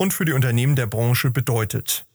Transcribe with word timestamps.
und 0.00 0.14
für 0.14 0.24
die 0.24 0.32
Unternehmen 0.32 0.76
der 0.76 0.86
Branche 0.86 1.30
bedeutet. 1.30 2.06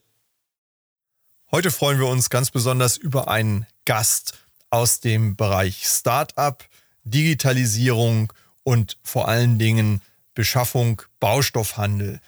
Heute 1.51 1.69
freuen 1.69 1.99
wir 1.99 2.07
uns 2.07 2.31
ganz 2.31 2.49
besonders 2.49 2.97
über 2.97 3.27
einen 3.27 3.67
Gast 3.85 4.39
aus 4.71 5.01
dem 5.01 5.35
Bereich 5.35 5.85
Startup, 5.85 6.67
Digitalisierung 7.03 8.33
und 8.63 8.97
vor 9.03 9.27
allen 9.27 9.59
Dingen 9.59 10.01
Beschaffung, 10.33 11.03
Baustoffhandel. 11.19 12.21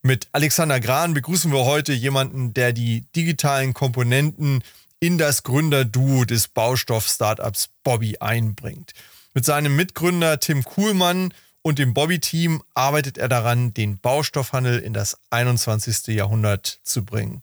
Mit 0.00 0.28
Alexander 0.30 0.78
Gran 0.78 1.12
begrüßen 1.12 1.50
wir 1.50 1.64
heute 1.64 1.92
jemanden, 1.92 2.54
der 2.54 2.72
die 2.72 3.00
digitalen 3.16 3.74
Komponenten 3.74 4.62
in 5.00 5.18
das 5.18 5.42
Gründerduo 5.42 6.24
des 6.24 6.46
Baustoff-Startups 6.46 7.70
Bobby 7.82 8.18
einbringt. 8.20 8.92
Mit 9.34 9.44
seinem 9.44 9.74
Mitgründer 9.74 10.38
Tim 10.38 10.62
Kuhlmann 10.62 11.34
und 11.62 11.78
dem 11.78 11.94
Bobby-Team 11.94 12.62
arbeitet 12.74 13.18
er 13.18 13.28
daran, 13.28 13.74
den 13.74 13.98
Baustoffhandel 13.98 14.78
in 14.78 14.92
das 14.92 15.18
21. 15.30 16.08
Jahrhundert 16.08 16.80
zu 16.82 17.04
bringen. 17.04 17.40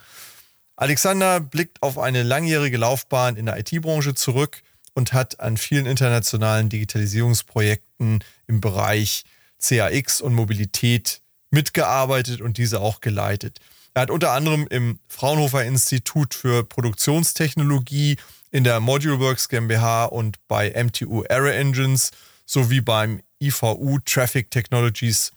Alexander 0.75 1.39
blickt 1.39 1.81
auf 1.81 1.97
eine 1.97 2.23
langjährige 2.23 2.77
Laufbahn 2.77 3.35
in 3.35 3.47
der 3.47 3.57
IT-Branche 3.57 4.13
zurück 4.13 4.61
und 4.93 5.13
hat 5.13 5.39
an 5.39 5.57
vielen 5.57 5.85
internationalen 5.85 6.69
Digitalisierungsprojekten 6.69 8.23
im 8.47 8.61
Bereich 8.61 9.23
CAX 9.59 10.21
und 10.21 10.33
Mobilität 10.33 11.21
mitgearbeitet 11.49 12.41
und 12.41 12.57
diese 12.57 12.79
auch 12.79 13.01
geleitet. 13.01 13.59
Er 13.93 14.03
hat 14.03 14.11
unter 14.11 14.31
anderem 14.33 14.67
im 14.69 14.99
Fraunhofer 15.07 15.63
Institut 15.63 16.35
für 16.35 16.63
Produktionstechnologie 16.63 18.17
in 18.51 18.63
der 18.63 18.79
ModuleWorks 18.79 19.49
GmbH 19.49 20.05
und 20.05 20.37
bei 20.47 20.71
MTU 20.71 21.23
Aero 21.27 21.47
Engines 21.47 22.11
sowie 22.47 22.81
beim 22.81 23.21
IVU 23.39 23.99
Traffic 23.99 24.49
Technologies 24.49 25.31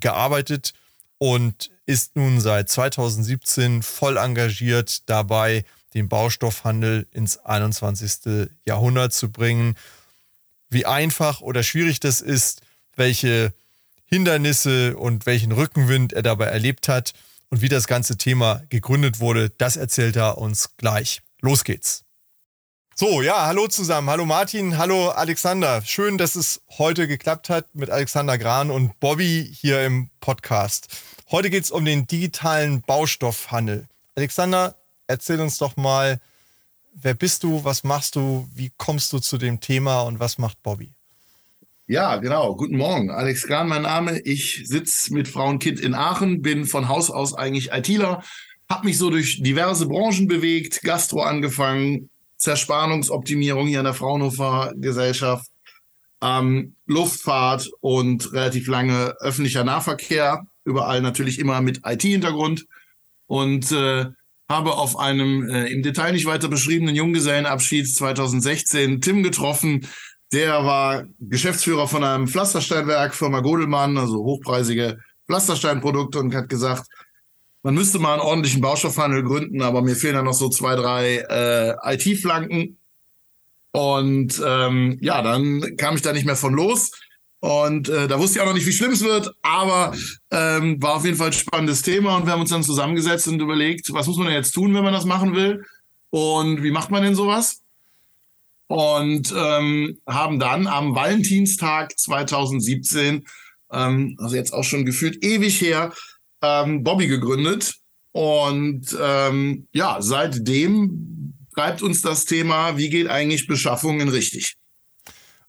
gearbeitet 0.00 0.74
und 1.16 1.70
ist 1.86 2.16
nun 2.16 2.40
seit 2.40 2.68
2017 2.68 3.82
voll 3.82 4.18
engagiert 4.18 5.08
dabei, 5.08 5.64
den 5.94 6.08
Baustoffhandel 6.08 7.06
ins 7.12 7.38
21. 7.38 8.50
Jahrhundert 8.66 9.14
zu 9.14 9.30
bringen. 9.30 9.76
Wie 10.68 10.84
einfach 10.84 11.40
oder 11.40 11.62
schwierig 11.62 12.00
das 12.00 12.20
ist, 12.20 12.60
welche 12.96 13.54
Hindernisse 14.04 14.96
und 14.96 15.24
welchen 15.26 15.52
Rückenwind 15.52 16.12
er 16.12 16.22
dabei 16.22 16.46
erlebt 16.46 16.88
hat 16.88 17.12
und 17.48 17.62
wie 17.62 17.68
das 17.68 17.86
ganze 17.86 18.18
Thema 18.18 18.62
gegründet 18.68 19.20
wurde, 19.20 19.50
das 19.50 19.76
erzählt 19.76 20.16
er 20.16 20.38
uns 20.38 20.76
gleich. 20.76 21.22
Los 21.40 21.64
geht's. 21.64 22.05
So, 22.98 23.20
ja, 23.20 23.44
hallo 23.44 23.68
zusammen. 23.68 24.08
Hallo 24.08 24.24
Martin, 24.24 24.78
hallo 24.78 25.10
Alexander. 25.10 25.82
Schön, 25.84 26.16
dass 26.16 26.34
es 26.34 26.62
heute 26.78 27.06
geklappt 27.06 27.50
hat 27.50 27.66
mit 27.74 27.90
Alexander 27.90 28.38
Gran 28.38 28.70
und 28.70 28.98
Bobby 29.00 29.46
hier 29.52 29.84
im 29.84 30.08
Podcast. 30.20 30.88
Heute 31.30 31.50
geht 31.50 31.64
es 31.64 31.70
um 31.70 31.84
den 31.84 32.06
digitalen 32.06 32.80
Baustoffhandel. 32.80 33.86
Alexander, 34.14 34.76
erzähl 35.08 35.42
uns 35.42 35.58
doch 35.58 35.76
mal, 35.76 36.22
wer 36.94 37.12
bist 37.12 37.42
du, 37.42 37.64
was 37.64 37.84
machst 37.84 38.16
du, 38.16 38.48
wie 38.54 38.72
kommst 38.78 39.12
du 39.12 39.18
zu 39.18 39.36
dem 39.36 39.60
Thema 39.60 40.00
und 40.00 40.18
was 40.18 40.38
macht 40.38 40.62
Bobby? 40.62 40.94
Ja, 41.88 42.16
genau. 42.16 42.56
Guten 42.56 42.78
Morgen. 42.78 43.10
Alex 43.10 43.46
Gran, 43.46 43.68
mein 43.68 43.82
Name. 43.82 44.20
Ich 44.20 44.62
sitze 44.64 45.12
mit 45.12 45.28
Frau 45.28 45.50
und 45.50 45.58
Kind 45.58 45.80
in 45.80 45.94
Aachen, 45.94 46.40
bin 46.40 46.64
von 46.64 46.88
Haus 46.88 47.10
aus 47.10 47.34
eigentlich 47.34 47.72
ITler, 47.72 48.22
habe 48.70 48.86
mich 48.86 48.96
so 48.96 49.10
durch 49.10 49.42
diverse 49.42 49.84
Branchen 49.84 50.28
bewegt, 50.28 50.80
Gastro 50.80 51.20
angefangen, 51.20 52.08
Zerspannungsoptimierung 52.36 53.66
hier 53.66 53.80
an 53.80 53.84
der 53.84 53.94
Fraunhofer 53.94 54.72
Gesellschaft, 54.76 55.46
ähm, 56.22 56.74
Luftfahrt 56.86 57.70
und 57.80 58.32
relativ 58.32 58.68
lange 58.68 59.14
öffentlicher 59.20 59.64
Nahverkehr 59.64 60.46
überall 60.64 61.00
natürlich 61.00 61.38
immer 61.38 61.60
mit 61.60 61.80
IT-Hintergrund 61.84 62.66
und 63.26 63.70
äh, 63.72 64.06
habe 64.48 64.74
auf 64.74 64.98
einem 64.98 65.48
äh, 65.48 65.66
im 65.66 65.82
Detail 65.82 66.12
nicht 66.12 66.26
weiter 66.26 66.48
beschriebenen 66.48 66.94
Junggesellenabschied 66.94 67.88
2016 67.94 69.00
Tim 69.00 69.22
getroffen. 69.22 69.88
Der 70.32 70.64
war 70.64 71.04
Geschäftsführer 71.20 71.88
von 71.88 72.04
einem 72.04 72.28
Pflastersteinwerk, 72.28 73.14
Firma 73.14 73.40
Godelmann, 73.40 73.96
also 73.96 74.24
hochpreisige 74.24 74.98
Pflastersteinprodukte 75.26 76.18
und 76.18 76.34
hat 76.34 76.48
gesagt, 76.48 76.86
man 77.66 77.74
müsste 77.74 77.98
mal 77.98 78.12
einen 78.12 78.22
ordentlichen 78.22 78.60
Baustoffhandel 78.60 79.24
gründen, 79.24 79.60
aber 79.60 79.82
mir 79.82 79.96
fehlen 79.96 80.14
da 80.14 80.22
noch 80.22 80.34
so 80.34 80.48
zwei, 80.48 80.76
drei 80.76 81.16
äh, 81.16 81.94
IT-Flanken. 81.94 82.78
Und 83.72 84.40
ähm, 84.46 84.98
ja, 85.00 85.20
dann 85.20 85.76
kam 85.76 85.96
ich 85.96 86.02
da 86.02 86.12
nicht 86.12 86.26
mehr 86.26 86.36
von 86.36 86.54
los. 86.54 86.92
Und 87.40 87.88
äh, 87.88 88.06
da 88.06 88.20
wusste 88.20 88.38
ich 88.38 88.42
auch 88.42 88.46
noch 88.46 88.54
nicht, 88.54 88.68
wie 88.68 88.72
schlimm 88.72 88.92
es 88.92 89.02
wird, 89.02 89.34
aber 89.42 89.96
ähm, 90.30 90.80
war 90.80 90.94
auf 90.94 91.04
jeden 91.04 91.16
Fall 91.16 91.26
ein 91.26 91.32
spannendes 91.32 91.82
Thema 91.82 92.16
und 92.16 92.26
wir 92.26 92.34
haben 92.34 92.40
uns 92.40 92.50
dann 92.50 92.62
zusammengesetzt 92.62 93.26
und 93.26 93.40
überlegt, 93.40 93.92
was 93.92 94.06
muss 94.06 94.16
man 94.16 94.28
denn 94.28 94.36
jetzt 94.36 94.52
tun, 94.52 94.72
wenn 94.72 94.84
man 94.84 94.92
das 94.92 95.04
machen 95.04 95.34
will 95.34 95.64
und 96.10 96.62
wie 96.62 96.70
macht 96.70 96.92
man 96.92 97.02
denn 97.02 97.16
sowas? 97.16 97.62
Und 98.68 99.34
ähm, 99.36 99.98
haben 100.06 100.38
dann 100.38 100.68
am 100.68 100.94
Valentinstag 100.94 101.98
2017, 101.98 103.26
ähm, 103.72 104.16
also 104.20 104.36
jetzt 104.36 104.52
auch 104.52 104.64
schon 104.64 104.86
gefühlt 104.86 105.24
ewig 105.24 105.60
her, 105.60 105.92
ähm, 106.42 106.82
Bobby 106.82 107.06
gegründet. 107.06 107.74
Und 108.12 108.96
ähm, 109.00 109.68
ja, 109.72 109.98
seitdem 110.00 111.34
treibt 111.54 111.82
uns 111.82 112.02
das 112.02 112.24
Thema, 112.24 112.76
wie 112.78 112.88
geht 112.88 113.08
eigentlich 113.08 113.46
Beschaffung 113.46 114.00
in 114.00 114.08
richtig? 114.08 114.56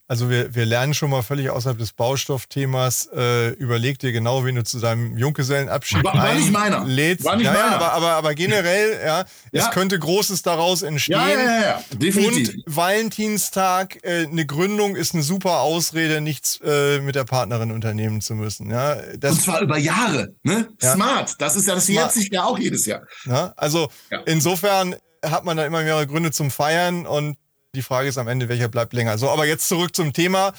Also 0.09 0.29
wir, 0.29 0.55
wir 0.55 0.65
lernen 0.65 0.93
schon 0.93 1.09
mal 1.09 1.21
völlig 1.21 1.49
außerhalb 1.49 1.77
des 1.77 1.91
Baustoffthemas. 1.91 3.09
Äh, 3.13 3.49
überleg 3.55 3.99
dir 3.99 4.13
genau, 4.13 4.45
wen 4.45 4.55
du 4.55 4.63
zu 4.63 4.79
deinem 4.79 5.17
Junggesellenabschied 5.17 6.01
war, 6.03 6.13
war 6.15 6.33
nicht 6.33 6.49
meiner. 6.51 6.85
lädst. 6.85 7.25
War 7.25 7.35
nicht 7.35 7.45
ja, 7.47 7.51
meiner. 7.51 7.75
Aber, 7.75 7.91
aber, 7.91 8.11
aber 8.11 8.33
generell, 8.33 8.97
ja, 9.05 9.25
es 9.51 9.65
Ja. 9.65 9.69
könnte 9.71 9.99
Großes 9.99 10.43
daraus 10.43 10.81
entstehen. 10.81 11.17
Ja, 11.19 11.27
ja, 11.29 11.61
ja, 11.61 11.83
definitiv. 11.93 12.55
Und 12.65 12.75
Valentinstag, 12.75 13.97
äh, 14.03 14.25
eine 14.25 14.45
Gründung 14.45 14.95
ist 14.95 15.13
eine 15.13 15.23
super 15.23 15.59
Ausrede, 15.59 16.21
nichts 16.21 16.59
äh, 16.63 16.99
mit 17.01 17.15
der 17.15 17.25
Partnerin 17.25 17.71
unternehmen 17.71 18.21
zu 18.21 18.33
müssen. 18.35 18.69
Ja, 18.71 18.95
das, 19.17 19.31
Und 19.33 19.41
zwar 19.41 19.61
über 19.61 19.77
Jahre. 19.77 20.33
Ne? 20.43 20.69
Ja. 20.81 20.93
Smart. 20.93 21.35
Das 21.39 21.55
ist 21.55 21.67
ja, 21.67 21.75
das 21.75 21.87
jährt 21.87 22.11
sich 22.13 22.29
ja 22.31 22.43
auch 22.45 22.57
jedes 22.57 22.85
Jahr. 22.85 23.01
ja, 23.25 23.53
also 23.57 23.89
insofern 24.25 24.95
hat 25.25 25.43
man 25.45 25.57
da 25.57 25.65
immer 25.65 25.81
mehrere 25.83 26.07
Gründe 26.07 26.31
zum 26.31 26.51
Feiern 26.51 27.05
und 27.05 27.37
die 27.75 27.81
Frage 27.81 28.09
ist 28.09 28.17
am 28.17 28.27
Ende, 28.27 28.49
welcher 28.49 28.69
bleibt 28.69 28.93
länger. 28.93 29.17
So, 29.17 29.29
aber 29.29 29.45
jetzt 29.45 29.67
zurück 29.67 29.95
zum 29.95 30.13
Thema. 30.13 30.53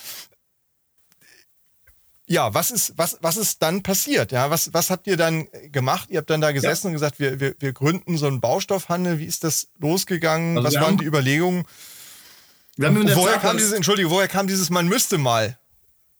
Ja, 2.27 2.53
was 2.53 2.71
ist, 2.71 2.93
was, 2.97 3.17
was 3.23 3.39
ist 3.39 3.63
dann 3.63 3.83
passiert? 3.83 4.33
Ja, 4.33 4.51
was, 4.51 4.75
was 4.75 4.91
habt 4.91 5.07
ihr 5.07 5.17
dann 5.17 5.49
gemacht? 5.73 6.11
Ihr 6.11 6.19
habt 6.19 6.29
dann 6.29 6.43
da 6.43 6.53
gesessen 6.53 6.89
und 6.89 6.93
gesagt, 6.93 7.19
wir, 7.19 7.41
wir, 7.41 7.55
wir 7.59 7.73
gründen 7.73 8.19
so 8.19 8.27
einen 8.27 8.41
Baustoffhandel. 8.43 9.19
Wie 9.19 9.25
ist 9.25 9.45
das 9.45 9.69
losgegangen? 9.79 10.59
Also 10.59 10.69
was 10.69 10.75
waren 10.75 10.85
haben- 10.85 10.99
die 10.99 11.07
Überlegungen? 11.07 11.65
Woher 12.77 13.33
Tat 13.35 13.43
kam 13.43 13.57
dieses, 13.57 13.73
Entschuldige, 13.73 14.11
woher 14.11 14.29
kam 14.29 14.47
dieses, 14.47 14.69
man 14.71 14.87
müsste 14.89 15.19
mal? 15.19 15.59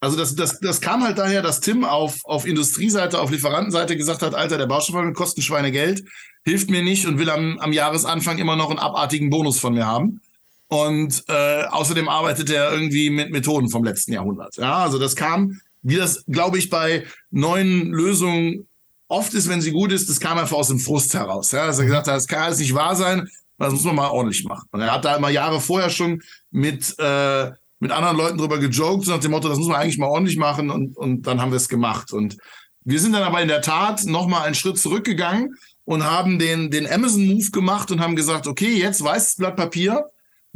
Also 0.01 0.17
das, 0.17 0.35
das, 0.35 0.59
das 0.61 0.81
kam 0.81 1.03
halt 1.05 1.19
daher, 1.19 1.43
dass 1.43 1.61
Tim 1.61 1.85
auf, 1.85 2.17
auf 2.25 2.47
Industrieseite, 2.47 3.21
auf 3.21 3.31
Lieferantenseite 3.31 3.97
gesagt 3.97 4.23
hat, 4.23 4.35
Alter, 4.35 4.57
der 4.57 4.67
Baustoffhandel 4.67 5.13
kostet 5.13 5.39
ein 5.39 5.43
Schweinegeld, 5.43 6.05
hilft 6.45 6.71
mir 6.71 6.83
nicht 6.83 7.07
und 7.07 7.19
will 7.19 7.31
am, 7.31 7.59
am 7.59 7.73
Jahresanfang 7.73 8.39
immer 8.39 8.57
noch 8.57 8.71
einen 8.71 8.79
abartigen 8.79 9.29
Bonus 9.29 9.61
von 9.61 9.75
mir 9.75 9.87
haben. 9.87 10.21
Und 10.69 11.25
äh, 11.29 11.65
außerdem 11.65 12.09
arbeitet 12.09 12.51
er 12.51 12.73
irgendwie 12.73 13.09
mit 13.11 13.31
Methoden 13.31 13.71
vom 13.71 13.85
letzten 13.85 14.13
Jahrhundert. 14.13 14.57
Ja, 14.57 14.79
also 14.79 14.99
das 14.99 15.17
kam, 15.17 15.61
wie 15.83 15.97
das, 15.97 16.25
glaube 16.27 16.59
ich, 16.59 16.69
bei 16.69 17.05
neuen 17.31 17.91
Lösungen 17.91 18.69
oft 19.09 19.33
ist, 19.33 19.49
wenn 19.49 19.63
sie 19.63 19.73
gut 19.73 19.93
ist, 19.93 20.09
das 20.09 20.21
kam 20.21 20.39
einfach 20.39 20.57
aus 20.57 20.69
dem 20.69 20.79
Frust 20.79 21.15
heraus. 21.15 21.53
Ja, 21.53 21.67
dass 21.67 21.79
er 21.79 21.87
gesagt 21.87 22.07
hat, 22.07 22.17
das 22.17 22.27
kann 22.27 22.43
alles 22.43 22.59
nicht 22.59 22.75
wahr 22.75 22.95
sein, 22.95 23.29
das 23.57 23.73
muss 23.73 23.85
man 23.85 23.97
mal 23.97 24.11
ordentlich 24.11 24.45
machen. 24.45 24.69
Und 24.71 24.81
er 24.83 24.93
hat 24.93 25.05
da 25.05 25.17
immer 25.17 25.31
Jahre 25.31 25.61
vorher 25.61 25.91
schon 25.91 26.23
mit, 26.51 26.95
äh, 26.99 27.51
mit 27.81 27.91
anderen 27.91 28.17
Leuten 28.17 28.39
drüber 28.39 28.59
gejoked, 28.59 29.07
so 29.07 29.13
nach 29.13 29.21
dem 29.21 29.31
Motto, 29.31 29.49
das 29.49 29.59
muss 29.59 29.69
man 29.69 29.81
eigentlich 29.81 29.99
mal 29.99 30.09
ordentlich 30.09 30.37
machen 30.37 30.71
und, 30.71 30.97
und 30.97 31.27
dann 31.27 31.41
haben 31.41 31.51
wir 31.51 31.57
es 31.57 31.69
gemacht. 31.69 32.13
Und 32.13 32.37
wir 32.85 33.01
sind 33.01 33.13
dann 33.13 33.23
aber 33.23 33.41
in 33.41 33.49
der 33.49 33.63
Tat 33.63 34.05
nochmal 34.05 34.47
einen 34.47 34.55
Schritt 34.55 34.79
zurückgegangen 34.79 35.57
und 35.85 36.05
haben 36.05 36.39
den, 36.39 36.71
den 36.71 36.91
Amazon-Move 36.91 37.51
gemacht 37.51 37.91
und 37.91 38.01
haben 38.01 38.17
gesagt, 38.17 38.47
okay, 38.47 38.75
jetzt 38.75 39.03
weißes 39.03 39.37
Blatt 39.37 39.57
Papier, 39.57 40.05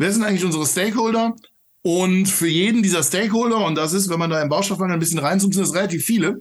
wer 0.02 0.12
sind 0.12 0.25
eigentlich 0.25 0.44
unsere 0.44 0.66
Stakeholder? 0.66 1.34
Und 1.82 2.26
für 2.26 2.49
jeden 2.49 2.82
dieser 2.82 3.02
Stakeholder, 3.02 3.64
und 3.64 3.76
das 3.76 3.93
ist, 3.93 4.08
wenn 4.08 4.19
man 4.19 4.31
da 4.31 4.43
im 4.43 4.49
Baustoffhandel 4.49 4.96
ein 4.96 5.00
bisschen 5.00 5.19
reinzoomt, 5.19 5.54
sind 5.54 5.64
das 5.66 5.75
relativ 5.75 6.04
viele, 6.04 6.40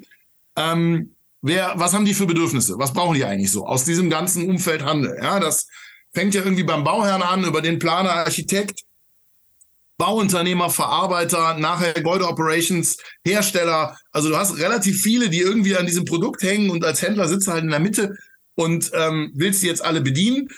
ähm, 0.55 1.15
wer, 1.41 1.73
was 1.75 1.93
haben 1.93 2.05
die 2.05 2.13
für 2.13 2.25
Bedürfnisse? 2.25 2.75
Was 2.77 2.93
brauchen 2.93 3.15
die 3.15 3.25
eigentlich 3.25 3.51
so 3.51 3.65
aus 3.65 3.85
diesem 3.85 4.09
ganzen 4.09 4.49
Umfeld 4.49 4.83
Handel? 4.83 5.17
Ja, 5.21 5.39
das 5.39 5.67
fängt 6.11 6.35
ja 6.35 6.43
irgendwie 6.43 6.63
beim 6.63 6.83
Bauherrn 6.83 7.21
an, 7.21 7.43
über 7.43 7.61
den 7.61 7.79
Planer, 7.79 8.11
Architekt, 8.11 8.81
Bauunternehmer, 9.97 10.69
Verarbeiter, 10.69 11.57
nachher 11.57 11.93
Gebäude 11.93 12.27
Operations, 12.27 12.97
Hersteller. 13.25 13.95
Also 14.11 14.29
du 14.29 14.37
hast 14.37 14.57
relativ 14.57 15.01
viele, 15.01 15.29
die 15.29 15.39
irgendwie 15.39 15.77
an 15.77 15.85
diesem 15.85 16.05
Produkt 16.05 16.41
hängen 16.41 16.71
und 16.71 16.83
als 16.83 17.01
Händler 17.01 17.27
sitzt 17.27 17.47
du 17.47 17.51
halt 17.51 17.63
in 17.63 17.69
der 17.69 17.79
Mitte 17.79 18.15
und 18.55 18.91
ähm, 18.93 19.31
willst 19.35 19.61
die 19.61 19.67
jetzt 19.67 19.83
alle 19.83 20.01
bedienen. 20.01 20.49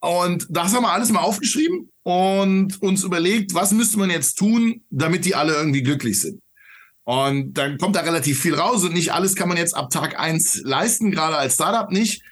Und 0.00 0.46
das 0.48 0.74
haben 0.74 0.82
wir 0.82 0.92
alles 0.92 1.10
mal 1.10 1.20
aufgeschrieben 1.20 1.90
und 2.08 2.80
uns 2.80 3.04
überlegt, 3.04 3.52
was 3.52 3.72
müsste 3.72 3.98
man 3.98 4.08
jetzt 4.08 4.38
tun, 4.38 4.80
damit 4.88 5.26
die 5.26 5.34
alle 5.34 5.52
irgendwie 5.52 5.82
glücklich 5.82 6.18
sind. 6.18 6.40
Und 7.04 7.52
dann 7.52 7.76
kommt 7.76 7.96
da 7.96 8.00
relativ 8.00 8.40
viel 8.40 8.54
raus 8.54 8.82
und 8.82 8.94
nicht 8.94 9.12
alles 9.12 9.34
kann 9.34 9.46
man 9.46 9.58
jetzt 9.58 9.76
ab 9.76 9.90
Tag 9.90 10.18
eins 10.18 10.62
leisten, 10.64 11.10
gerade 11.10 11.36
als 11.36 11.52
Startup 11.52 11.90
nicht. 11.92 12.22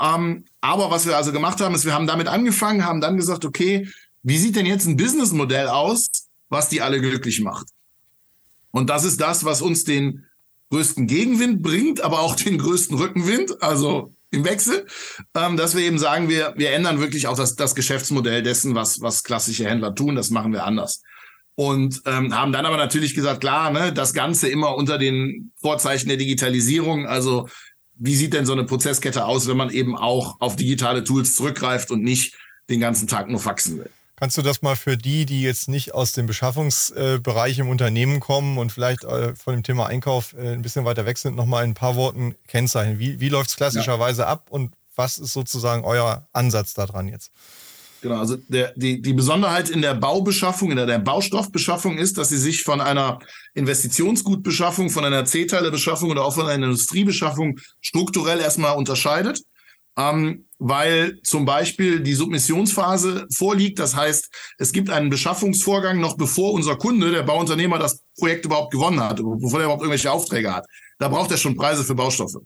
Ähm, 0.00 0.44
aber 0.60 0.92
was 0.92 1.04
wir 1.04 1.16
also 1.16 1.32
gemacht 1.32 1.60
haben, 1.60 1.74
ist, 1.74 1.84
wir 1.84 1.94
haben 1.94 2.06
damit 2.06 2.28
angefangen, 2.28 2.84
haben 2.84 3.00
dann 3.00 3.16
gesagt, 3.16 3.44
okay, 3.44 3.88
wie 4.22 4.38
sieht 4.38 4.54
denn 4.54 4.66
jetzt 4.66 4.86
ein 4.86 4.96
Businessmodell 4.96 5.66
aus, 5.66 6.06
was 6.48 6.68
die 6.68 6.80
alle 6.80 7.00
glücklich 7.00 7.40
macht? 7.40 7.66
Und 8.70 8.88
das 8.88 9.02
ist 9.02 9.20
das, 9.20 9.44
was 9.44 9.62
uns 9.62 9.82
den 9.82 10.26
größten 10.70 11.08
Gegenwind 11.08 11.60
bringt, 11.60 12.02
aber 12.02 12.20
auch 12.20 12.36
den 12.36 12.58
größten 12.58 12.96
Rückenwind, 12.96 13.60
also 13.60 14.12
im 14.34 14.44
Wechsel, 14.44 14.86
ähm, 15.34 15.56
dass 15.56 15.74
wir 15.74 15.82
eben 15.82 15.98
sagen, 15.98 16.28
wir, 16.28 16.54
wir 16.56 16.72
ändern 16.72 17.00
wirklich 17.00 17.26
auch 17.26 17.36
das, 17.36 17.54
das 17.54 17.74
Geschäftsmodell 17.74 18.42
dessen, 18.42 18.74
was, 18.74 19.00
was 19.00 19.22
klassische 19.22 19.66
Händler 19.66 19.94
tun, 19.94 20.16
das 20.16 20.30
machen 20.30 20.52
wir 20.52 20.64
anders. 20.64 21.02
Und 21.56 22.02
ähm, 22.06 22.34
haben 22.36 22.52
dann 22.52 22.66
aber 22.66 22.76
natürlich 22.76 23.14
gesagt, 23.14 23.40
klar, 23.40 23.70
ne, 23.70 23.92
das 23.92 24.12
Ganze 24.12 24.48
immer 24.48 24.74
unter 24.74 24.98
den 24.98 25.52
Vorzeichen 25.60 26.08
der 26.08 26.16
Digitalisierung, 26.16 27.06
also 27.06 27.48
wie 27.96 28.16
sieht 28.16 28.34
denn 28.34 28.46
so 28.46 28.52
eine 28.52 28.64
Prozesskette 28.64 29.24
aus, 29.24 29.46
wenn 29.46 29.56
man 29.56 29.70
eben 29.70 29.96
auch 29.96 30.40
auf 30.40 30.56
digitale 30.56 31.04
Tools 31.04 31.36
zurückgreift 31.36 31.90
und 31.90 32.02
nicht 32.02 32.36
den 32.68 32.80
ganzen 32.80 33.06
Tag 33.06 33.28
nur 33.28 33.38
faxen 33.38 33.78
will? 33.78 33.90
Kannst 34.16 34.38
du 34.38 34.42
das 34.42 34.62
mal 34.62 34.76
für 34.76 34.96
die, 34.96 35.26
die 35.26 35.42
jetzt 35.42 35.68
nicht 35.68 35.92
aus 35.92 36.12
dem 36.12 36.26
Beschaffungsbereich 36.26 37.58
im 37.58 37.68
Unternehmen 37.68 38.20
kommen 38.20 38.58
und 38.58 38.70
vielleicht 38.70 39.02
äh, 39.04 39.34
von 39.34 39.54
dem 39.54 39.62
Thema 39.64 39.86
Einkauf 39.86 40.34
äh, 40.34 40.52
ein 40.52 40.62
bisschen 40.62 40.84
weiter 40.84 41.04
weg 41.04 41.18
sind, 41.18 41.34
nochmal 41.34 41.64
in 41.64 41.70
ein 41.70 41.74
paar 41.74 41.96
Worten 41.96 42.36
kennzeichnen? 42.46 43.00
Wie, 43.00 43.18
wie 43.18 43.28
läuft 43.28 43.50
es 43.50 43.56
klassischerweise 43.56 44.22
ja. 44.22 44.28
ab 44.28 44.46
und 44.50 44.72
was 44.94 45.18
ist 45.18 45.32
sozusagen 45.32 45.84
euer 45.84 46.28
Ansatz 46.32 46.74
daran 46.74 47.08
jetzt? 47.08 47.32
Genau, 48.02 48.18
also 48.18 48.36
der, 48.48 48.72
die, 48.76 49.00
die 49.02 49.14
Besonderheit 49.14 49.70
in 49.70 49.82
der 49.82 49.94
Baubeschaffung, 49.94 50.70
in 50.70 50.76
der, 50.76 50.86
der 50.86 50.98
Baustoffbeschaffung 50.98 51.98
ist, 51.98 52.16
dass 52.18 52.28
sie 52.28 52.38
sich 52.38 52.62
von 52.62 52.80
einer 52.80 53.18
Investitionsgutbeschaffung, 53.54 54.90
von 54.90 55.04
einer 55.04 55.24
C-Teile-Beschaffung 55.24 56.10
oder 56.10 56.24
auch 56.24 56.34
von 56.34 56.46
einer 56.46 56.66
Industriebeschaffung 56.66 57.58
strukturell 57.80 58.40
erstmal 58.40 58.76
unterscheidet 58.76 59.40
ähm, 59.96 60.46
weil 60.58 61.20
zum 61.22 61.44
Beispiel 61.44 62.00
die 62.00 62.14
Submissionsphase 62.14 63.26
vorliegt. 63.34 63.78
Das 63.78 63.94
heißt, 63.94 64.30
es 64.58 64.72
gibt 64.72 64.90
einen 64.90 65.10
Beschaffungsvorgang 65.10 66.00
noch 66.00 66.16
bevor 66.16 66.52
unser 66.52 66.76
Kunde, 66.76 67.10
der 67.10 67.22
Bauunternehmer, 67.22 67.78
das 67.78 68.00
Projekt 68.18 68.44
überhaupt 68.44 68.72
gewonnen 68.72 69.00
hat, 69.00 69.16
bevor 69.16 69.60
er 69.60 69.64
überhaupt 69.64 69.82
irgendwelche 69.82 70.10
Aufträge 70.10 70.54
hat. 70.54 70.66
Da 70.98 71.08
braucht 71.08 71.30
er 71.30 71.36
schon 71.36 71.56
Preise 71.56 71.84
für 71.84 71.94
Baustoffe. 71.94 72.38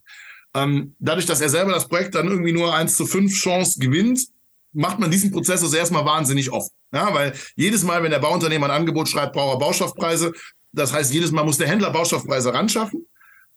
Ähm, 0.55 0.97
dadurch, 0.99 1.27
dass 1.27 1.41
er 1.41 1.49
selber 1.49 1.73
das 1.73 1.89
Projekt 1.89 2.15
dann 2.15 2.27
irgendwie 2.27 2.53
nur 2.53 2.75
eins 2.75 2.97
zu 2.97 3.07
fünf 3.07 3.35
Chance 3.35 3.79
gewinnt, 3.79 4.27
macht 4.73 4.99
man 4.99 5.11
diesen 5.11 5.31
Prozess 5.31 5.63
also 5.63 5.77
erstmal 5.77 6.05
wahnsinnig 6.05 6.51
oft. 6.51 6.71
Ja, 6.93 7.13
weil 7.15 7.35
jedes 7.57 7.83
Mal, 7.85 8.03
wenn 8.03 8.11
der 8.11 8.19
Bauunternehmer 8.19 8.67
ein 8.67 8.81
Angebot 8.81 9.09
schreibt, 9.09 9.35
braucht 9.35 9.55
er 9.55 9.59
Baustoffpreise. 9.59 10.33
Das 10.73 10.93
heißt, 10.93 11.13
jedes 11.13 11.33
Mal 11.33 11.45
muss 11.45 11.59
der 11.59 11.69
Händler 11.69 11.91
Baustoffpreise 11.91 12.53
ranschaffen. 12.53 13.07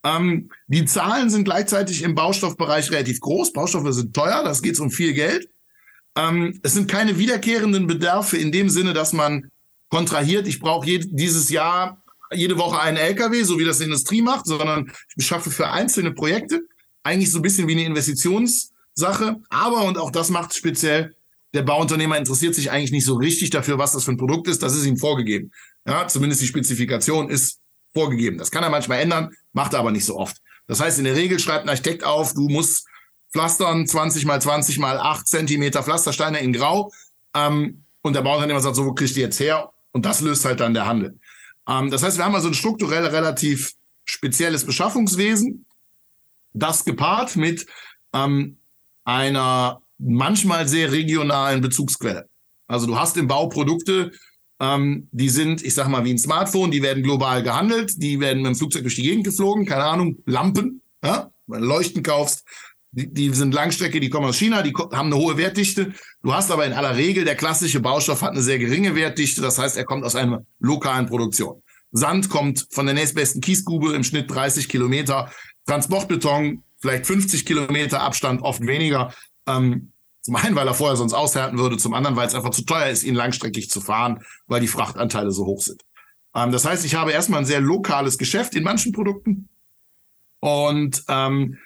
Ähm, 0.04 0.50
die 0.68 0.86
Zahlen 0.86 1.30
sind 1.30 1.44
gleichzeitig 1.44 2.02
im 2.04 2.16
Baustoffbereich 2.16 2.92
relativ 2.92 3.20
groß. 3.20 3.54
Baustoffe 3.54 3.94
sind 3.94 4.16
teuer, 4.16 4.44
das 4.44 4.62
geht 4.62 4.80
um 4.80 4.92
viel 4.92 5.14
Geld. 5.14 5.50
Ähm, 6.16 6.60
es 6.64 6.74
sind 6.74 6.90
keine 6.90 7.18
wiederkehrenden 7.18 7.88
Bedarfe 7.88 8.38
in 8.38 8.52
dem 8.52 8.70
Sinne, 8.70 8.94
dass 8.94 9.14
man 9.14 9.52
kontrahiert, 9.90 10.48
ich 10.48 10.60
brauche 10.60 10.88
dieses 10.88 11.50
Jahr 11.50 12.02
jede 12.34 12.58
Woche 12.58 12.80
einen 12.80 12.98
LKW, 12.98 13.44
so 13.44 13.60
wie 13.60 13.66
das 13.66 13.80
die 13.80 13.86
Industrie 13.86 14.22
macht, 14.22 14.46
sondern 14.46 14.92
ich 15.18 15.26
schaffe 15.26 15.52
für 15.52 15.70
einzelne 15.70 16.12
Projekte 16.12 16.62
eigentlich 17.04 17.32
so 17.32 17.40
ein 17.40 17.42
bisschen 17.42 17.68
wie 17.68 17.74
eine 17.74 17.86
Investitionssache. 17.86 19.38
Aber, 19.50 19.84
und 19.84 19.98
auch 19.98 20.12
das 20.12 20.30
macht 20.30 20.56
speziell, 20.56 21.16
der 21.54 21.64
Bauunternehmer 21.64 22.18
interessiert 22.18 22.56
sich 22.56 22.72
eigentlich 22.72 22.92
nicht 22.92 23.06
so 23.06 23.16
richtig 23.16 23.50
dafür, 23.50 23.78
was 23.78 23.92
das 23.92 24.06
für 24.06 24.12
ein 24.12 24.18
Produkt 24.18 24.48
ist. 24.48 24.64
Das 24.64 24.76
ist 24.76 24.86
ihm 24.86 24.98
vorgegeben. 24.98 25.52
Ja, 25.86 26.08
zumindest 26.08 26.42
die 26.42 26.48
Spezifikation 26.48 27.30
ist 27.30 27.60
vorgegeben. 27.94 28.38
Das 28.38 28.52
kann 28.52 28.64
er 28.64 28.70
manchmal 28.70 29.00
ändern, 29.00 29.34
macht 29.54 29.74
er 29.74 29.80
aber 29.80 29.92
nicht 29.92 30.06
so 30.06 30.18
oft. 30.18 30.38
Das 30.68 30.80
heißt, 30.80 31.00
in 31.00 31.06
der 31.06 31.16
Regel 31.16 31.40
schreibt 31.40 31.66
ein 31.66 31.70
Architekt 31.70 32.04
auf, 32.04 32.34
du 32.34 32.48
musst 32.48 32.88
pflastern 33.32 33.88
20 33.88 34.26
mal 34.26 34.42
20 34.42 34.80
mal 34.80 34.98
8 34.98 35.28
Zentimeter 35.28 35.84
Pflastersteine 35.84 36.40
in 36.40 36.54
Grau. 36.54 36.92
Ähm, 37.34 37.84
und 38.02 38.16
der 38.16 38.22
Bauunternehmer 38.22 38.60
sagt 38.60 38.76
so, 38.76 38.86
wo 38.86 38.94
kriegst 38.94 39.16
du 39.16 39.22
jetzt 39.22 39.40
her? 39.40 39.72
Und 39.92 40.06
das 40.06 40.22
löst 40.22 40.46
halt 40.46 40.60
dann 40.60 40.74
der 40.74 40.86
Handel. 40.86 41.20
Ähm, 41.68 41.92
das 41.92 42.04
heißt, 42.04 42.18
wir 42.18 42.26
haben 42.26 42.36
also 42.36 42.48
ein 42.48 42.54
strukturell 42.54 43.06
relativ 43.06 43.74
spezielles 44.06 44.66
Beschaffungswesen, 44.66 45.66
das 46.54 46.84
gepaart 46.84 47.36
mit 47.36 47.66
ähm, 48.14 48.58
einer 49.04 49.82
manchmal 49.98 50.68
sehr 50.68 50.92
regionalen 50.92 51.62
Bezugsquelle. 51.62 52.28
Also 52.68 52.88
du 52.88 52.98
hast 52.98 53.18
im 53.18 53.28
Bau 53.28 53.48
Produkte, 53.48 54.12
ähm, 54.62 55.08
die 55.12 55.30
sind, 55.30 55.64
ich 55.64 55.74
sag 55.74 55.88
mal, 55.88 56.06
wie 56.06 56.12
ein 56.12 56.20
Smartphone, 56.20 56.70
die 56.70 56.84
werden 56.84 57.02
global 57.02 57.42
gehandelt, 57.42 57.94
die 57.98 58.20
werden 58.20 58.44
mit 58.44 58.54
dem 58.54 58.56
Flugzeug 58.56 58.84
durch 58.84 58.96
die 58.96 59.02
Gegend 59.02 59.26
geflogen, 59.26 59.66
keine 59.66 59.84
Ahnung, 59.84 60.18
Lampen, 60.26 60.82
ja, 61.04 61.32
wenn 61.48 61.62
du 61.62 61.68
Leuchten 61.68 62.04
kaufst, 62.04 62.44
die, 62.92 63.12
die 63.12 63.34
sind 63.34 63.54
Langstrecke, 63.54 64.00
die 64.00 64.10
kommen 64.10 64.28
aus 64.28 64.38
China, 64.38 64.62
die 64.62 64.74
haben 64.74 65.08
eine 65.08 65.16
hohe 65.16 65.38
Wertdichte. 65.38 65.94
Du 66.22 66.34
hast 66.34 66.52
aber 66.52 66.66
in 66.66 66.74
aller 66.74 66.96
Regel, 66.96 67.26
der 67.26 67.36
klassische 67.36 67.80
Baustoff 67.80 68.22
hat 68.22 68.32
eine 68.32 68.42
sehr 68.42 68.60
geringe 68.60 68.96
Wertdichte, 68.96 69.42
das 69.42 69.58
heißt, 69.58 69.78
er 69.78 69.86
kommt 69.86 70.04
aus 70.04 70.16
einer 70.16 70.46
lokalen 70.60 71.08
Produktion. 71.08 71.64
Sand 71.92 72.30
kommt 72.30 72.68
von 72.70 72.86
der 72.86 72.96
nächstbesten 72.96 73.42
Kiesgrube 73.42 73.94
im 73.94 74.04
Schnitt 74.04 74.30
30 74.30 74.70
Kilometer, 74.70 75.32
Transportbeton 75.66 76.64
vielleicht 76.80 77.06
50 77.06 77.46
Kilometer 77.46 78.02
Abstand, 78.02 78.42
oft 78.42 78.66
weniger. 78.66 79.14
Ähm, 79.48 79.91
zum 80.22 80.36
einen, 80.36 80.56
weil 80.56 80.68
er 80.68 80.74
vorher 80.74 80.96
sonst 80.96 81.14
aushärten 81.14 81.58
würde, 81.58 81.78
zum 81.78 81.94
anderen, 81.94 82.16
weil 82.16 82.28
es 82.28 82.36
einfach 82.36 82.52
zu 82.52 82.64
teuer 82.64 82.88
ist, 82.88 83.04
ihn 83.04 83.16
langstreckig 83.16 83.70
zu 83.70 83.82
fahren, 83.82 84.24
weil 84.48 84.62
die 84.62 84.68
Frachtanteile 84.68 85.32
so 85.32 85.46
hoch 85.46 85.62
sind. 85.62 85.82
Ähm, 86.36 86.52
das 86.52 86.66
heißt, 86.66 86.86
ich 86.86 86.96
habe 86.96 87.12
erstmal 87.12 87.40
ein 87.40 87.46
sehr 87.46 87.62
lokales 87.62 88.18
Geschäft 88.18 88.56
in 88.56 88.64
manchen 88.64 88.92
Produkten 88.92 89.50
und 90.40 91.04
ähm, 91.08 91.58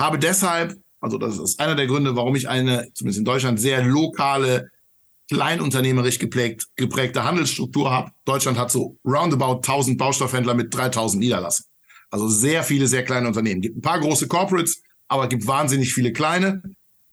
habe 0.00 0.18
deshalb, 0.18 0.76
also 1.00 1.18
das 1.18 1.38
ist 1.38 1.60
einer 1.60 1.74
der 1.74 1.86
Gründe, 1.86 2.16
warum 2.16 2.36
ich 2.36 2.48
eine, 2.48 2.88
zumindest 2.94 3.18
in 3.18 3.24
Deutschland, 3.24 3.60
sehr 3.60 3.82
lokale, 3.82 4.70
kleinunternehmerisch 5.30 6.18
geprägt, 6.18 6.66
geprägte 6.76 7.24
Handelsstruktur 7.24 7.90
habe. 7.90 8.10
Deutschland 8.24 8.58
hat 8.58 8.70
so 8.70 8.96
roundabout 9.04 9.56
1000 9.56 9.98
Baustoffhändler 9.98 10.54
mit 10.54 10.74
3000 10.74 11.20
Niederlassungen. 11.20 11.68
Also 12.10 12.28
sehr 12.28 12.62
viele, 12.62 12.86
sehr 12.86 13.04
kleine 13.04 13.28
Unternehmen. 13.28 13.60
Gibt 13.60 13.76
ein 13.76 13.82
paar 13.82 14.00
große 14.00 14.26
Corporates, 14.28 14.82
aber 15.06 15.28
gibt 15.28 15.46
wahnsinnig 15.46 15.92
viele 15.92 16.12
kleine. 16.12 16.62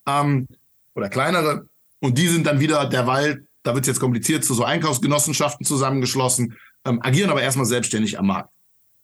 Ähm, 0.08 0.48
oder 0.96 1.10
kleinere. 1.10 1.68
Und 2.00 2.18
die 2.18 2.28
sind 2.28 2.48
dann 2.48 2.60
wieder 2.60 2.86
derweil, 2.88 3.46
da 3.64 3.74
wird 3.74 3.84
es 3.84 3.88
jetzt 3.88 4.00
kompliziert, 4.00 4.44
zu 4.44 4.54
so 4.54 4.64
Einkaufsgenossenschaften 4.64 5.66
zusammengeschlossen, 5.66 6.58
ähm, 6.86 7.02
agieren 7.02 7.30
aber 7.30 7.42
erstmal 7.42 7.66
selbstständig 7.66 8.18
am 8.18 8.28
Markt. 8.28 8.54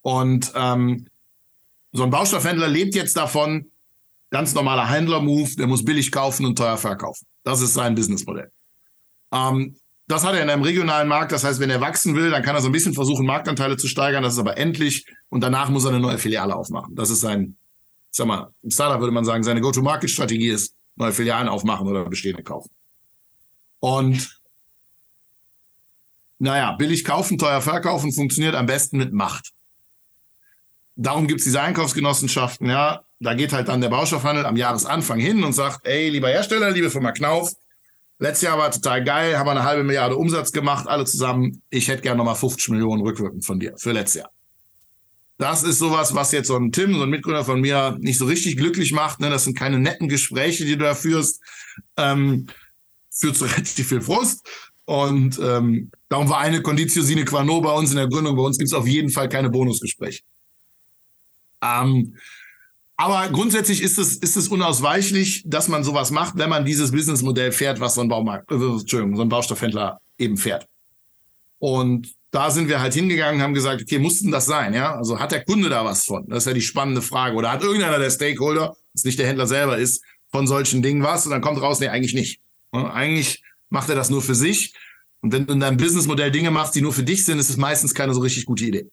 Und 0.02 0.52
ähm, 0.54 1.06
so 1.92 2.02
ein 2.02 2.10
Baustoffhändler 2.10 2.68
lebt 2.68 2.94
jetzt 2.94 3.16
davon, 3.16 3.70
ganz 4.30 4.54
normaler 4.54 4.88
Händler-Move, 4.88 5.56
der 5.56 5.66
muss 5.66 5.84
billig 5.84 6.10
kaufen 6.10 6.46
und 6.46 6.56
teuer 6.56 6.78
verkaufen. 6.78 7.26
Das 7.44 7.60
ist 7.60 7.74
sein 7.74 7.94
Businessmodell. 7.94 8.50
Ähm, 9.32 9.76
das 10.08 10.24
hat 10.24 10.34
er 10.34 10.42
in 10.42 10.50
einem 10.50 10.62
regionalen 10.62 11.08
Markt. 11.08 11.32
Das 11.32 11.44
heißt, 11.44 11.60
wenn 11.60 11.70
er 11.70 11.80
wachsen 11.80 12.16
will, 12.16 12.30
dann 12.30 12.42
kann 12.42 12.54
er 12.54 12.60
so 12.60 12.68
ein 12.68 12.72
bisschen 12.72 12.94
versuchen, 12.94 13.26
Marktanteile 13.26 13.76
zu 13.76 13.88
steigern. 13.88 14.22
Das 14.22 14.34
ist 14.34 14.38
aber 14.38 14.58
endlich. 14.58 15.06
Und 15.28 15.42
danach 15.42 15.70
muss 15.70 15.84
er 15.84 15.90
eine 15.90 16.00
neue 16.00 16.18
Filiale 16.18 16.54
aufmachen. 16.56 16.94
Das 16.94 17.10
ist 17.10 17.20
sein, 17.20 17.56
ich 18.10 18.16
sag 18.16 18.26
mal, 18.26 18.52
im 18.62 18.70
Startup 18.70 19.00
würde 19.00 19.12
man 19.12 19.24
sagen, 19.24 19.42
seine 19.42 19.60
Go-to-Market-Strategie 19.60 20.48
ist, 20.48 20.74
neue 20.96 21.12
Filialen 21.12 21.48
aufmachen 21.48 21.86
oder 21.86 22.04
bestehende 22.08 22.42
kaufen. 22.42 22.70
Und 23.80 24.40
naja, 26.38 26.72
billig 26.72 27.04
kaufen, 27.04 27.38
teuer 27.38 27.60
verkaufen 27.60 28.12
funktioniert 28.12 28.54
am 28.54 28.66
besten 28.66 28.98
mit 28.98 29.12
Macht. 29.12 29.52
Darum 30.96 31.26
gibt 31.26 31.40
es 31.40 31.44
diese 31.44 31.60
Einkaufsgenossenschaften, 31.60 32.68
ja. 32.68 33.02
Da 33.20 33.34
geht 33.34 33.52
halt 33.52 33.68
dann 33.68 33.80
der 33.80 33.88
Baustoffhandel 33.88 34.44
am 34.46 34.56
Jahresanfang 34.56 35.20
hin 35.20 35.44
und 35.44 35.52
sagt, 35.52 35.86
ey, 35.86 36.08
lieber 36.08 36.28
Hersteller, 36.28 36.72
liebe 36.72 36.90
Firma 36.90 37.12
Knauf, 37.12 37.52
letztes 38.18 38.42
Jahr 38.42 38.58
war 38.58 38.72
total 38.72 39.04
geil, 39.04 39.38
haben 39.38 39.46
wir 39.46 39.52
eine 39.52 39.62
halbe 39.62 39.84
Milliarde 39.84 40.16
Umsatz 40.16 40.50
gemacht, 40.50 40.88
alle 40.88 41.04
zusammen. 41.04 41.62
Ich 41.70 41.86
hätte 41.86 42.02
gerne 42.02 42.18
nochmal 42.18 42.34
50 42.34 42.70
Millionen 42.70 43.02
rückwirkend 43.02 43.44
von 43.44 43.60
dir 43.60 43.74
für 43.78 43.92
letztes 43.92 44.22
Jahr. 44.22 44.30
Das 45.38 45.62
ist 45.62 45.78
sowas, 45.78 46.14
was 46.14 46.32
jetzt 46.32 46.48
so 46.48 46.56
ein 46.56 46.72
Tim, 46.72 46.94
so 46.94 47.02
ein 47.02 47.10
Mitgründer 47.10 47.44
von 47.44 47.60
mir, 47.60 47.96
nicht 48.00 48.18
so 48.18 48.26
richtig 48.26 48.56
glücklich 48.56 48.92
macht. 48.92 49.20
Ne? 49.20 49.30
Das 49.30 49.44
sind 49.44 49.58
keine 49.58 49.78
netten 49.78 50.08
Gespräche, 50.08 50.64
die 50.64 50.76
du 50.76 50.84
da 50.84 50.94
führst. 50.94 51.40
Ähm, 51.96 52.46
führt 53.10 53.36
zu 53.36 53.44
relativ 53.46 53.88
viel 53.88 54.00
Frust. 54.00 54.46
Und 54.84 55.38
ähm, 55.42 55.90
darum 56.08 56.28
war 56.28 56.38
eine 56.38 56.60
Conditio 56.60 57.02
sine 57.02 57.24
qua 57.24 57.44
non 57.44 57.62
bei 57.62 57.72
uns 57.72 57.90
in 57.90 57.96
der 57.96 58.08
Gründung. 58.08 58.36
Bei 58.36 58.42
uns 58.42 58.58
gibt 58.58 58.68
es 58.68 58.74
auf 58.74 58.86
jeden 58.86 59.10
Fall 59.10 59.28
keine 59.28 59.48
Bonusgespräche. 59.50 60.22
Ähm, 61.62 62.16
Aber 62.96 63.28
grundsätzlich 63.30 63.82
ist 63.82 63.98
es, 63.98 64.16
ist 64.16 64.36
es 64.36 64.48
unausweichlich, 64.48 65.44
dass 65.46 65.68
man 65.68 65.84
sowas 65.84 66.10
macht, 66.10 66.36
wenn 66.36 66.50
man 66.50 66.64
dieses 66.64 66.90
Businessmodell 66.90 67.52
fährt, 67.52 67.80
was 67.80 67.94
so 67.94 68.00
ein 68.00 68.08
Baumarkt, 68.08 68.50
äh, 68.50 68.54
Entschuldigung, 68.54 69.16
so 69.16 69.22
ein 69.22 69.28
Baustoffhändler 69.28 69.98
eben 70.18 70.36
fährt. 70.36 70.66
Und 71.58 72.12
da 72.32 72.50
sind 72.50 72.68
wir 72.68 72.80
halt 72.80 72.94
hingegangen, 72.94 73.42
haben 73.42 73.52
gesagt, 73.52 73.82
okay, 73.82 73.98
mussten 73.98 74.30
das 74.30 74.46
sein, 74.46 74.72
ja? 74.72 74.96
Also 74.96 75.20
hat 75.20 75.32
der 75.32 75.44
Kunde 75.44 75.68
da 75.68 75.84
was 75.84 76.04
von? 76.04 76.26
Das 76.28 76.38
ist 76.38 76.46
ja 76.46 76.54
die 76.54 76.62
spannende 76.62 77.02
Frage. 77.02 77.36
Oder 77.36 77.52
hat 77.52 77.62
irgendeiner 77.62 77.98
der 77.98 78.10
Stakeholder, 78.10 78.74
das 78.94 79.04
nicht 79.04 79.18
der 79.18 79.26
Händler 79.26 79.46
selber 79.46 79.76
ist, 79.76 80.02
von 80.30 80.46
solchen 80.46 80.82
Dingen 80.82 81.02
was? 81.02 81.26
Und 81.26 81.32
dann 81.32 81.42
kommt 81.42 81.60
raus, 81.60 81.78
nee, 81.78 81.88
eigentlich 81.88 82.14
nicht. 82.14 82.40
Eigentlich 82.72 83.42
macht 83.68 83.90
er 83.90 83.96
das 83.96 84.08
nur 84.08 84.22
für 84.22 84.34
sich. 84.34 84.74
Und 85.20 85.32
wenn 85.32 85.46
du 85.46 85.52
in 85.52 85.60
deinem 85.60 85.76
Businessmodell 85.76 86.30
Dinge 86.30 86.50
machst, 86.50 86.74
die 86.74 86.80
nur 86.80 86.94
für 86.94 87.02
dich 87.02 87.26
sind, 87.26 87.38
ist 87.38 87.50
es 87.50 87.58
meistens 87.58 87.94
keine 87.94 88.14
so 88.14 88.20
richtig 88.20 88.46
gute 88.46 88.64
Idee. 88.64 88.88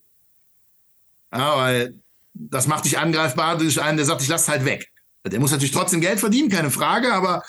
Ja, 1.34 1.56
weil 1.56 1.96
das 2.34 2.68
macht 2.68 2.84
dich 2.84 3.00
angreifbar 3.00 3.58
durch 3.58 3.82
einen, 3.82 3.96
der 3.96 4.06
sagt, 4.06 4.22
ich 4.22 4.28
lass 4.28 4.50
halt 4.50 4.66
weg. 4.66 4.92
Der 5.26 5.40
muss 5.40 5.52
natürlich 5.52 5.72
trotzdem 5.72 6.02
Geld 6.02 6.20
verdienen, 6.20 6.50
keine 6.50 6.72
Frage, 6.72 7.14
aber 7.14 7.44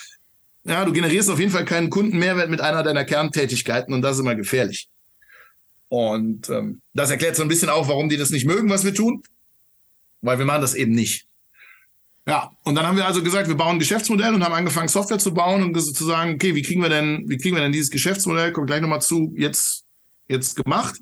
ja, 0.64 0.84
du 0.84 0.92
generierst 0.92 1.30
auf 1.30 1.40
jeden 1.40 1.50
Fall 1.50 1.64
keinen 1.64 1.90
Kundenmehrwert 1.90 2.48
mit 2.48 2.60
einer 2.60 2.82
deiner 2.84 3.04
Kerntätigkeiten 3.04 3.92
und 3.92 4.02
das 4.02 4.16
ist 4.16 4.20
immer 4.20 4.34
gefährlich. 4.36 4.88
Und 5.90 6.48
ähm, 6.50 6.80
das 6.94 7.10
erklärt 7.10 7.34
so 7.34 7.42
ein 7.42 7.48
bisschen 7.48 7.68
auch, 7.68 7.88
warum 7.88 8.08
die 8.08 8.16
das 8.16 8.30
nicht 8.30 8.46
mögen, 8.46 8.70
was 8.70 8.84
wir 8.84 8.94
tun, 8.94 9.24
weil 10.22 10.38
wir 10.38 10.46
machen 10.46 10.60
das 10.60 10.74
eben 10.74 10.92
nicht. 10.92 11.26
Ja, 12.28 12.52
und 12.62 12.76
dann 12.76 12.86
haben 12.86 12.96
wir 12.96 13.06
also 13.06 13.24
gesagt, 13.24 13.48
wir 13.48 13.56
bauen 13.56 13.72
ein 13.72 13.78
Geschäftsmodell 13.80 14.32
und 14.32 14.44
haben 14.44 14.54
angefangen, 14.54 14.86
Software 14.86 15.18
zu 15.18 15.34
bauen 15.34 15.64
und 15.64 15.74
zu 15.80 16.04
sagen, 16.04 16.34
okay, 16.34 16.54
wie 16.54 16.62
kriegen 16.62 16.80
wir 16.80 16.90
denn, 16.90 17.24
wie 17.28 17.38
kriegen 17.38 17.56
wir 17.56 17.62
denn 17.62 17.72
dieses 17.72 17.90
Geschäftsmodell, 17.90 18.52
kommt 18.52 18.68
gleich 18.68 18.80
nochmal 18.80 19.02
zu, 19.02 19.34
jetzt, 19.36 19.84
jetzt 20.28 20.54
gemacht 20.54 21.00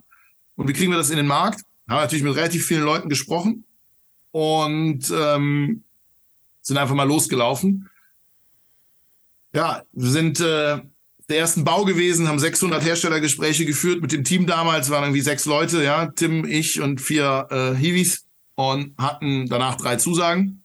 und 0.57 0.69
wie 0.69 0.73
kriegen 0.73 0.91
wir 0.91 0.97
das 0.97 1.11
in 1.11 1.19
den 1.19 1.27
Markt? 1.27 1.61
Haben 1.87 2.01
natürlich 2.01 2.25
mit 2.25 2.35
relativ 2.35 2.65
vielen 2.65 2.83
Leuten 2.83 3.11
gesprochen 3.11 3.65
und 4.31 5.13
ähm, 5.15 5.85
sind 6.63 6.79
einfach 6.79 6.95
mal 6.95 7.07
losgelaufen. 7.07 7.91
Ja, 9.53 9.83
wir 9.93 10.11
sind 10.11 10.41
äh, 10.41 10.81
der 11.29 11.39
ersten 11.39 11.65
Bau 11.65 11.85
gewesen, 11.85 12.27
haben 12.27 12.39
600 12.39 12.83
Herstellergespräche 12.83 13.67
geführt 13.67 14.01
mit 14.01 14.13
dem 14.13 14.25
Team 14.25 14.47
damals, 14.47 14.89
waren 14.91 15.05
irgendwie 15.05 15.21
sechs 15.21 15.45
Leute, 15.45 15.83
ja, 15.85 16.07
Tim, 16.07 16.47
ich 16.47 16.81
und 16.81 17.01
vier 17.01 17.47
äh, 17.51 17.75
Hiwis 17.75 18.27
und 18.55 18.95
hatten 18.99 19.47
danach 19.47 19.77
drei 19.77 19.97
Zusagen. 19.97 20.65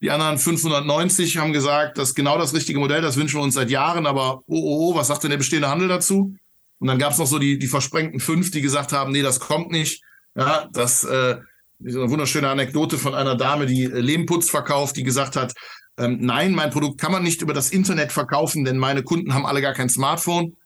Die 0.00 0.10
anderen 0.10 0.38
590 0.38 1.36
haben 1.36 1.52
gesagt, 1.52 1.98
das 1.98 2.10
ist 2.10 2.14
genau 2.14 2.38
das 2.38 2.54
richtige 2.54 2.80
Modell, 2.80 3.02
das 3.02 3.16
wünschen 3.16 3.38
wir 3.38 3.44
uns 3.44 3.54
seit 3.54 3.70
Jahren, 3.70 4.06
aber 4.06 4.42
oh, 4.46 4.56
oh, 4.56 4.90
oh 4.90 4.94
was 4.96 5.08
sagt 5.08 5.22
denn 5.22 5.30
der 5.30 5.38
bestehende 5.38 5.68
Handel 5.68 5.88
dazu? 5.88 6.34
Und 6.78 6.88
dann 6.88 6.98
gab 6.98 7.12
es 7.12 7.18
noch 7.18 7.26
so 7.26 7.38
die, 7.38 7.58
die 7.58 7.68
versprengten 7.68 8.18
fünf, 8.18 8.50
die 8.50 8.62
gesagt 8.62 8.92
haben, 8.92 9.12
nee, 9.12 9.22
das 9.22 9.38
kommt 9.38 9.70
nicht. 9.70 10.02
Ja, 10.34 10.68
das 10.72 11.04
äh, 11.04 11.36
ist 11.78 11.96
eine 11.96 12.10
wunderschöne 12.10 12.48
Anekdote 12.48 12.98
von 12.98 13.14
einer 13.14 13.36
Dame, 13.36 13.66
die 13.66 13.84
äh, 13.84 14.00
Lehmputz 14.00 14.50
verkauft, 14.50 14.96
die 14.96 15.04
gesagt 15.04 15.36
hat, 15.36 15.52
ähm, 15.98 16.18
nein, 16.20 16.52
mein 16.52 16.70
Produkt 16.70 17.00
kann 17.00 17.12
man 17.12 17.22
nicht 17.22 17.42
über 17.42 17.52
das 17.52 17.70
Internet 17.70 18.12
verkaufen, 18.12 18.64
denn 18.64 18.78
meine 18.78 19.02
Kunden 19.02 19.34
haben 19.34 19.46
alle 19.46 19.60
gar 19.60 19.74
kein 19.74 19.88
Smartphone. 19.88 20.56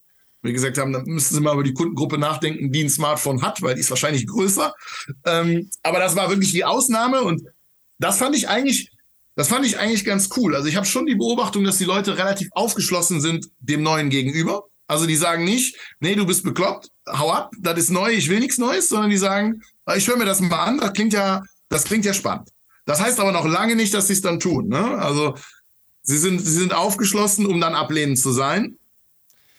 Wir 0.42 0.52
gesagt 0.52 0.78
haben, 0.78 0.92
dann 0.92 1.04
müssen 1.04 1.34
Sie 1.34 1.40
mal 1.40 1.54
über 1.54 1.64
die 1.64 1.74
Kundengruppe 1.74 2.18
nachdenken, 2.18 2.70
die 2.70 2.84
ein 2.84 2.90
Smartphone 2.90 3.42
hat, 3.42 3.62
weil 3.62 3.74
die 3.74 3.80
ist 3.80 3.90
wahrscheinlich 3.90 4.26
größer. 4.26 4.72
Ähm, 5.24 5.68
aber 5.82 5.98
das 5.98 6.14
war 6.14 6.28
wirklich 6.30 6.52
die 6.52 6.64
Ausnahme 6.64 7.22
und 7.22 7.42
das 7.98 8.18
fand 8.18 8.36
ich 8.36 8.48
eigentlich, 8.48 8.92
das 9.34 9.48
fand 9.48 9.66
ich 9.66 9.78
eigentlich 9.78 10.04
ganz 10.04 10.28
cool. 10.36 10.54
Also 10.54 10.68
ich 10.68 10.76
habe 10.76 10.86
schon 10.86 11.06
die 11.06 11.16
Beobachtung, 11.16 11.64
dass 11.64 11.78
die 11.78 11.84
Leute 11.84 12.16
relativ 12.16 12.48
aufgeschlossen 12.52 13.20
sind 13.20 13.46
dem 13.58 13.82
Neuen 13.82 14.08
gegenüber. 14.08 14.64
Also 14.86 15.06
die 15.06 15.16
sagen 15.16 15.44
nicht, 15.44 15.76
nee, 15.98 16.14
du 16.14 16.26
bist 16.26 16.44
bekloppt, 16.44 16.90
hau 17.08 17.32
ab, 17.32 17.50
das 17.58 17.78
ist 17.78 17.90
neu, 17.90 18.12
ich 18.12 18.28
will 18.28 18.38
nichts 18.38 18.58
Neues, 18.58 18.88
sondern 18.88 19.10
die 19.10 19.16
sagen, 19.16 19.62
ich 19.96 20.06
höre 20.06 20.16
mir 20.16 20.26
das 20.26 20.40
mal 20.40 20.62
an, 20.62 20.78
das 20.78 20.92
klingt 20.92 21.12
ja, 21.12 21.42
das 21.68 21.84
klingt 21.84 22.04
ja 22.04 22.14
spannend. 22.14 22.50
Das 22.86 23.00
heißt 23.00 23.20
aber 23.20 23.32
noch 23.32 23.44
lange 23.44 23.76
nicht, 23.76 23.92
dass 23.92 24.06
sie 24.06 24.14
es 24.14 24.22
dann 24.22 24.40
tun. 24.40 24.68
Ne? 24.68 24.98
Also 24.98 25.34
sie 26.02 26.16
sind, 26.16 26.38
sie 26.38 26.52
sind 26.52 26.72
aufgeschlossen, 26.72 27.44
um 27.46 27.60
dann 27.60 27.74
ablehnend 27.74 28.18
zu 28.18 28.32
sein. 28.32 28.78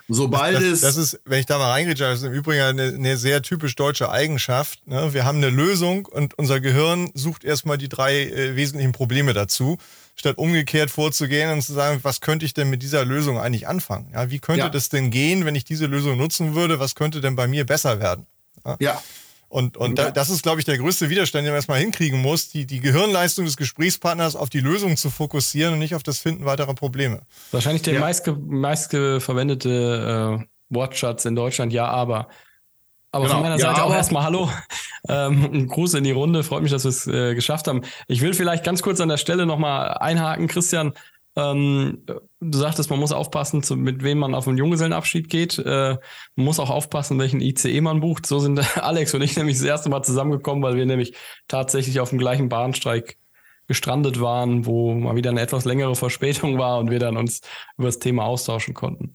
Sobald 0.10 0.56
das, 0.56 0.64
es. 0.64 0.82
Das 0.82 0.96
ist, 0.96 1.20
wenn 1.26 1.42
ich 1.42 1.46
da 1.46 1.58
mal 1.58 1.72
reingehe, 1.72 1.94
das 1.94 2.20
ist 2.20 2.26
im 2.26 2.32
Übrigen 2.32 2.62
eine, 2.62 2.84
eine 2.84 3.18
sehr 3.18 3.42
typisch 3.42 3.76
deutsche 3.76 4.10
Eigenschaft. 4.10 4.88
Ne? 4.88 5.14
Wir 5.14 5.26
haben 5.26 5.40
eine 5.40 5.50
Lösung 5.50 6.06
und 6.06 6.38
unser 6.40 6.62
Gehirn 6.62 7.12
sucht 7.14 7.44
erstmal 7.44 7.78
die 7.78 7.90
drei 7.90 8.24
äh, 8.24 8.56
wesentlichen 8.56 8.94
Probleme 8.94 9.34
dazu, 9.34 9.78
statt 10.16 10.38
umgekehrt 10.38 10.90
vorzugehen 10.90 11.52
und 11.52 11.62
zu 11.62 11.74
sagen, 11.74 12.00
was 12.04 12.22
könnte 12.22 12.46
ich 12.46 12.54
denn 12.54 12.70
mit 12.70 12.82
dieser 12.84 13.04
Lösung 13.04 13.38
eigentlich 13.38 13.68
anfangen? 13.68 14.10
Ja, 14.14 14.32
wie 14.32 14.40
könnte 14.40 14.62
ja. 14.62 14.70
das 14.70 14.88
denn 14.88 15.12
gehen, 15.12 15.46
wenn 15.46 15.56
ich 15.56 15.66
diese 15.66 15.88
Lösung 15.88 16.18
nutzen 16.18 16.56
würde? 16.56 16.80
Was 16.80 16.96
könnte 16.96 17.20
denn 17.20 17.36
bei 17.36 17.48
mir 17.48 17.66
besser 17.66 18.00
werden? 18.00 18.26
Ja. 18.66 18.78
ja. 18.80 19.04
Und, 19.50 19.78
und 19.78 19.98
ja. 19.98 20.12
das 20.12 20.30
ist, 20.30 20.44
glaube 20.44 20.60
ich, 20.60 20.66
der 20.66 20.78
größte 20.78 21.10
Widerstand, 21.10 21.46
den 21.46 21.52
man 21.52 21.58
erstmal 21.58 21.80
hinkriegen 21.80 22.22
muss, 22.22 22.50
die, 22.50 22.66
die 22.66 22.82
Gehirnleistung 22.82 23.46
des 23.46 23.56
Gesprächspartners 23.56 24.36
auf 24.36 24.50
die 24.50 24.60
Lösung 24.60 24.98
zu 24.98 25.10
fokussieren 25.10 25.74
und 25.74 25.80
nicht 25.80 25.96
auf 25.96 26.04
das 26.04 26.20
Finden 26.20 26.44
weiterer 26.46 26.74
Probleme. 26.74 27.22
Wahrscheinlich 27.52 27.84
der 27.84 27.94
ja. 27.96 28.00
meistge 28.02 28.34
meistverwendete 28.34 30.40
äh, 30.42 30.46
Wortschatz 30.70 31.24
in 31.26 31.36
Deutschland, 31.36 31.72
ja, 31.72 31.88
aber. 31.88 32.28
Aber 33.12 33.24
genau. 33.24 33.36
von 33.36 33.44
meiner 33.44 33.58
Seite 33.58 33.80
ja, 33.80 33.84
auch 33.84 33.94
erstmal 33.94 34.24
Hallo. 34.24 34.50
Ähm, 35.10 35.50
ein 35.54 35.68
Gruß 35.68 35.94
in 35.94 36.04
die 36.04 36.12
Runde. 36.12 36.44
Freut 36.44 36.64
mich, 36.64 36.72
dass 36.72 36.84
wir 36.84 36.90
es 36.90 37.08
äh, 37.08 37.34
geschafft 37.34 37.70
haben. 37.70 37.84
Ich 38.08 38.20
will 38.20 38.34
vielleicht 38.34 38.66
ganz 38.66 38.82
kurz 38.82 39.00
an 39.00 39.08
der 39.08 39.16
Stelle 39.16 39.46
nochmal 39.46 39.94
einhaken, 40.00 40.48
Christian. 40.48 40.92
Ähm, 41.38 42.04
du 42.40 42.58
sagtest, 42.58 42.90
man 42.90 43.00
muss 43.00 43.12
aufpassen, 43.12 43.62
zu, 43.62 43.76
mit 43.76 44.04
wem 44.04 44.18
man 44.18 44.34
auf 44.34 44.48
einen 44.48 44.58
Junggesellenabschied 44.58 45.30
geht. 45.30 45.60
Äh, 45.60 45.98
man 46.36 46.46
muss 46.46 46.60
auch 46.60 46.72
aufpassen, 46.72 47.20
welchen 47.20 47.42
ICE 47.42 47.80
man 47.82 48.00
bucht. 48.00 48.26
So 48.26 48.40
sind 48.40 48.60
Alex 48.84 49.14
und 49.14 49.22
ich 49.22 49.38
nämlich 49.38 49.58
das 49.58 49.66
erste 49.66 49.90
Mal 49.90 50.02
zusammengekommen, 50.02 50.64
weil 50.64 50.76
wir 50.76 50.88
nämlich 50.88 51.14
tatsächlich 51.48 52.00
auf 52.00 52.10
dem 52.10 52.18
gleichen 52.18 52.50
Bahnsteig 52.50 53.18
gestrandet 53.68 54.20
waren, 54.20 54.66
wo 54.66 54.96
mal 54.96 55.16
wieder 55.16 55.30
eine 55.30 55.42
etwas 55.42 55.66
längere 55.66 55.94
Verspätung 55.96 56.58
war 56.58 56.80
und 56.80 56.90
wir 56.90 57.00
dann 57.00 57.18
uns 57.18 57.42
über 57.78 57.88
das 57.88 58.00
Thema 58.00 58.24
austauschen 58.24 58.74
konnten. 58.74 59.14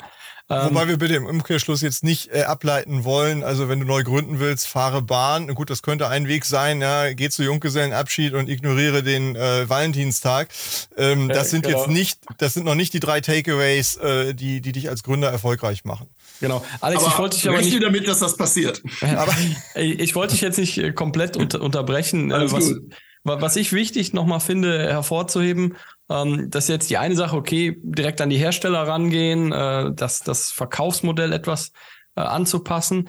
Ähm, 0.51 0.71
Wobei 0.71 0.89
wir 0.89 0.97
bitte 0.97 1.15
im 1.15 1.27
Umkehrschluss 1.27 1.81
jetzt 1.83 2.05
nicht 2.05 2.31
äh, 2.33 2.43
ableiten 2.43 3.05
wollen, 3.05 3.43
also 3.43 3.69
wenn 3.69 3.81
du 3.81 3.87
neu 3.87 4.03
gründen 4.03 4.41
willst, 4.41 4.67
fahre 4.67 5.03
Bahn. 5.03 5.49
Gut, 5.55 5.71
das 5.71 5.83
könnte 5.83 6.09
ein 6.09 6.29
Weg 6.29 6.45
sein, 6.45 6.81
ja, 6.81 7.13
geh 7.13 7.31
zu 7.31 7.43
Junggesellenabschied 7.43 8.35
und 8.35 8.49
ignoriere 8.49 9.03
den 9.03 9.37
äh, 9.37 9.69
Valentinstag. 9.69 10.49
Ähm, 10.97 11.29
das 11.29 11.51
sind 11.51 11.65
genau. 11.65 11.79
jetzt 11.79 11.89
nicht, 11.89 12.21
das 12.39 12.55
sind 12.55 12.65
noch 12.65 12.75
nicht 12.75 12.93
die 12.93 13.01
drei 13.01 13.21
Takeaways, 13.21 13.97
äh, 13.97 14.35
die, 14.35 14.61
die 14.61 14.73
dich 14.73 14.89
als 14.89 15.03
Gründer 15.03 15.31
erfolgreich 15.31 15.85
machen. 15.85 16.09
Genau. 16.41 16.65
Alex, 16.81 17.03
aber 17.03 17.13
ich 17.13 17.19
wollte 17.19 17.37
dich 17.37 17.49
aber 17.49 17.61
nicht 17.61 17.83
damit, 17.83 18.09
dass 18.09 18.19
das 18.19 18.37
passiert. 18.37 18.83
aber 19.01 19.33
ich 19.75 20.15
wollte 20.15 20.33
dich 20.33 20.41
jetzt 20.41 20.59
nicht 20.59 20.77
äh, 20.79 20.93
komplett 20.93 21.37
unter, 21.37 21.61
unterbrechen. 21.61 22.33
Alles 22.33 22.53
was, 22.53 22.69
gut. 22.69 22.95
Was 23.25 23.57
ich 23.57 23.73
wichtig 23.73 24.12
nochmal 24.12 24.41
finde, 24.41 24.91
hervorzuheben, 24.91 25.76
ähm, 26.09 26.50
das 26.50 26.64
ist 26.64 26.71
jetzt 26.71 26.91
die 26.91 26.99
eine 26.99 27.17
Sache, 27.17 27.37
okay, 27.37 27.79
direkt 27.83 28.21
an 28.21 28.31
die 28.31 28.37
Hersteller 28.37 28.87
rangehen, 28.87 29.52
äh, 29.52 29.93
das, 29.95 30.21
das 30.21 30.50
Verkaufsmodell 30.50 31.33
etwas 31.33 31.73
äh, 32.17 32.21
anzupassen. 32.21 33.09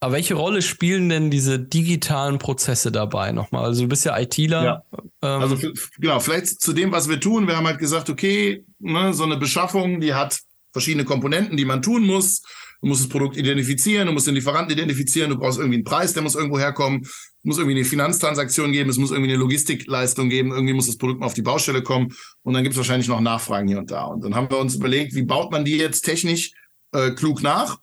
Aber 0.00 0.12
welche 0.12 0.34
Rolle 0.34 0.62
spielen 0.62 1.08
denn 1.08 1.30
diese 1.30 1.58
digitalen 1.58 2.38
Prozesse 2.38 2.92
dabei 2.92 3.32
nochmal? 3.32 3.64
Also 3.64 3.82
du 3.82 3.88
bist 3.88 4.04
ja 4.04 4.16
ITler. 4.16 4.64
Ja. 4.64 4.82
Ähm, 5.22 5.40
also 5.40 5.58
genau, 5.98 6.20
vielleicht 6.20 6.60
zu 6.60 6.72
dem, 6.72 6.92
was 6.92 7.08
wir 7.08 7.18
tun. 7.18 7.48
Wir 7.48 7.56
haben 7.56 7.66
halt 7.66 7.78
gesagt, 7.78 8.08
okay, 8.08 8.64
ne, 8.78 9.12
so 9.12 9.24
eine 9.24 9.36
Beschaffung, 9.36 10.00
die 10.00 10.14
hat 10.14 10.38
verschiedene 10.72 11.04
Komponenten, 11.04 11.56
die 11.56 11.64
man 11.64 11.82
tun 11.82 12.04
muss. 12.06 12.42
Du 12.80 12.86
musst 12.86 13.00
das 13.00 13.08
Produkt 13.08 13.36
identifizieren, 13.36 14.06
du 14.06 14.12
musst 14.12 14.28
den 14.28 14.36
Lieferanten 14.36 14.72
identifizieren, 14.72 15.30
du 15.30 15.36
brauchst 15.36 15.58
irgendwie 15.58 15.76
einen 15.76 15.84
Preis, 15.84 16.12
der 16.12 16.22
muss 16.22 16.36
irgendwo 16.36 16.60
herkommen, 16.60 17.00
es 17.02 17.44
muss 17.44 17.58
irgendwie 17.58 17.76
eine 17.76 17.84
Finanztransaktion 17.84 18.70
geben, 18.70 18.88
es 18.88 18.98
muss 18.98 19.10
irgendwie 19.10 19.30
eine 19.30 19.38
Logistikleistung 19.40 20.28
geben, 20.28 20.52
irgendwie 20.52 20.74
muss 20.74 20.86
das 20.86 20.96
Produkt 20.96 21.18
mal 21.18 21.26
auf 21.26 21.34
die 21.34 21.42
Baustelle 21.42 21.82
kommen 21.82 22.14
und 22.42 22.54
dann 22.54 22.62
gibt 22.62 22.74
es 22.74 22.76
wahrscheinlich 22.76 23.08
noch 23.08 23.20
Nachfragen 23.20 23.66
hier 23.66 23.78
und 23.78 23.90
da. 23.90 24.04
Und 24.04 24.22
dann 24.22 24.36
haben 24.36 24.48
wir 24.48 24.58
uns 24.58 24.76
überlegt, 24.76 25.14
wie 25.14 25.22
baut 25.22 25.50
man 25.50 25.64
die 25.64 25.76
jetzt 25.76 26.02
technisch 26.02 26.52
äh, 26.92 27.10
klug 27.10 27.42
nach 27.42 27.80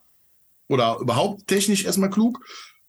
oder 0.69 0.97
überhaupt 1.01 1.47
technisch 1.47 1.83
erstmal 1.83 2.09
klug 2.09 2.39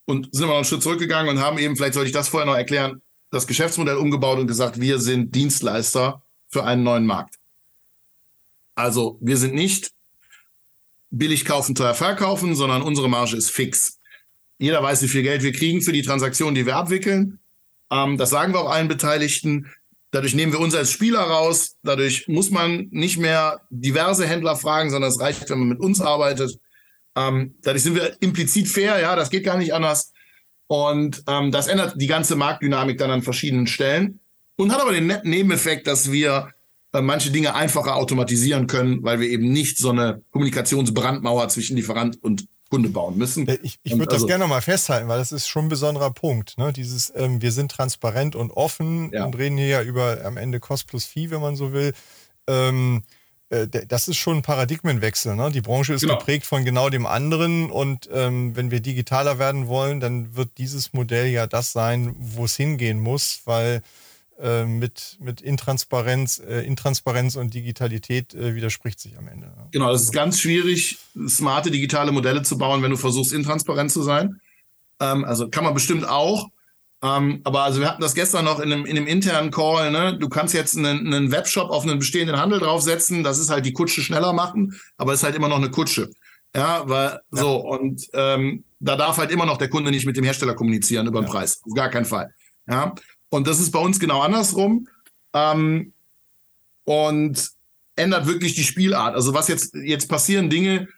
und 0.05 0.29
sind 0.33 0.45
wir 0.45 0.49
noch 0.49 0.57
einen 0.57 0.65
Schritt 0.65 0.83
zurückgegangen 0.83 1.37
und 1.37 1.43
haben 1.43 1.59
eben, 1.59 1.77
vielleicht 1.77 1.95
sollte 1.95 2.07
ich 2.07 2.15
das 2.15 2.29
vorher 2.29 2.47
noch 2.47 2.57
erklären, 2.57 3.03
das 3.31 3.49
Geschäftsmodell 3.49 3.97
umgebaut 3.97 4.39
und 4.39 4.47
gesagt, 4.47 4.81
wir 4.81 5.01
sind 5.01 5.35
Dienstleister 5.35 6.23
für 6.47 6.65
einen 6.65 6.85
neuen 6.85 7.05
Markt. 7.05 7.35
Also 8.77 9.19
wir 9.21 9.37
sind 9.37 9.55
nicht 9.55 9.91
billig 11.11 11.45
kaufen, 11.45 11.75
teuer 11.75 11.95
verkaufen, 11.95 12.55
sondern 12.55 12.83
unsere 12.83 13.09
Marge 13.09 13.37
ist 13.37 13.51
fix. 13.51 13.99
Jeder 14.59 14.83
weiß, 14.83 15.03
wie 15.03 15.09
viel 15.09 15.23
Geld 15.23 15.43
wir 15.43 15.53
kriegen 15.53 15.83
für 15.83 15.93
die 15.93 16.03
Transaktionen, 16.03 16.55
die 16.55 16.67
wir 16.67 16.77
abwickeln. 16.77 17.39
Ähm, 17.91 18.17
das 18.17 18.31
sagen 18.31 18.53
wir 18.53 18.61
auch 18.61 18.71
allen 18.71 18.89
Beteiligten. 18.89 19.71
Dadurch 20.11 20.35
nehmen 20.35 20.53
wir 20.53 20.61
uns 20.61 20.75
als 20.75 20.91
Spieler 20.91 21.21
raus. 21.21 21.77
Dadurch 21.83 22.27
muss 22.27 22.51
man 22.51 22.89
nicht 22.91 23.19
mehr 23.19 23.61
diverse 23.71 24.27
Händler 24.27 24.57
fragen, 24.57 24.91
sondern 24.91 25.11
es 25.11 25.21
reicht, 25.21 25.49
wenn 25.51 25.59
man 25.59 25.69
mit 25.69 25.81
uns 25.81 26.01
arbeitet. 26.01 26.59
Ähm, 27.17 27.55
dadurch 27.63 27.83
sind 27.83 27.95
wir 27.95 28.17
implizit 28.21 28.69
fair, 28.69 29.01
ja, 29.01 29.17
das 29.17 29.31
geht 29.31 29.45
gar 29.45 29.59
nicht 29.59 29.75
anders. 29.75 30.13
Und 30.69 31.23
ähm, 31.29 31.53
das 31.53 31.69
ändert 31.69 32.01
die 32.01 32.07
ganze 32.07 32.37
Marktdynamik 32.37 32.99
dann 32.99 33.11
an 33.11 33.23
verschiedenen 33.23 33.67
Stellen 33.67 34.21
und 34.57 34.73
hat 34.73 34.81
aber 34.81 34.93
den 34.93 35.07
netten 35.07 35.31
Nebeneffekt, 35.31 35.87
dass 35.87 36.11
wir 36.11 36.51
äh, 36.97 37.03
manche 37.03 37.31
Dinge 37.31 37.55
einfacher 37.55 37.97
automatisieren 37.97 38.67
können, 38.67 39.03
weil 39.03 39.21
wir 39.21 39.29
eben 39.29 39.53
nicht 39.53 39.79
so 39.79 39.91
eine 39.91 40.23
Kommunikationsbrandmauer 40.31 41.49
zwischen 41.49 41.77
Lieferant 41.77 42.23
und 42.23 42.47
Kunde 42.71 42.89
bauen 42.89 43.17
müssen. 43.17 43.49
Ich, 43.63 43.79
ich 43.83 43.93
würde 43.93 44.13
also, 44.13 44.27
das 44.27 44.27
gerne 44.27 44.47
mal 44.49 44.61
festhalten, 44.61 45.09
weil 45.09 45.19
das 45.19 45.31
ist 45.31 45.47
schon 45.47 45.67
ein 45.67 45.69
besonderer 45.69 46.11
Punkt. 46.11 46.59
Ne? 46.59 46.73
Dieses, 46.73 47.13
ähm, 47.15 47.41
wir 47.41 47.53
sind 47.53 47.71
transparent 47.71 48.35
und 48.35 48.51
offen 48.51 49.13
ja. 49.13 49.25
und 49.25 49.37
reden 49.39 49.57
hier 49.57 49.69
ja 49.69 49.83
über 49.83 50.25
am 50.25 50.37
Ende 50.37 50.59
Cost 50.59 50.89
plus 50.89 51.05
Fee, 51.05 51.31
wenn 51.31 51.41
man 51.41 51.55
so 51.55 51.73
will. 51.73 51.93
Ähm, 52.49 53.05
äh, 53.51 53.69
das 53.69 54.09
ist 54.09 54.17
schon 54.17 54.39
ein 54.39 54.43
Paradigmenwechsel. 54.43 55.37
Ne? 55.37 55.53
Die 55.53 55.61
Branche 55.61 55.95
ist 55.95 56.01
genau. 56.01 56.19
geprägt 56.19 56.45
von 56.45 56.65
genau 56.65 56.91
dem 56.91 57.07
anderen 57.07 57.71
und 57.71 58.09
ähm, 58.13 58.57
wenn 58.57 58.73
wir 58.73 58.81
digitaler 58.81 59.39
werden 59.39 59.69
wollen, 59.69 60.01
dann 60.01 60.35
wird 60.35 60.59
dieses 60.59 60.93
Modell 60.93 61.29
ja 61.29 61.47
das 61.47 61.73
sein, 61.73 62.17
wo 62.19 62.47
es 62.47 62.57
hingehen 62.57 62.99
muss, 62.99 63.43
weil 63.45 63.77
äh, 63.77 63.81
mit, 64.39 65.17
mit 65.21 65.41
Intransparenz, 65.41 66.39
äh, 66.39 66.61
Intransparenz 66.61 67.37
und 67.37 67.55
Digitalität 67.55 68.35
äh, 68.35 68.55
widerspricht 68.55 69.01
sich 69.01 69.17
am 69.17 69.29
Ende. 69.29 69.53
Genau, 69.73 69.91
es 69.93 70.03
ist 70.03 70.13
ganz 70.13 70.39
schwierig, 70.39 70.99
smarte 71.27 71.71
digitale 71.71 72.13
Modelle 72.13 72.43
zu 72.43 72.59
bauen, 72.59 72.83
wenn 72.83 72.91
du 72.91 72.97
versuchst, 72.97 73.33
intransparent 73.33 73.91
zu 73.91 74.03
sein. 74.03 74.41
Ähm, 75.01 75.25
also 75.25 75.49
kann 75.49 75.65
man 75.65 75.75
bestimmt 75.75 76.07
auch. 76.07 76.51
Ähm, 77.03 77.41
aber 77.45 77.63
also 77.63 77.81
wir 77.81 77.89
hatten 77.89 78.03
das 78.03 78.15
gestern 78.15 78.45
noch 78.45 78.59
in 78.59 78.73
einem, 78.73 78.87
in 78.87 78.97
einem 78.97 79.07
internen 79.07 79.51
Call. 79.51 79.91
Ne? 79.91 80.19
Du 80.19 80.29
kannst 80.29 80.55
jetzt 80.55 80.77
einen, 80.77 81.13
einen 81.13 81.31
Webshop 81.31 81.71
auf 81.71 81.85
einen 81.85 81.99
bestehenden 81.99 82.39
Handel 82.39 82.59
draufsetzen. 82.59 83.23
Das 83.23 83.39
ist 83.39 83.51
halt 83.51 83.67
die 83.67 83.73
Kutsche 83.73 84.01
schneller 84.01 84.33
machen, 84.33 84.79
aber 84.97 85.13
es 85.13 85.21
ist 85.21 85.25
halt 85.25 85.37
immer 85.37 85.49
noch 85.49 85.57
eine 85.57 85.71
Kutsche. 85.71 86.11
Ja, 86.55 86.89
weil 86.89 87.11
ja. 87.11 87.21
so 87.31 87.57
und 87.57 88.03
ähm, 88.15 88.65
da 88.81 88.97
darf 88.97 89.19
halt 89.19 89.31
immer 89.31 89.47
noch 89.47 89.59
der 89.59 89.69
Kunde 89.69 89.91
nicht 89.91 90.07
mit 90.07 90.17
dem 90.17 90.25
Hersteller 90.25 90.55
kommunizieren 90.55 91.07
über 91.07 91.21
den 91.21 91.27
ja. 91.27 91.33
Preis. 91.33 91.61
Auf 91.63 91.75
gar 91.75 91.91
keinen 91.91 92.07
Fall. 92.07 92.33
Ja, 92.69 92.95
und 93.37 93.47
das 93.47 93.61
ist 93.61 93.71
bei 93.71 93.79
uns 93.79 94.01
genau 94.01 94.21
andersrum. 94.21 94.89
Ähm, 95.33 95.93
und 96.85 97.51
ändert 97.97 98.27
wirklich 98.27 98.55
die 98.55 98.63
Spielart. 98.63 99.15
Also 99.15 99.35
was 99.35 99.49
jetzt, 99.49 99.75
jetzt 99.75 100.09
passieren 100.09 100.51
Dinge, 100.51 100.89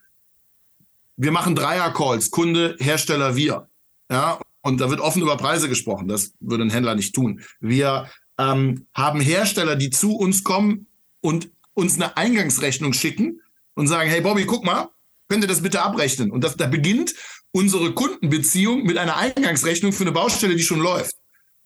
wir 1.17 1.33
machen 1.33 1.55
Dreier-Calls, 1.55 2.31
Kunde, 2.31 2.77
Hersteller, 2.79 3.37
wir. 3.37 3.69
Ja, 4.11 4.41
und 4.63 4.81
da 4.81 4.91
wird 4.91 5.01
offen 5.01 5.23
über 5.23 5.37
Preise 5.37 5.69
gesprochen. 5.69 6.09
Das 6.09 6.33
würde 6.41 6.65
ein 6.65 6.71
Händler 6.71 6.95
nicht 6.95 7.15
tun. 7.15 7.41
Wir 7.61 8.11
ähm, 8.39 8.87
haben 8.95 9.21
Hersteller, 9.21 9.77
die 9.77 9.91
zu 9.91 10.17
uns 10.17 10.45
kommen 10.45 10.87
und 11.21 11.51
uns 11.75 11.97
eine 11.97 12.17
Eingangsrechnung 12.17 12.93
schicken 12.93 13.41
und 13.75 13.87
sagen, 13.87 14.11
hey 14.11 14.21
Bobby, 14.21 14.45
guck 14.45 14.65
mal, 14.65 14.91
könnt 15.29 15.45
ihr 15.45 15.49
das 15.49 15.63
bitte 15.63 15.83
abrechnen? 15.83 16.31
Und 16.31 16.45
das, 16.45 16.57
da 16.57 16.67
beginnt 16.67 17.15
unsere 17.51 17.93
Kundenbeziehung 17.93 18.83
mit 18.83 18.99
einer 18.99 19.17
Eingangsrechnung 19.17 19.93
für 19.93 20.05
eine 20.05 20.13
Baustelle, 20.13 20.57
die 20.57 20.63
schon 20.63 20.81
läuft. 20.81 21.15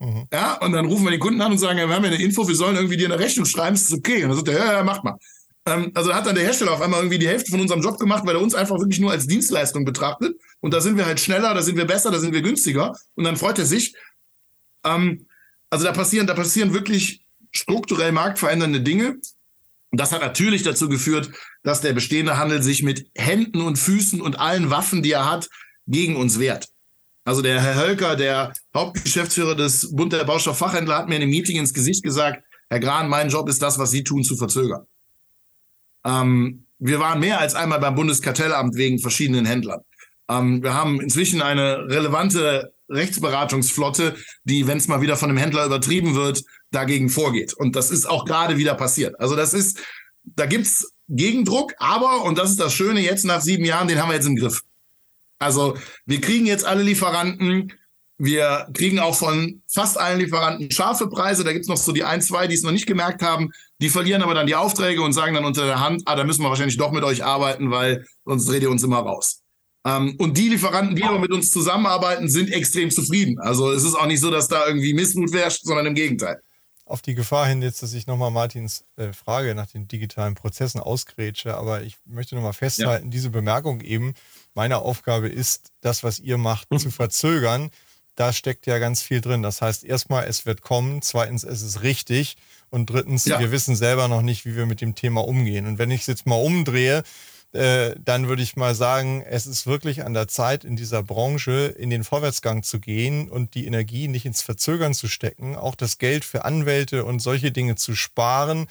Mhm. 0.03 0.27
Ja, 0.33 0.55
und 0.55 0.73
dann 0.73 0.87
rufen 0.87 1.05
wir 1.05 1.13
den 1.13 1.21
Kunden 1.21 1.41
an 1.41 1.53
und 1.53 1.59
sagen, 1.59 1.79
wir 1.79 1.89
haben 1.89 2.05
ja 2.05 2.11
eine 2.11 2.21
Info, 2.21 2.47
wir 2.47 2.57
sollen 2.57 2.75
irgendwie 2.75 2.97
dir 2.97 3.07
eine 3.07 3.21
Rechnung 3.21 3.47
schreiben, 3.47 3.77
ist 3.77 3.93
okay. 3.93 4.25
Und 4.25 4.31
dann 4.31 4.37
sagt 4.37 4.49
er, 4.49 4.59
ja, 4.59 4.73
ja, 4.73 4.83
macht 4.83 5.05
mal. 5.05 5.17
Ähm, 5.65 5.93
also 5.95 6.13
hat 6.13 6.27
dann 6.27 6.35
der 6.35 6.43
Hersteller 6.43 6.73
auf 6.73 6.81
einmal 6.81 7.01
irgendwie 7.01 7.21
die 7.21 7.29
Hälfte 7.29 7.53
von 7.53 7.61
unserem 7.61 7.83
Job 7.83 8.01
gemacht, 8.01 8.27
weil 8.27 8.35
er 8.35 8.43
uns 8.43 8.57
einfach 8.57 8.79
wirklich 8.81 8.99
nur 8.99 9.13
als 9.13 9.29
Dienstleistung 9.29 9.85
betrachtet. 9.85 10.37
Und 10.59 10.75
da 10.75 10.81
sind 10.81 10.97
wir 10.97 11.07
halt 11.07 11.21
schneller, 11.21 11.55
da 11.55 11.63
sind 11.63 11.77
wir 11.77 11.85
besser, 11.85 12.11
da 12.11 12.19
sind 12.19 12.35
wir 12.35 12.43
günstiger. 12.43 12.93
Und 13.15 13.23
dann 13.23 13.37
freut 13.37 13.61
er 13.61 13.65
sich. 13.65 13.95
Ähm, 14.85 15.27
also 15.71 15.85
da 15.85 15.93
passieren, 15.93 16.27
da 16.27 16.35
passieren 16.35 16.75
wirklich 16.75 17.25
strukturell 17.53 18.11
marktverändernde 18.11 18.81
Dinge. 18.81 19.19
Und 19.91 20.01
das 20.01 20.11
hat 20.11 20.21
natürlich 20.21 20.65
dazu 20.65 20.89
geführt, 20.89 21.31
dass 21.63 21.81
der 21.81 21.93
bestehende 21.93 22.39
Handel 22.39 22.61
sich 22.61 22.83
mit 22.83 23.07
Händen 23.15 23.61
und 23.61 23.79
Füßen 23.79 24.21
und 24.21 24.41
allen 24.41 24.71
Waffen, 24.71 25.05
die 25.05 25.13
er 25.13 25.31
hat, 25.31 25.49
gegen 25.87 26.17
uns 26.17 26.41
wehrt. 26.41 26.72
Also 27.25 27.41
der 27.41 27.61
Herr 27.61 27.77
Hölker, 27.77 28.17
der 28.17 28.53
Hauptgeschäftsführer 28.75 29.55
des 29.55 29.95
Bund 29.95 30.13
der 30.13 30.25
Baustofffachhändler, 30.25 30.99
hat 30.99 31.09
mir 31.09 31.17
in 31.17 31.23
einem 31.23 31.31
Meeting 31.31 31.57
ins 31.57 31.73
Gesicht 31.73 32.03
gesagt, 32.03 32.43
Herr 32.69 32.81
Gran, 32.81 33.09
mein 33.09 33.29
Job 33.29 33.49
ist 33.49 33.63
das, 33.63 33.79
was 33.79 33.91
Sie 33.91 34.03
tun, 34.03 34.25
zu 34.25 34.37
verzögern. 34.37 34.87
Ähm, 36.05 36.67
wir 36.79 36.99
waren 36.99 37.21
mehr 37.21 37.39
als 37.39 37.55
einmal 37.55 37.79
beim 37.79 37.95
Bundeskartellamt 37.95 38.75
wegen 38.75 38.99
verschiedenen 38.99 39.45
Händlern. 39.45 39.83
Ähm, 40.29 40.63
wir 40.63 40.75
haben 40.75 41.01
inzwischen 41.01 41.43
eine 41.43 41.87
relevante 41.89 42.73
Rechtsberatungsflotte, 42.89 44.17
die, 44.45 44.67
wenn 44.67 44.79
es 44.79 44.89
mal 44.89 45.01
wieder 45.01 45.17
von 45.17 45.31
einem 45.31 45.39
Händler 45.39 45.65
übertrieben 45.65 46.15
wird, 46.15 46.43
dagegen 46.73 47.09
vorgeht. 47.09 47.55
Und 47.55 47.77
das 47.77 47.91
ist 47.91 48.07
auch 48.07 48.25
gerade 48.25 48.57
wieder 48.57 48.75
passiert. 48.75 49.19
Also 49.21 49.37
das 49.37 49.55
ist, 49.55 49.81
da 50.25 50.47
gibt's 50.47 50.93
Gegendruck, 51.09 51.75
aber, 51.79 52.25
und 52.25 52.39
das 52.39 52.51
ist 52.51 52.61
das 52.61 52.73
Schöne 52.73 53.01
jetzt 53.01 53.25
nach 53.25 53.41
sieben 53.41 53.65
Jahren, 53.65 53.87
den 53.87 54.01
haben 54.01 54.09
wir 54.09 54.17
jetzt 54.17 54.27
im 54.27 54.37
Griff. 54.37 54.63
Also 55.43 55.77
wir 56.07 56.21
kriegen 56.21 56.47
jetzt 56.47 56.65
alle 56.65 56.83
Lieferanten. 56.83 57.73
Wir 58.19 58.69
kriegen 58.73 59.01
auch 59.01 59.17
von 59.17 59.63
fast 59.69 59.99
allen 59.99 60.21
Lieferanten 60.21 60.71
scharfe 60.71 61.09
Preise. 61.09 61.45
Da 61.45 61.53
gibt 61.53 61.65
es 61.65 61.69
noch 61.69 61.77
so 61.77 61.93
die 61.93 62.05
ein, 62.05 62.23
zwei, 62.23 62.47
die 62.47 62.55
es 62.55 62.63
noch 62.63 62.71
nicht 62.71 62.87
gemerkt 62.87 63.23
haben. 63.23 63.51
Die 63.81 63.89
verlieren 63.89 64.23
aber 64.23 64.35
dann 64.35 64.47
die 64.47 64.55
Aufträge 64.55 65.03
und 65.03 65.13
sagen 65.13 65.35
dann 65.35 65.45
unter 65.45 65.67
der 65.67 65.81
Hand, 65.81 66.03
ah, 66.07 66.15
da 66.15 66.25
müssen 66.25 66.43
wir 66.43 66.49
wahrscheinlich 66.49 66.77
doch 66.77 66.93
mit 66.93 67.03
euch 67.03 67.25
arbeiten, 67.25 67.71
weil 67.71 68.07
sonst 68.25 68.49
dreht 68.49 68.63
ihr 68.63 68.71
uns 68.71 68.85
immer 68.85 69.01
raus. 69.01 69.43
Ähm, 69.85 70.15
und 70.19 70.39
die 70.39 70.49
Lieferanten, 70.49 70.95
die 70.95 71.03
aber 71.03 71.19
mit 71.19 71.33
uns 71.33 71.51
zusammenarbeiten, 71.51 72.29
sind 72.29 72.53
extrem 72.53 72.91
zufrieden. 72.91 73.39
Also 73.41 73.73
es 73.73 73.83
ist 73.83 73.95
auch 73.95 74.07
nicht 74.07 74.21
so, 74.21 74.31
dass 74.31 74.49
da 74.49 74.67
irgendwie 74.67 74.95
Missmut 74.95 75.35
herrscht, 75.35 75.65
sondern 75.65 75.87
im 75.87 75.95
Gegenteil. 75.95 76.41
Auf 76.85 77.03
die 77.03 77.15
Gefahr 77.15 77.47
hin 77.47 77.63
jetzt, 77.63 77.83
dass 77.83 77.95
ich 77.95 78.07
nochmal 78.07 78.31
Martins 78.31 78.85
äh, 78.97 79.13
Frage 79.13 79.55
nach 79.55 79.67
den 79.67 79.89
digitalen 79.89 80.35
Prozessen 80.35 80.81
ausgrätsche, 80.81 81.57
aber 81.57 81.83
ich 81.83 81.97
möchte 82.05 82.35
nochmal 82.35 82.53
festhalten, 82.53 83.07
ja. 83.07 83.11
diese 83.11 83.31
Bemerkung 83.31 83.81
eben, 83.81 84.15
meine 84.55 84.79
Aufgabe 84.79 85.29
ist, 85.29 85.71
das, 85.81 86.03
was 86.03 86.19
ihr 86.19 86.39
macht, 86.39 86.71
mhm. 86.71 86.79
zu 86.79 86.91
verzögern. 86.91 87.71
Da 88.15 88.33
steckt 88.33 88.67
ja 88.67 88.79
ganz 88.79 89.01
viel 89.01 89.21
drin. 89.21 89.43
Das 89.43 89.63
heißt, 89.63 89.85
erstmal, 89.85 90.25
es 90.25 90.45
wird 90.45 90.61
kommen. 90.61 91.01
Zweitens, 91.01 91.45
es 91.45 91.63
ist 91.63 91.83
richtig. 91.83 92.37
Und 92.69 92.91
drittens, 92.91 93.25
ja. 93.25 93.41
wir 93.41 93.51
wissen 93.51 93.77
selber 93.77 94.09
noch 94.09 94.23
nicht, 94.23 94.45
wie 94.45 94.57
wir 94.57 94.67
mit 94.67 94.81
dem 94.81 94.95
Thema 94.95 95.27
umgehen. 95.27 95.67
Und 95.67 95.79
wenn 95.79 95.91
ich 95.91 96.03
es 96.03 96.07
jetzt 96.07 96.27
mal 96.27 96.37
umdrehe, 96.37 97.03
äh, 97.53 97.95
dann 98.03 98.29
würde 98.29 98.43
ich 98.43 98.57
mal 98.57 98.75
sagen, 98.75 99.23
es 99.29 99.47
ist 99.47 99.67
wirklich 99.67 100.05
an 100.05 100.15
der 100.15 100.27
Zeit, 100.27 100.65
in 100.65 100.75
dieser 100.75 101.03
Branche 101.03 101.75
in 101.79 101.91
den 101.91 102.03
Vorwärtsgang 102.03 102.63
zu 102.63 102.81
gehen 102.81 103.29
und 103.29 103.55
die 103.55 103.67
Energie 103.67 104.09
nicht 104.09 104.25
ins 104.25 104.41
Verzögern 104.41 104.95
zu 104.95 105.07
stecken, 105.07 105.57
auch 105.57 105.75
das 105.75 105.99
Geld 105.99 106.25
für 106.25 106.47
Anwälte 106.47 107.05
und 107.05 107.21
solche 107.21 107.53
Dinge 107.53 107.75
zu 107.75 107.95
sparen, 107.95 108.69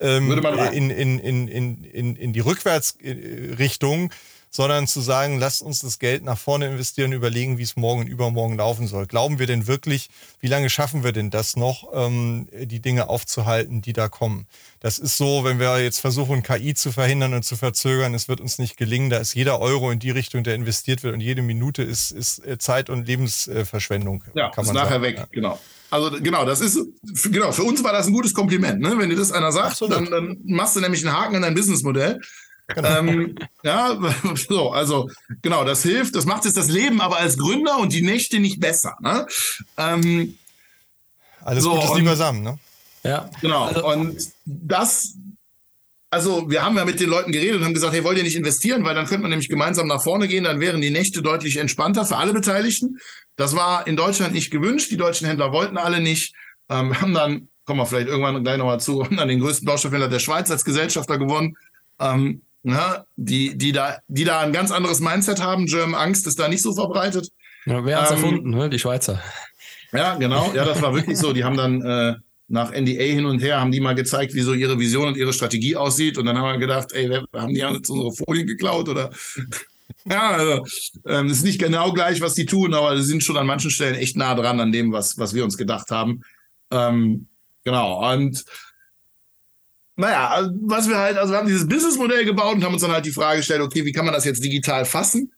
ähm, 0.00 0.32
in, 0.72 0.88
in, 0.88 1.18
in, 1.18 1.48
in, 1.48 1.84
in, 1.84 2.16
in 2.16 2.32
die 2.32 2.40
Rückwärtsrichtung 2.40 4.10
sondern 4.54 4.86
zu 4.86 5.00
sagen, 5.00 5.38
lasst 5.38 5.62
uns 5.62 5.80
das 5.80 5.98
Geld 5.98 6.22
nach 6.22 6.38
vorne 6.38 6.66
investieren, 6.66 7.12
überlegen, 7.12 7.56
wie 7.56 7.62
es 7.62 7.74
morgen 7.74 8.02
und 8.02 8.06
übermorgen 8.06 8.58
laufen 8.58 8.86
soll. 8.86 9.06
Glauben 9.06 9.38
wir 9.38 9.46
denn 9.46 9.66
wirklich, 9.66 10.10
wie 10.40 10.46
lange 10.46 10.68
schaffen 10.68 11.02
wir 11.02 11.12
denn 11.12 11.30
das 11.30 11.56
noch, 11.56 11.88
ähm, 11.94 12.46
die 12.52 12.80
Dinge 12.80 13.08
aufzuhalten, 13.08 13.80
die 13.80 13.94
da 13.94 14.08
kommen? 14.08 14.46
Das 14.80 14.98
ist 14.98 15.16
so, 15.16 15.42
wenn 15.44 15.58
wir 15.58 15.82
jetzt 15.82 16.00
versuchen, 16.00 16.42
KI 16.42 16.74
zu 16.74 16.92
verhindern 16.92 17.32
und 17.32 17.44
zu 17.44 17.56
verzögern, 17.56 18.12
es 18.12 18.28
wird 18.28 18.42
uns 18.42 18.58
nicht 18.58 18.76
gelingen. 18.76 19.08
Da 19.08 19.16
ist 19.18 19.34
jeder 19.34 19.58
Euro 19.58 19.90
in 19.90 20.00
die 20.00 20.10
Richtung, 20.10 20.44
der 20.44 20.54
investiert 20.54 21.02
wird 21.02 21.14
und 21.14 21.20
jede 21.20 21.40
Minute 21.40 21.82
ist, 21.82 22.10
ist 22.10 22.44
äh, 22.44 22.58
Zeit- 22.58 22.90
und 22.90 23.06
Lebensverschwendung. 23.06 24.22
Ja, 24.34 24.50
kann 24.50 24.66
man 24.66 24.76
ist 24.76 24.82
nachher 24.82 25.00
sagen. 25.00 25.02
weg, 25.02 25.26
genau. 25.30 25.58
Also 25.88 26.10
genau, 26.20 26.44
das 26.44 26.60
ist 26.60 26.78
genau 27.30 27.52
für 27.52 27.64
uns 27.64 27.82
war 27.84 27.92
das 27.92 28.06
ein 28.06 28.12
gutes 28.12 28.34
Kompliment. 28.34 28.80
Ne? 28.80 28.98
Wenn 28.98 29.08
dir 29.08 29.16
das 29.16 29.32
einer 29.32 29.52
sagt, 29.52 29.80
dann, 29.82 30.10
dann 30.10 30.38
machst 30.44 30.76
du 30.76 30.80
nämlich 30.80 31.06
einen 31.06 31.16
Haken 31.16 31.36
in 31.36 31.42
dein 31.42 31.54
Businessmodell. 31.54 32.20
Genau. 32.74 32.88
Ähm, 32.88 33.34
ja, 33.62 33.98
so, 34.48 34.70
also 34.70 35.08
genau, 35.42 35.64
das 35.64 35.82
hilft, 35.82 36.14
das 36.14 36.24
macht 36.24 36.44
jetzt 36.44 36.56
das 36.56 36.68
Leben 36.68 37.00
aber 37.00 37.18
als 37.18 37.36
Gründer 37.36 37.78
und 37.78 37.92
die 37.92 38.02
Nächte 38.02 38.40
nicht 38.40 38.60
besser. 38.60 38.96
Ne? 39.00 39.26
Ähm, 39.76 40.38
Alles 41.42 41.64
so, 41.64 41.74
Gutes, 41.74 41.96
lieber 41.96 42.16
Sam, 42.16 42.42
ne? 42.42 42.58
Ja. 43.04 43.28
Genau. 43.40 43.64
Also, 43.64 43.86
und 43.86 44.28
das, 44.44 45.14
also 46.10 46.48
wir 46.50 46.62
haben 46.62 46.76
ja 46.76 46.84
mit 46.84 47.00
den 47.00 47.10
Leuten 47.10 47.32
geredet 47.32 47.56
und 47.56 47.64
haben 47.64 47.74
gesagt, 47.74 47.94
hey, 47.94 48.04
wollt 48.04 48.18
ihr 48.18 48.24
nicht 48.24 48.36
investieren, 48.36 48.84
weil 48.84 48.94
dann 48.94 49.06
könnte 49.06 49.22
man 49.22 49.30
nämlich 49.30 49.48
gemeinsam 49.48 49.86
nach 49.86 50.02
vorne 50.02 50.28
gehen, 50.28 50.44
dann 50.44 50.60
wären 50.60 50.80
die 50.80 50.90
Nächte 50.90 51.22
deutlich 51.22 51.56
entspannter 51.56 52.04
für 52.04 52.16
alle 52.16 52.32
Beteiligten. 52.32 52.98
Das 53.36 53.56
war 53.56 53.86
in 53.86 53.96
Deutschland 53.96 54.34
nicht 54.34 54.50
gewünscht, 54.50 54.90
die 54.90 54.96
deutschen 54.96 55.26
Händler 55.26 55.52
wollten 55.52 55.78
alle 55.78 56.00
nicht. 56.00 56.34
Ähm, 56.68 57.00
haben 57.00 57.14
dann, 57.14 57.48
kommen 57.64 57.80
wir 57.80 57.86
vielleicht 57.86 58.08
irgendwann 58.08 58.42
gleich 58.44 58.58
nochmal 58.58 58.80
zu, 58.80 59.04
haben 59.04 59.16
dann 59.16 59.28
den 59.28 59.40
größten 59.40 59.66
Baustoffhändler 59.66 60.08
der 60.08 60.20
Schweiz 60.20 60.50
als 60.50 60.64
Gesellschafter 60.64 61.18
gewonnen. 61.18 61.56
Ähm, 61.98 62.42
ja, 62.64 63.04
die, 63.16 63.56
die, 63.56 63.72
da, 63.72 63.98
die 64.08 64.24
da 64.24 64.40
ein 64.40 64.52
ganz 64.52 64.70
anderes 64.70 65.00
Mindset 65.00 65.42
haben. 65.42 65.66
German 65.66 66.00
Angst 66.00 66.26
ist 66.26 66.38
da 66.38 66.48
nicht 66.48 66.62
so 66.62 66.72
verbreitet. 66.72 67.28
Ja, 67.66 67.84
wer 67.84 67.98
hat 67.98 68.04
es 68.06 68.10
ähm, 68.10 68.16
erfunden? 68.16 68.50
Ne? 68.50 68.70
Die 68.70 68.78
Schweizer. 68.78 69.20
Ja, 69.92 70.14
genau. 70.14 70.52
Ja, 70.54 70.64
das 70.64 70.80
war 70.80 70.94
wirklich 70.94 71.18
so. 71.18 71.32
Die 71.32 71.44
haben 71.44 71.56
dann 71.56 71.82
äh, 71.82 72.14
nach 72.48 72.70
NDA 72.72 73.02
hin 73.02 73.26
und 73.26 73.42
her, 73.42 73.60
haben 73.60 73.72
die 73.72 73.80
mal 73.80 73.94
gezeigt, 73.94 74.34
wie 74.34 74.40
so 74.40 74.52
ihre 74.52 74.78
Vision 74.78 75.08
und 75.08 75.16
ihre 75.16 75.32
Strategie 75.32 75.76
aussieht. 75.76 76.18
Und 76.18 76.26
dann 76.26 76.38
haben 76.38 76.52
wir 76.52 76.58
gedacht, 76.58 76.92
ey, 76.92 77.08
haben 77.34 77.54
die 77.54 77.60
jetzt 77.60 77.90
unsere 77.90 78.12
Folien 78.12 78.46
geklaut 78.46 78.88
oder? 78.88 79.10
ja, 80.04 80.30
also, 80.30 80.64
ähm, 81.06 81.28
ist 81.28 81.44
nicht 81.44 81.60
genau 81.60 81.92
gleich, 81.92 82.20
was 82.20 82.34
die 82.34 82.46
tun, 82.46 82.74
aber 82.74 82.96
sie 82.96 83.04
sind 83.04 83.24
schon 83.24 83.36
an 83.36 83.46
manchen 83.46 83.70
Stellen 83.70 83.94
echt 83.94 84.16
nah 84.16 84.34
dran 84.34 84.60
an 84.60 84.72
dem, 84.72 84.92
was, 84.92 85.18
was 85.18 85.34
wir 85.34 85.44
uns 85.44 85.56
gedacht 85.56 85.90
haben. 85.90 86.22
Ähm, 86.70 87.26
genau. 87.64 88.12
Und 88.12 88.44
naja, 89.96 90.28
also 90.28 90.50
was 90.62 90.88
wir 90.88 90.98
halt, 90.98 91.16
also 91.16 91.32
wir 91.32 91.38
haben 91.38 91.48
dieses 91.48 91.68
Businessmodell 91.68 92.24
gebaut 92.24 92.56
und 92.56 92.64
haben 92.64 92.72
uns 92.72 92.82
dann 92.82 92.92
halt 92.92 93.06
die 93.06 93.12
Frage 93.12 93.38
gestellt, 93.38 93.60
okay, 93.60 93.84
wie 93.84 93.92
kann 93.92 94.04
man 94.04 94.14
das 94.14 94.24
jetzt 94.24 94.42
digital 94.42 94.84
fassen? 94.84 95.32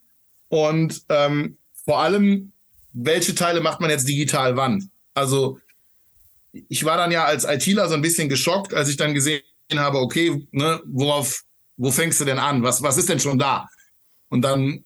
Und 0.49 1.03
ähm, 1.09 1.57
vor 1.83 1.99
allem, 1.99 2.51
welche 2.93 3.35
Teile 3.35 3.61
macht 3.61 3.81
man 3.81 3.89
jetzt 3.89 4.07
digital 4.07 4.55
wann? 4.55 4.89
Also 5.13 5.59
ich 6.51 6.85
war 6.85 6.97
dann 6.97 7.11
ja 7.11 7.25
als 7.25 7.43
ITler 7.43 7.89
so 7.89 7.95
ein 7.95 8.01
bisschen 8.01 8.29
geschockt, 8.29 8.73
als 8.73 8.89
ich 8.89 8.97
dann 8.97 9.13
gesehen 9.13 9.41
habe, 9.75 9.99
okay, 9.99 10.47
ne, 10.51 10.81
worauf, 10.85 11.43
wo 11.77 11.91
fängst 11.91 12.21
du 12.21 12.25
denn 12.25 12.39
an? 12.39 12.63
Was, 12.63 12.81
was 12.81 12.97
ist 12.97 13.09
denn 13.09 13.19
schon 13.19 13.37
da? 13.37 13.67
Und 14.29 14.41
dann 14.41 14.85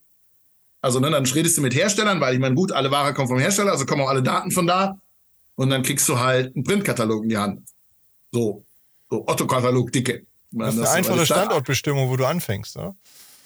Also 0.82 1.00
ne, 1.00 1.12
dann 1.12 1.26
redest 1.26 1.58
du 1.58 1.62
mit 1.62 1.76
Herstellern, 1.76 2.22
weil 2.22 2.34
ich 2.34 2.40
meine, 2.40 2.56
gut, 2.56 2.72
alle 2.72 2.90
Ware 2.90 3.14
kommen 3.14 3.28
vom 3.28 3.40
Hersteller, 3.40 3.72
also 3.72 3.86
kommen 3.86 4.02
auch 4.02 4.10
alle 4.10 4.24
Daten 4.24 4.50
von 4.52 4.66
da. 4.66 4.98
Und 5.56 5.70
dann 5.70 5.84
kriegst 5.84 6.08
du 6.08 6.18
halt 6.20 6.56
einen 6.56 6.64
Printkatalog 6.64 7.24
in 7.24 7.30
die 7.30 7.38
Hand. 7.38 7.70
So, 8.32 8.64
so 9.10 9.28
Otto-Katalog 9.28 9.92
dicke. 9.92 10.26
Das 10.52 10.76
ist 10.76 10.80
eine 10.80 10.90
einfache 10.90 11.26
Standortbestimmung, 11.26 12.10
wo 12.10 12.18
du 12.18 12.26
anfängst. 12.26 12.78
Ne? 12.78 12.96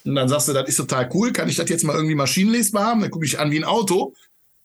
Und 0.06 0.16
dann 0.16 0.30
sagst 0.30 0.48
du, 0.48 0.54
das 0.54 0.68
ist 0.68 0.78
total 0.78 1.10
cool, 1.14 1.32
kann 1.32 1.50
ich 1.50 1.56
das 1.56 1.70
jetzt 1.70 1.84
mal 1.84 1.96
irgendwie 1.96 2.16
maschinenlesbar 2.16 2.86
haben? 2.86 3.02
Dann 3.02 3.12
gucke 3.12 3.26
ich 3.26 3.40
an 3.40 3.52
wie 3.52 3.58
ein 3.58 3.64
Auto. 3.64 4.14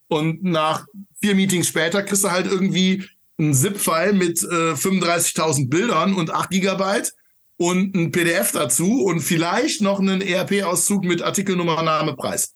Und 0.09 0.43
nach 0.43 0.87
vier 1.21 1.35
Meetings 1.35 1.69
später 1.69 2.03
kriegst 2.03 2.25
du 2.25 2.31
halt 2.31 2.47
irgendwie 2.47 3.05
einen 3.39 3.55
ZIP-File 3.55 4.15
mit 4.15 4.43
äh, 4.43 4.73
35.000 4.73 5.69
Bildern 5.69 6.15
und 6.15 6.31
8 6.31 6.51
Gigabyte 6.51 7.13
und 7.57 7.95
ein 7.95 8.11
PDF 8.11 8.53
dazu 8.53 9.05
und 9.05 9.21
vielleicht 9.21 9.81
noch 9.81 10.01
einen 10.01 10.23
ERP-Auszug 10.23 11.05
mit 11.05 11.23
Artikelnummer, 11.23 11.83
Name, 11.83 12.15
Preis. 12.15 12.55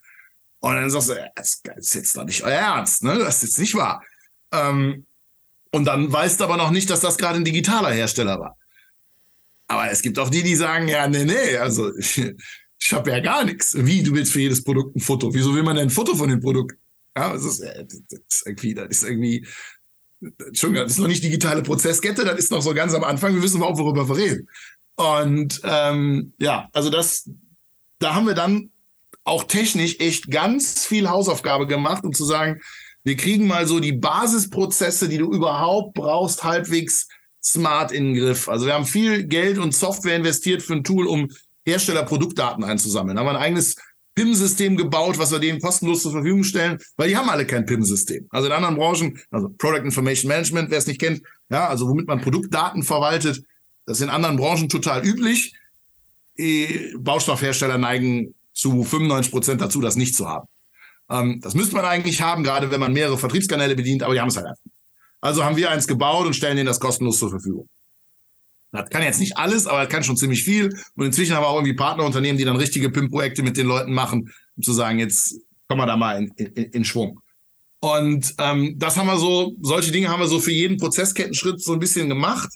Und 0.60 0.74
dann 0.74 0.90
sagst 0.90 1.10
du, 1.10 1.14
das 1.34 1.60
ist 1.76 1.94
jetzt 1.94 2.16
doch 2.16 2.24
nicht 2.24 2.42
euer 2.42 2.52
Ernst, 2.52 3.02
ne? 3.02 3.18
Das 3.18 3.36
ist 3.36 3.42
jetzt 3.42 3.58
nicht 3.58 3.74
wahr. 3.74 4.02
Ähm, 4.52 5.06
und 5.72 5.86
dann 5.86 6.12
weißt 6.12 6.38
du 6.38 6.44
aber 6.44 6.56
noch 6.56 6.70
nicht, 6.70 6.90
dass 6.90 7.00
das 7.00 7.18
gerade 7.18 7.36
ein 7.36 7.44
digitaler 7.44 7.90
Hersteller 7.90 8.38
war. 8.38 8.56
Aber 9.66 9.90
es 9.90 10.02
gibt 10.02 10.18
auch 10.18 10.28
die, 10.28 10.42
die 10.42 10.54
sagen, 10.54 10.86
ja, 10.86 11.08
nee, 11.08 11.24
nee, 11.24 11.56
also 11.56 11.94
ich, 11.98 12.22
ich 12.78 12.92
habe 12.92 13.10
ja 13.10 13.20
gar 13.20 13.44
nichts. 13.44 13.74
Wie, 13.74 14.02
du 14.02 14.14
willst 14.14 14.32
für 14.32 14.40
jedes 14.40 14.62
Produkt 14.62 14.96
ein 14.96 15.00
Foto? 15.00 15.32
Wieso 15.32 15.54
will 15.54 15.62
man 15.62 15.76
denn 15.76 15.86
ein 15.86 15.90
Foto 15.90 16.14
von 16.14 16.28
dem 16.28 16.40
Produkt? 16.40 16.76
Ja, 17.16 17.32
das 17.32 17.44
ist, 17.44 17.60
äh, 17.60 17.86
das 17.86 18.20
ist 18.28 18.46
irgendwie, 18.46 18.74
das 18.74 18.88
ist 18.90 19.02
irgendwie, 19.04 19.46
Entschuldigung, 20.20 20.84
das 20.84 20.92
ist 20.92 20.98
noch 20.98 21.08
nicht 21.08 21.24
digitale 21.24 21.62
Prozesskette, 21.62 22.24
das 22.24 22.38
ist 22.38 22.52
noch 22.52 22.62
so 22.62 22.74
ganz 22.74 22.94
am 22.94 23.04
Anfang. 23.04 23.34
Wir 23.34 23.42
wissen 23.42 23.56
überhaupt, 23.56 23.78
worüber 23.78 24.08
wir 24.08 24.16
reden. 24.16 24.48
Und 24.96 25.60
ähm, 25.64 26.34
ja, 26.38 26.68
also 26.72 26.90
das, 26.90 27.30
da 27.98 28.14
haben 28.14 28.26
wir 28.26 28.34
dann 28.34 28.70
auch 29.24 29.44
technisch 29.44 30.00
echt 30.00 30.30
ganz 30.30 30.84
viel 30.84 31.08
Hausaufgabe 31.08 31.66
gemacht, 31.66 32.04
um 32.04 32.12
zu 32.12 32.24
sagen, 32.24 32.60
wir 33.04 33.16
kriegen 33.16 33.46
mal 33.46 33.66
so 33.66 33.80
die 33.80 33.92
Basisprozesse, 33.92 35.08
die 35.08 35.18
du 35.18 35.32
überhaupt 35.32 35.94
brauchst, 35.94 36.44
halbwegs 36.44 37.08
smart 37.42 37.90
in 37.90 38.14
den 38.14 38.14
Griff. 38.14 38.48
Also 38.48 38.66
wir 38.66 38.74
haben 38.74 38.86
viel 38.86 39.24
Geld 39.24 39.58
und 39.58 39.74
Software 39.74 40.16
investiert 40.16 40.62
für 40.62 40.74
ein 40.74 40.84
Tool, 40.84 41.06
um 41.06 41.28
Hersteller-Produktdaten 41.66 42.62
einzusammeln. 42.62 43.16
Da 43.16 43.20
haben 43.20 43.26
wir 43.26 43.36
ein 43.38 43.42
eigenes 43.42 43.76
PIM-System 44.14 44.76
gebaut, 44.76 45.18
was 45.18 45.32
wir 45.32 45.38
denen 45.38 45.60
kostenlos 45.60 46.02
zur 46.02 46.12
Verfügung 46.12 46.44
stellen, 46.44 46.78
weil 46.96 47.08
die 47.08 47.16
haben 47.16 47.30
alle 47.30 47.46
kein 47.46 47.64
PIM-System. 47.64 48.26
Also 48.30 48.46
in 48.46 48.52
anderen 48.52 48.76
Branchen, 48.76 49.18
also 49.30 49.48
Product 49.58 49.84
Information 49.84 50.28
Management, 50.28 50.70
wer 50.70 50.78
es 50.78 50.86
nicht 50.86 51.00
kennt, 51.00 51.22
ja, 51.50 51.68
also 51.68 51.88
womit 51.88 52.06
man 52.06 52.20
Produktdaten 52.20 52.82
verwaltet, 52.82 53.42
das 53.86 53.98
ist 53.98 54.04
in 54.04 54.10
anderen 54.10 54.36
Branchen 54.36 54.68
total 54.68 55.04
üblich. 55.04 55.54
Baustoffhersteller 56.98 57.78
neigen 57.78 58.34
zu 58.52 58.84
95 58.84 59.32
Prozent 59.32 59.60
dazu, 59.60 59.80
das 59.80 59.96
nicht 59.96 60.14
zu 60.14 60.28
haben. 60.28 60.46
Ähm, 61.12 61.40
das 61.42 61.54
müsste 61.54 61.76
man 61.76 61.84
eigentlich 61.84 62.22
haben, 62.22 62.42
gerade 62.42 62.70
wenn 62.70 62.80
man 62.80 62.92
mehrere 62.92 63.18
Vertriebskanäle 63.18 63.76
bedient, 63.76 64.02
aber 64.02 64.14
die 64.14 64.20
haben 64.20 64.28
es 64.28 64.36
halt 64.36 64.46
einfach. 64.46 64.62
Also 65.20 65.44
haben 65.44 65.56
wir 65.56 65.70
eins 65.70 65.86
gebaut 65.86 66.26
und 66.26 66.34
stellen 66.34 66.56
denen 66.56 66.66
das 66.66 66.80
kostenlos 66.80 67.18
zur 67.18 67.30
Verfügung. 67.30 67.68
Das 68.72 68.88
kann 68.88 69.02
jetzt 69.02 69.20
nicht 69.20 69.36
alles, 69.36 69.66
aber 69.66 69.80
das 69.82 69.90
kann 69.90 70.02
schon 70.02 70.16
ziemlich 70.16 70.42
viel. 70.42 70.74
Und 70.96 71.04
inzwischen 71.06 71.36
haben 71.36 71.42
wir 71.42 71.48
auch 71.48 71.56
irgendwie 71.56 71.74
Partnerunternehmen, 71.74 72.38
die 72.38 72.44
dann 72.44 72.56
richtige 72.56 72.90
PIM-Projekte 72.90 73.42
mit 73.42 73.58
den 73.58 73.66
Leuten 73.66 73.92
machen, 73.92 74.32
um 74.56 74.62
zu 74.62 74.72
sagen, 74.72 74.98
jetzt 74.98 75.36
kommen 75.68 75.82
wir 75.82 75.86
da 75.86 75.96
mal 75.96 76.18
in, 76.18 76.28
in, 76.36 76.64
in 76.72 76.84
Schwung. 76.84 77.20
Und 77.80 78.34
ähm, 78.38 78.76
das 78.78 78.96
haben 78.96 79.06
wir 79.06 79.18
so, 79.18 79.54
solche 79.60 79.92
Dinge 79.92 80.08
haben 80.08 80.20
wir 80.20 80.28
so 80.28 80.40
für 80.40 80.52
jeden 80.52 80.78
Prozesskettenschritt 80.78 81.60
so 81.60 81.74
ein 81.74 81.80
bisschen 81.80 82.08
gemacht. 82.08 82.48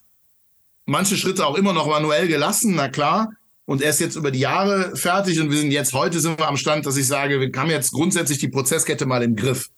Manche 0.87 1.17
Schritte 1.17 1.47
auch 1.47 1.57
immer 1.57 1.73
noch 1.73 1.87
manuell 1.87 2.29
gelassen, 2.29 2.75
na 2.75 2.89
klar. 2.89 3.29
Und 3.67 3.83
er 3.83 3.91
ist 3.91 4.01
jetzt 4.01 4.17
über 4.17 4.31
die 4.31 4.39
Jahre 4.39 4.97
fertig 4.97 5.39
und 5.41 5.51
wir 5.51 5.59
sind 5.59 5.73
jetzt, 5.73 5.93
heute 5.93 6.21
sind 6.21 6.39
wir 6.39 6.49
am 6.49 6.57
Stand, 6.57 6.87
dass 6.87 6.97
ich 6.97 7.07
sage, 7.07 7.41
wir 7.41 7.51
haben 7.61 7.71
jetzt 7.71 7.93
grundsätzlich 7.93 8.39
die 8.39 8.49
Prozesskette 8.49 9.07
mal 9.07 9.23
im 9.23 9.37
Griff. 9.37 9.69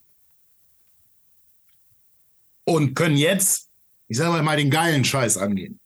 Und 2.64 2.94
können 2.94 3.16
jetzt, 3.16 3.68
ich 4.08 4.18
sage 4.18 4.42
mal, 4.42 4.56
den 4.56 4.70
geilen 4.70 5.04
Scheiß 5.04 5.38
angehen 5.38 5.80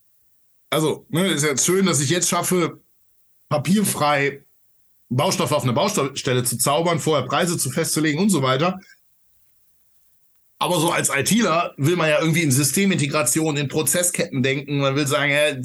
also, 0.73 1.07
ne, 1.11 1.27
ist 1.29 1.45
jetzt 1.45 1.67
schön, 1.67 1.85
dass 1.85 2.01
ich 2.01 2.09
jetzt 2.09 2.29
schaffe, 2.29 2.81
papierfrei 3.51 4.45
Baustoffe 5.11 5.53
auf 5.53 5.65
eine 5.65 5.75
Baustelle 5.75 6.45
zu 6.45 6.57
zaubern, 6.57 6.99
vorher 6.99 7.27
Preise 7.27 7.59
zu 7.59 7.71
festzulegen 7.71 8.19
und 8.19 8.31
so 8.31 8.43
weiter. 8.43 8.81
Aber 10.59 10.81
so 10.81 10.91
als 10.91 11.11
ITler 11.15 11.75
will 11.77 11.97
man 11.97 12.09
ja 12.09 12.21
irgendwie 12.21 12.43
in 12.43 12.51
Systemintegration, 12.51 13.59
in 13.59 13.69
Prozessketten 13.69 14.43
denken. 14.43 14.79
Man 14.79 14.97
will 14.97 15.07
sagen, 15.07 15.31
ja, 15.31 15.61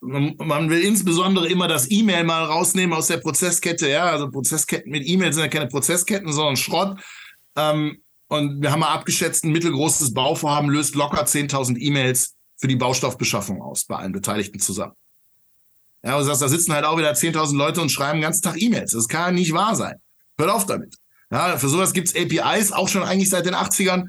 man 0.00 0.70
will 0.70 0.80
insbesondere 0.80 1.48
immer 1.48 1.68
das 1.68 1.90
E-Mail 1.90 2.24
mal 2.24 2.44
rausnehmen 2.44 2.96
aus 2.96 3.08
der 3.08 3.18
Prozesskette. 3.18 3.88
Ja, 3.88 4.04
also 4.04 4.30
Prozessketten 4.30 4.90
mit 4.90 5.06
E-Mail 5.06 5.32
sind 5.32 5.42
ja 5.42 5.48
keine 5.48 5.68
Prozessketten, 5.68 6.32
sondern 6.32 6.56
Schrott. 6.56 6.98
Ähm, 7.56 8.02
und 8.28 8.62
wir 8.62 8.70
haben 8.70 8.80
mal 8.80 8.94
abgeschätzt, 8.94 9.44
ein 9.44 9.52
mittelgroßes 9.52 10.14
Bauvorhaben 10.14 10.70
löst 10.70 10.94
locker 10.94 11.24
10.000 11.24 11.76
E-Mails 11.78 12.34
für 12.56 12.68
die 12.68 12.76
Baustoffbeschaffung 12.76 13.60
aus 13.60 13.84
bei 13.84 13.96
allen 13.96 14.12
Beteiligten 14.12 14.60
zusammen. 14.60 14.94
Ja, 16.02 16.16
du 16.16 16.24
sagst, 16.24 16.40
da 16.40 16.48
sitzen 16.48 16.72
halt 16.72 16.84
auch 16.84 16.96
wieder 16.96 17.12
10.000 17.12 17.56
Leute 17.56 17.80
und 17.82 17.90
schreiben 17.90 18.18
den 18.18 18.22
ganzen 18.22 18.42
Tag 18.42 18.60
E-Mails. 18.60 18.92
Das 18.92 19.08
kann 19.08 19.34
nicht 19.34 19.52
wahr 19.52 19.74
sein. 19.76 19.96
Hört 20.38 20.50
auf 20.50 20.64
damit. 20.64 20.96
Ja, 21.30 21.58
für 21.58 21.68
sowas 21.68 21.92
gibt's 21.92 22.14
APIs, 22.16 22.72
auch 22.72 22.88
schon 22.88 23.02
eigentlich 23.02 23.28
seit 23.28 23.46
den 23.46 23.54
80ern. 23.54 24.06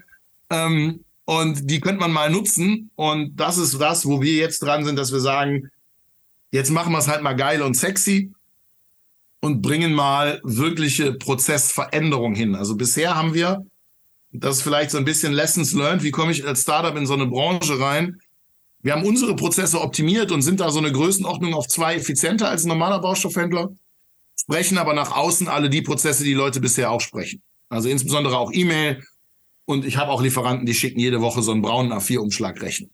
Ähm, 0.50 1.04
und 1.26 1.70
die 1.70 1.80
könnte 1.80 2.00
man 2.00 2.12
mal 2.12 2.30
nutzen. 2.30 2.92
Und 2.96 3.36
das 3.36 3.58
ist 3.58 3.80
das, 3.80 4.06
wo 4.06 4.22
wir 4.22 4.34
jetzt 4.34 4.62
dran 4.64 4.86
sind, 4.86 4.98
dass 4.98 5.12
wir 5.12 5.20
sagen, 5.20 5.70
jetzt 6.52 6.70
machen 6.70 6.92
wir 6.92 7.00
es 7.00 7.08
halt 7.08 7.24
mal 7.24 7.34
geil 7.34 7.62
und 7.62 7.76
sexy 7.76 8.32
und 9.40 9.62
bringen 9.62 9.94
mal 9.94 10.40
wirkliche 10.44 11.14
Prozessveränderung 11.14 12.36
hin. 12.36 12.56
Also 12.56 12.76
bisher 12.76 13.16
haben 13.16 13.34
wir, 13.34 13.66
das 14.32 14.58
ist 14.58 14.64
vielleicht 14.64 14.92
so 14.92 14.98
ein 14.98 15.06
bisschen 15.06 15.34
Lessons 15.34 15.74
learned, 15.74 16.04
wie 16.04 16.12
komme 16.12 16.32
ich 16.32 16.46
als 16.48 16.62
Startup 16.62 16.96
in 16.96 17.08
so 17.08 17.14
eine 17.14 17.28
Branche 17.28 17.80
rein, 17.80 18.20
wir 18.84 18.94
haben 18.94 19.06
unsere 19.06 19.36
Prozesse 19.36 19.80
optimiert 19.80 20.32
und 20.32 20.42
sind 20.42 20.60
da 20.60 20.72
so 20.72 20.80
eine 20.80 20.92
Größenordnung 20.92 21.54
auf 21.54 21.68
zwei 21.68 21.96
effizienter 21.96 22.50
als 22.50 22.64
ein 22.64 22.70
normaler 22.70 23.00
Baustoffhändler, 23.00 23.70
sprechen 24.36 24.80
aber 24.80 24.94
nach 24.94 25.16
außen 25.16 25.48
alle 25.48 25.70
die 25.70 25.84
Prozesse, 25.84 26.24
die 26.24 26.34
Leute 26.34 26.60
bisher 26.60 26.90
auch 26.90 27.02
sprechen. 27.02 27.42
Also 27.70 27.90
insbesondere 27.90 28.38
auch 28.38 28.52
E-Mail. 28.52 29.04
Und 29.66 29.86
ich 29.86 29.98
habe 29.98 30.12
auch 30.12 30.22
Lieferanten, 30.22 30.66
die 30.66 30.74
schicken 30.74 31.00
jede 31.00 31.22
Woche 31.22 31.44
so 31.44 31.52
einen 31.52 31.62
braunen 31.62 31.94
A4-Umschlag 31.94 32.60
rechnen. 32.62 32.90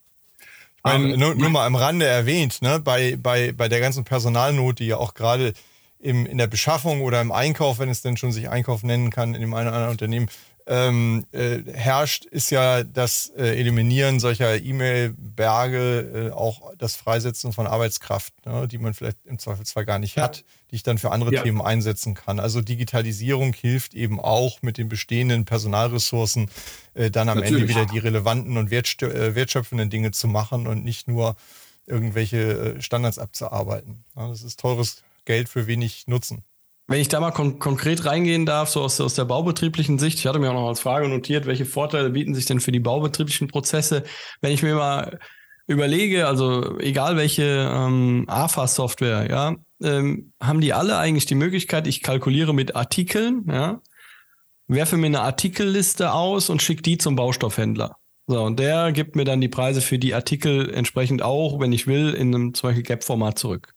Ähm, 0.95 1.19
nur, 1.19 1.36
nur, 1.36 1.50
mal 1.50 1.65
am 1.65 1.76
Rande 1.76 2.06
erwähnt, 2.06 2.62
ne, 2.62 2.80
bei, 2.80 3.17
bei, 3.21 3.52
bei 3.52 3.69
der 3.69 3.80
ganzen 3.80 4.04
Personalnot, 4.04 4.80
die 4.80 4.88
ja 4.88 4.97
auch 4.97 5.13
gerade 5.13 5.54
in 6.00 6.38
der 6.38 6.47
Beschaffung 6.47 7.02
oder 7.02 7.19
im 7.21 7.32
Einkauf, 7.32 7.80
wenn 7.80 7.89
es 7.89 8.04
denn 8.04 8.17
schon 8.17 8.32
sich 8.32 8.50
Einkauf 8.50 8.84
nennen 8.84 9.10
kann, 9.10 9.34
in 9.34 9.41
dem 9.41 9.54
einen 9.54 9.67
oder 9.67 9.76
anderen 9.76 9.93
Unternehmen, 9.93 10.30
ähm, 10.67 11.25
äh, 11.32 11.60
herrscht, 11.73 12.25
ist 12.25 12.49
ja 12.49 12.84
das 12.84 13.32
äh, 13.38 13.58
Eliminieren 13.58 14.19
solcher 14.19 14.62
E-Mail-Berge, 14.62 16.30
äh, 16.30 16.32
auch 16.32 16.73
das 16.77 16.97
Freisetzen 16.97 17.53
von 17.53 17.67
Arbeitskraft, 17.67 18.34
ne, 18.45 18.67
die 18.67 18.77
man 18.77 18.93
vielleicht 18.93 19.25
im 19.25 19.39
Zweifelsfall 19.39 19.86
gar 19.86 19.97
nicht 19.97 20.17
ja. 20.17 20.23
hat, 20.23 20.43
die 20.69 20.75
ich 20.75 20.84
dann 20.84 20.97
für 20.97 21.12
andere 21.12 21.34
ja. 21.34 21.43
Themen 21.43 21.62
einsetzen 21.62 22.15
kann. 22.15 22.39
Also 22.41 22.62
Digitalisierung 22.62 23.53
hilft 23.53 23.93
eben 23.93 24.19
auch 24.19 24.62
mit 24.62 24.77
den 24.77 24.89
bestehenden 24.89 25.45
Personalressourcen 25.45 26.49
äh, 26.95 27.10
dann 27.10 27.30
am 27.30 27.39
Natürlich. 27.39 27.62
Ende 27.62 27.73
wieder 27.73 27.86
die 27.86 27.99
relevanten 27.99 28.58
und 28.58 28.71
äh, 28.71 29.36
wertschöpfenden 29.36 29.89
Dinge 29.89 30.12
zu 30.12 30.27
machen 30.27 30.67
und 30.67 30.84
nicht 30.84 31.08
nur 31.08 31.38
irgendwelche 31.86 32.75
äh, 32.75 32.82
Standards 32.82 33.19
abzuarbeiten. 33.19 34.03
Ja, 34.17 34.27
das 34.27 34.43
ist 34.43 34.60
teures 34.60 35.03
Geld 35.23 35.47
für 35.47 35.65
wenig 35.65 36.08
Nutzen. 36.08 36.43
Wenn 36.88 37.02
ich 37.02 37.10
da 37.10 37.19
mal 37.19 37.32
kon 37.32 37.60
konkret 37.60 38.06
reingehen 38.06 38.45
darf, 38.45 38.69
so 38.69 38.82
aus, 38.82 39.02
aus 39.02 39.13
der 39.13 39.26
baubetrieblichen 39.26 40.00
Sicht, 40.00 40.19
ich 40.19 40.28
hatte 40.28 40.39
mir 40.39 40.50
auch 40.50 40.56
noch 40.56 40.69
als 40.69 40.80
Frage 40.80 41.10
notiert, 41.10 41.45
welche 41.45 41.65
Vorteile 41.65 42.10
bieten 42.12 42.34
sich 42.34 42.45
denn 42.45 42.62
für 42.62 42.71
die 42.71 42.80
baubetrieblichen 42.80 43.50
Prozesse, 43.50 44.04
wenn 44.39 44.54
ich 44.54 44.63
mir 44.63 44.76
mal 44.76 45.19
überlege, 45.67 46.28
also 46.28 46.80
egal 46.80 47.17
welche 47.17 47.69
ähm, 47.73 48.23
AFA-Software, 48.28 49.30
ja, 49.30 49.56
ähm, 49.84 50.32
haben 50.41 50.62
die 50.62 50.73
alle 50.73 50.97
eigentlich 50.97 51.26
die 51.26 51.36
Möglichkeit, 51.36 51.88
ich 51.88 52.02
kalkuliere 52.02 52.54
mit 52.54 52.78
Artikeln, 52.78 53.45
ja, 53.50 53.82
werfe 54.67 54.95
mir 54.95 55.08
eine 55.08 55.21
Artikelliste 55.21 56.13
aus 56.13 56.50
und 56.50 56.62
schicke 56.62 56.82
die 56.82 56.97
zum 56.97 57.17
Baustoffhändler. 57.17 57.97
So, 58.28 58.43
und 58.43 58.60
der 58.60 58.93
gibt 58.93 59.15
mir 59.15 59.26
dann 59.26 59.41
die 59.41 59.47
Preise 59.50 59.82
für 59.82 60.00
die 60.00 60.13
Artikel 60.13 60.73
entsprechend 60.73 61.21
auch, 61.21 61.60
wenn 61.60 61.71
ich 61.71 61.86
will, 61.88 62.13
in 62.13 62.34
einem 62.34 62.54
zum 62.54 62.69
Beispiel 62.69 62.84
Gap-Format 62.84 63.39
zurück. 63.39 63.73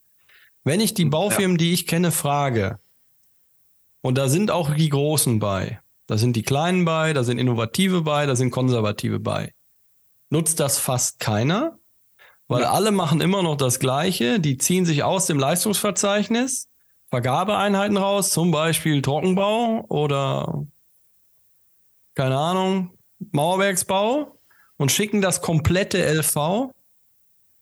Wenn 0.63 0.81
ich 0.81 0.95
die 0.95 1.05
Baufirmen, 1.05 1.57
ja. 1.57 1.59
die 1.59 1.73
ich 1.73 1.87
kenne, 1.87 2.11
frage, 2.11 2.79
und 4.03 4.17
da 4.19 4.29
sind 4.29 4.51
auch 4.51 4.75
die 4.75 4.89
Großen 4.89 5.39
bei. 5.39 5.81
Da 6.07 6.19
sind 6.19 6.35
die 6.35 6.43
Kleinen 6.43 6.85
bei, 6.85 7.13
da 7.13 7.23
sind 7.23 7.39
Innovative 7.39 8.03
bei, 8.03 8.27
da 8.27 8.35
sind 8.35 8.51
Konservative 8.51 9.21
bei. 9.21 9.55
Nutzt 10.31 10.61
das 10.61 10.79
fast 10.79 11.19
keiner, 11.21 11.79
weil 12.49 12.63
ja. 12.63 12.73
alle 12.73 12.91
machen 12.91 13.21
immer 13.21 13.43
noch 13.43 13.57
das 13.57 13.79
Gleiche. 13.79 14.41
Die 14.41 14.59
ziehen 14.59 14.85
sich 14.85 15.03
aus 15.03 15.27
dem 15.27 15.39
Leistungsverzeichnis 15.39 16.69
Vergabeeinheiten 17.11 17.97
raus, 17.97 18.31
zum 18.31 18.51
Beispiel 18.53 19.03
Trockenbau 19.03 19.85
oder 19.89 20.67
keine 22.15 22.39
Ahnung, 22.39 22.99
Mauerwerksbau 23.33 24.39
und 24.77 24.93
schicken 24.93 25.21
das 25.21 25.43
komplette 25.43 25.99
LV 25.99 26.71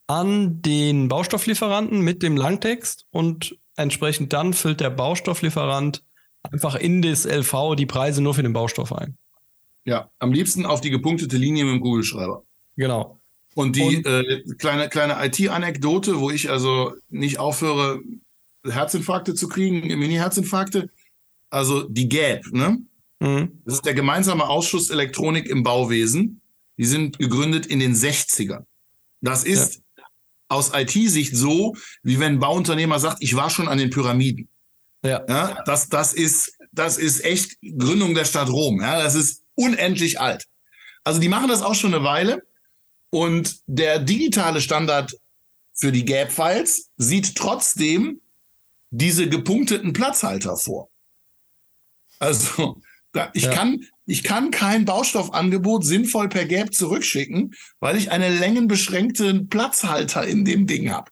an 0.07 0.62
den 0.62 1.09
Baustofflieferanten 1.09 2.01
mit 2.01 2.22
dem 2.22 2.37
Langtext 2.37 3.07
und 3.11 3.59
entsprechend 3.77 4.33
dann 4.33 4.53
füllt 4.53 4.81
der 4.81 4.90
Baustofflieferant 4.90 6.03
einfach 6.42 6.74
in 6.74 7.03
das 7.03 7.24
LV 7.24 7.77
die 7.77 7.87
Preise 7.87 8.22
nur 8.22 8.35
für 8.35 8.42
den 8.42 8.53
Baustoff 8.53 8.92
ein. 8.92 9.16
Ja, 9.85 10.11
am 10.18 10.33
liebsten 10.33 10.66
auf 10.66 10.81
die 10.81 10.90
gepunktete 10.90 11.37
Linie 11.37 11.64
mit 11.64 11.74
dem 11.74 11.81
Kugelschreiber. 11.81 12.44
Genau. 12.77 13.20
Und 13.55 13.77
die 13.77 13.96
Und, 13.96 14.07
äh, 14.07 14.42
kleine, 14.59 14.88
kleine 14.88 15.16
IT-Anekdote, 15.24 16.20
wo 16.20 16.31
ich 16.31 16.51
also 16.51 16.94
nicht 17.09 17.38
aufhöre, 17.38 18.01
Herzinfarkte 18.64 19.35
zu 19.35 19.48
kriegen, 19.48 19.81
Mini-Herzinfarkte. 19.81 20.90
Also 21.51 21.88
die 21.88 22.09
GAP, 22.09 22.53
ne? 22.53 22.79
Mhm. 23.20 23.62
Das 23.64 23.74
ist 23.74 23.87
der 23.87 23.94
gemeinsame 23.94 24.48
Ausschuss 24.48 24.90
Elektronik 24.90 25.48
im 25.48 25.62
Bauwesen. 25.62 26.40
Die 26.77 26.85
sind 26.85 27.18
gegründet 27.18 27.66
in 27.66 27.81
den 27.81 27.94
60ern. 27.94 28.64
Das 29.20 29.44
ist 29.44 29.83
ja. 29.96 30.05
aus 30.48 30.72
IT-Sicht 30.74 31.35
so, 31.35 31.74
wie 32.03 32.20
wenn 32.20 32.35
ein 32.35 32.38
Bauunternehmer 32.38 32.98
sagt, 33.01 33.18
ich 33.20 33.35
war 33.35 33.51
schon 33.51 33.66
an 33.66 33.79
den 33.79 33.90
Pyramiden. 33.90 34.48
Ja. 35.02 35.24
ja 35.28 35.62
das, 35.64 35.88
das, 35.88 36.12
ist, 36.12 36.56
das 36.72 36.98
ist 36.98 37.24
echt 37.24 37.56
Gründung 37.78 38.14
der 38.14 38.24
Stadt 38.24 38.48
Rom. 38.48 38.80
Ja, 38.80 39.02
das 39.02 39.14
ist 39.14 39.42
unendlich 39.54 40.20
alt. 40.20 40.46
Also 41.04 41.20
die 41.20 41.28
machen 41.28 41.48
das 41.48 41.62
auch 41.62 41.74
schon 41.74 41.94
eine 41.94 42.04
Weile. 42.04 42.42
Und 43.11 43.61
der 43.66 43.98
digitale 43.98 44.61
Standard 44.61 45.16
für 45.74 45.92
die 45.92 46.04
Gap-Files 46.04 46.90
sieht 46.96 47.37
trotzdem 47.37 48.20
diese 48.90 49.28
gepunkteten 49.28 49.92
Platzhalter 49.92 50.56
vor. 50.56 50.90
Also 52.18 52.80
da, 53.12 53.30
ich, 53.32 53.44
ja. 53.44 53.52
kann, 53.52 53.84
ich 54.06 54.22
kann 54.22 54.50
kein 54.50 54.84
Baustoffangebot 54.84 55.84
sinnvoll 55.84 56.28
per 56.28 56.44
Gap 56.44 56.74
zurückschicken, 56.74 57.54
weil 57.80 57.96
ich 57.96 58.11
einen 58.11 58.38
längenbeschränkten 58.38 59.48
Platzhalter 59.48 60.26
in 60.26 60.44
dem 60.44 60.66
Ding 60.66 60.90
habe. 60.90 61.11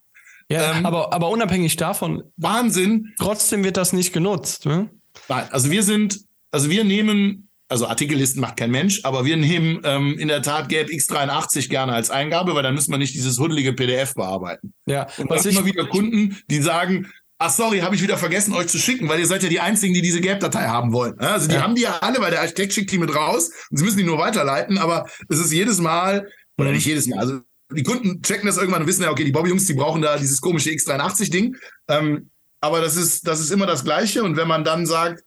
Ja, 0.51 0.77
ähm, 0.77 0.87
aber, 0.87 1.13
aber 1.13 1.29
unabhängig 1.29 1.77
davon. 1.77 2.23
Wahnsinn. 2.37 3.15
Trotzdem 3.19 3.65
wird 3.65 3.77
das 3.77 3.93
nicht 3.93 4.13
genutzt. 4.13 4.67
Ne? 4.67 4.91
Nein, 5.29 5.45
also 5.51 5.71
wir 5.71 5.83
sind, 5.83 6.21
also 6.53 6.71
wir 6.71 6.85
nehmen, 6.85 7.49
also 7.69 7.87
Artikellisten 7.89 8.41
macht 8.41 8.57
kein 8.57 8.71
Mensch, 8.71 9.01
aber 9.05 9.25
wir 9.25 9.37
nehmen 9.37 9.81
ähm, 9.85 10.17
in 10.19 10.29
der 10.29 10.43
Tat 10.43 10.69
Gap 10.69 10.89
X83 10.89 11.69
gerne 11.69 11.93
als 11.93 12.11
Eingabe, 12.11 12.55
weil 12.55 12.63
dann 12.63 12.75
müssen 12.75 12.93
wir 12.93 12.99
nicht 12.99 13.15
dieses 13.15 13.39
huddelige 13.39 13.73
PDF 13.73 14.15
bearbeiten. 14.15 14.73
Ja, 14.87 15.09
und 15.19 15.29
was 15.31 15.45
ich 15.45 15.57
immer 15.57 15.67
wieder 15.67 15.87
Kunden, 15.87 16.39
die 16.49 16.63
sagen, 16.63 17.09
Ach 17.39 17.51
sorry, 17.51 17.81
habe 17.81 17.95
ich 17.95 18.03
wieder 18.03 18.17
vergessen, 18.17 18.55
euch 18.55 18.69
zu 18.69 18.79
schicken, 18.79 19.11
weil 19.11 19.21
ihr 19.21 19.27
seid 19.27 19.43
ja 19.43 19.51
die 19.51 19.61
Einzigen, 19.61 19.93
die 19.93 20.01
diese 20.01 20.23
Gap-Datei 20.23 20.69
haben 20.69 20.95
wollen. 20.95 21.19
Also 21.19 21.49
die 21.49 21.57
ja. 21.57 21.63
haben 21.63 21.75
die 21.75 21.83
ja 21.83 21.99
alle, 21.99 22.19
weil 22.21 22.31
der 22.31 22.41
Architekt 22.41 22.73
schickt 22.73 22.91
die 22.91 22.97
mit 22.97 23.15
raus 23.15 23.51
und 23.71 23.77
sie 23.77 23.85
müssen 23.85 23.99
die 23.99 24.05
nur 24.05 24.17
weiterleiten, 24.17 24.79
aber 24.79 25.05
es 25.29 25.39
ist 25.39 25.53
jedes 25.53 25.79
Mal, 25.79 26.27
oder 26.57 26.73
nicht 26.73 26.87
jedes 26.87 27.07
Mal, 27.07 27.19
also 27.19 27.41
die 27.71 27.83
Kunden 27.83 28.23
checken 28.23 28.47
das 28.47 28.59
irgendwann 28.59 28.83
und 28.83 28.89
wissen 28.89 29.03
ja, 29.03 29.11
okay, 29.11 29.25
die 29.25 29.33
Bobby-Jungs, 29.33 29.67
die 29.67 29.75
brauchen 29.75 30.03
da 30.03 30.17
dieses 30.17 30.41
komische 30.41 30.71
X83-Ding. 30.71 31.57
Ähm, 31.89 32.31
aber 32.61 32.81
das 32.81 32.97
ist, 32.97 33.27
das 33.27 33.41
ist 33.41 33.51
immer 33.51 33.67
das 33.67 33.85
Gleiche. 33.85 34.23
Und 34.23 34.37
wenn 34.37 34.49
man 34.49 34.65
dann 34.65 34.87
sagt, 34.87 35.25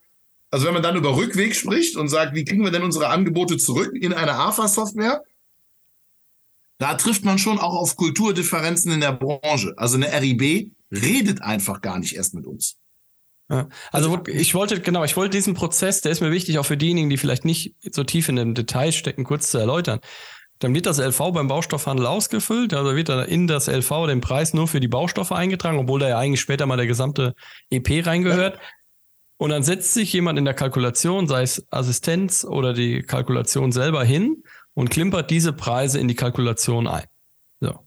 also 0.52 0.66
wenn 0.66 0.74
man 0.74 0.84
dann 0.84 0.96
über 0.96 1.16
Rückweg 1.16 1.56
spricht 1.56 1.96
und 1.96 2.08
sagt, 2.08 2.34
wie 2.34 2.46
kriegen 2.46 2.64
wir 2.64 2.72
denn 2.72 2.84
unsere 2.84 3.10
Angebote 3.10 3.58
zurück 3.58 3.94
in 3.94 4.14
eine 4.14 4.34
AFA-Software, 4.34 5.24
da 6.78 6.96
trifft 6.96 7.26
man 7.26 7.38
schon 7.38 7.60
auch 7.60 7.76
auf 7.76 7.98
Kulturdifferenzen 7.98 8.92
in 8.92 9.02
der 9.02 9.12
Branche. 9.12 9.74
Also 9.78 9.98
eine 9.98 10.12
RIB 10.12 10.72
redet 10.92 11.42
einfach 11.42 11.82
gar 11.82 12.00
nicht 12.00 12.16
erst 12.16 12.34
mit 12.34 12.46
uns. 12.46 12.78
Also 13.92 14.22
ich 14.28 14.54
wollte, 14.54 14.80
genau, 14.80 15.04
ich 15.04 15.18
wollte 15.18 15.36
diesen 15.36 15.56
Prozess, 15.56 16.02
der 16.02 16.12
ist 16.12 16.22
mir 16.22 16.32
wichtig, 16.32 16.60
auch 16.60 16.66
für 16.66 16.78
diejenigen, 16.78 17.10
die 17.10 17.18
vielleicht 17.18 17.46
nicht 17.46 17.76
so 17.92 18.04
tief 18.04 18.30
in 18.30 18.36
dem 18.36 18.54
Detail 18.54 18.92
stecken, 18.92 19.24
kurz 19.24 19.50
zu 19.50 19.58
erläutern. 19.58 20.02
Dann 20.60 20.74
wird 20.74 20.86
das 20.86 21.00
LV 21.00 21.32
beim 21.34 21.48
Baustoffhandel 21.48 22.06
ausgefüllt, 22.06 22.74
also 22.74 22.96
wird 22.96 23.10
da 23.10 23.24
in 23.24 23.48
das 23.48 23.68
LV 23.68 24.08
den 24.08 24.22
Preis 24.22 24.54
nur 24.54 24.68
für 24.68 24.82
die 24.82 24.90
Baustoffe 24.90 25.32
eingetragen, 25.32 25.80
obwohl 25.80 26.02
da 26.02 26.10
ja 26.10 26.20
eigentlich 26.20 26.42
später 26.42 26.66
mal 26.66 26.76
der 26.76 26.88
gesamte 26.88 27.34
EP 27.70 28.06
reingehört. 28.06 28.56
Ja. 28.56 28.62
Und 29.38 29.52
dann 29.52 29.64
setzt 29.64 29.94
sich 29.94 30.12
jemand 30.12 30.38
in 30.38 30.44
der 30.44 30.54
Kalkulation, 30.54 31.28
sei 31.28 31.44
es 31.44 31.66
Assistenz 31.72 32.44
oder 32.44 32.74
die 32.74 33.04
Kalkulation 33.04 33.72
selber 33.72 34.04
hin 34.04 34.44
und 34.74 34.90
klimpert 34.90 35.32
diese 35.32 35.54
Preise 35.54 35.98
in 35.98 36.10
die 36.10 36.16
Kalkulation 36.16 36.88
ein. 36.88 37.06
So. 37.62 37.80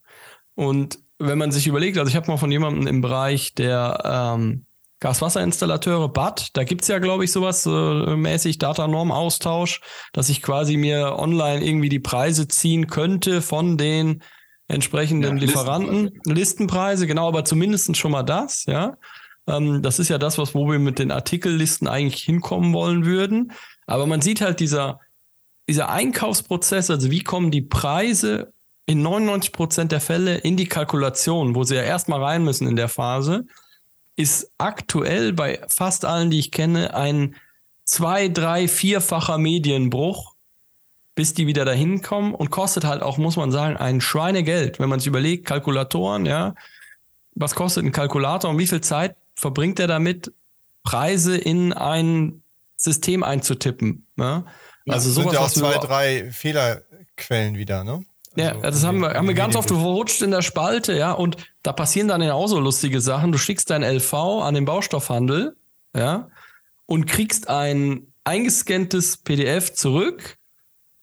Und 0.54 0.98
wenn 1.18 1.36
man 1.36 1.52
sich 1.52 1.66
überlegt, 1.66 1.98
also 1.98 2.08
ich 2.08 2.16
habe 2.16 2.26
mal 2.26 2.38
von 2.38 2.50
jemandem 2.50 2.86
im 2.86 3.02
Bereich 3.02 3.54
der 3.54 4.34
ähm, 4.34 4.64
Gaswasserinstallateure, 5.02 6.08
BAT, 6.10 6.50
da 6.52 6.62
gibt's 6.62 6.86
ja, 6.86 7.00
glaube 7.00 7.24
ich, 7.24 7.32
sowas 7.32 7.66
äh, 7.66 7.70
mäßig 8.14 8.58
Datanorm-Austausch, 8.58 9.80
dass 10.12 10.28
ich 10.28 10.42
quasi 10.42 10.76
mir 10.76 11.18
online 11.18 11.66
irgendwie 11.66 11.88
die 11.88 11.98
Preise 11.98 12.46
ziehen 12.46 12.86
könnte 12.86 13.42
von 13.42 13.76
den 13.76 14.22
entsprechenden 14.68 15.38
ja, 15.38 15.42
Lieferanten. 15.42 16.04
Listenpreise. 16.04 16.34
Listenpreise, 16.34 17.06
genau, 17.08 17.26
aber 17.26 17.44
zumindest 17.44 17.96
schon 17.96 18.12
mal 18.12 18.22
das, 18.22 18.64
ja. 18.66 18.96
Ähm, 19.48 19.82
das 19.82 19.98
ist 19.98 20.08
ja 20.08 20.18
das, 20.18 20.38
was, 20.38 20.54
wo 20.54 20.70
wir 20.70 20.78
mit 20.78 21.00
den 21.00 21.10
Artikellisten 21.10 21.88
eigentlich 21.88 22.22
hinkommen 22.22 22.72
wollen 22.72 23.04
würden. 23.04 23.50
Aber 23.88 24.06
man 24.06 24.20
sieht 24.20 24.40
halt 24.40 24.60
dieser, 24.60 25.00
dieser 25.68 25.88
Einkaufsprozess, 25.88 26.90
also 26.90 27.10
wie 27.10 27.24
kommen 27.24 27.50
die 27.50 27.62
Preise 27.62 28.52
in 28.86 29.02
99 29.02 29.50
Prozent 29.50 29.90
der 29.90 30.00
Fälle 30.00 30.36
in 30.36 30.56
die 30.56 30.68
Kalkulation, 30.68 31.56
wo 31.56 31.64
sie 31.64 31.74
ja 31.74 31.82
erstmal 31.82 32.22
rein 32.22 32.44
müssen 32.44 32.68
in 32.68 32.76
der 32.76 32.88
Phase, 32.88 33.46
ist 34.16 34.50
aktuell 34.58 35.32
bei 35.32 35.60
fast 35.68 36.04
allen, 36.04 36.30
die 36.30 36.38
ich 36.38 36.50
kenne, 36.50 36.94
ein 36.94 37.36
zwei, 37.84 38.28
drei, 38.28 38.68
vierfacher 38.68 39.38
Medienbruch, 39.38 40.34
bis 41.14 41.34
die 41.34 41.46
wieder 41.46 41.64
dahin 41.64 42.02
kommen 42.02 42.34
und 42.34 42.50
kostet 42.50 42.84
halt 42.84 43.02
auch, 43.02 43.18
muss 43.18 43.36
man 43.36 43.50
sagen, 43.50 43.76
ein 43.76 44.00
Schweinegeld, 44.00 44.78
wenn 44.78 44.88
man 44.88 45.00
sich 45.00 45.08
überlegt, 45.08 45.46
Kalkulatoren, 45.46 46.26
ja, 46.26 46.54
was 47.34 47.54
kostet 47.54 47.84
ein 47.84 47.92
Kalkulator 47.92 48.50
und 48.50 48.58
wie 48.58 48.66
viel 48.66 48.80
Zeit 48.80 49.16
verbringt 49.34 49.80
er 49.80 49.86
damit, 49.86 50.32
Preise 50.84 51.36
in 51.36 51.72
ein 51.72 52.42
System 52.76 53.22
einzutippen. 53.22 54.06
Ja? 54.16 54.44
Also 54.88 55.08
ja, 55.08 55.14
sowas, 55.14 55.14
sind 55.14 55.32
ja 55.32 55.40
auch 55.40 55.50
zwei, 55.50 55.86
drei 55.86 56.30
Fehlerquellen 56.30 57.56
wieder, 57.56 57.84
ne? 57.84 58.04
Ja, 58.34 58.52
also 58.52 58.62
das 58.62 58.84
haben 58.84 59.00
wir, 59.00 59.14
haben 59.14 59.28
wir 59.28 59.34
ganz 59.34 59.56
oft 59.56 59.68
verrutscht 59.68 60.22
in 60.22 60.30
der 60.30 60.42
Spalte, 60.42 60.96
ja, 60.96 61.12
und 61.12 61.36
da 61.62 61.72
passieren 61.72 62.08
dann 62.08 62.22
ja 62.22 62.34
auch 62.34 62.46
so 62.46 62.58
lustige 62.58 63.00
Sachen. 63.00 63.32
Du 63.32 63.38
schickst 63.38 63.70
dein 63.70 63.82
LV 63.82 64.14
an 64.14 64.54
den 64.54 64.64
Baustoffhandel, 64.64 65.56
ja, 65.94 66.28
und 66.86 67.06
kriegst 67.06 67.48
ein 67.48 68.06
eingescanntes 68.24 69.18
PDF 69.18 69.74
zurück, 69.74 70.38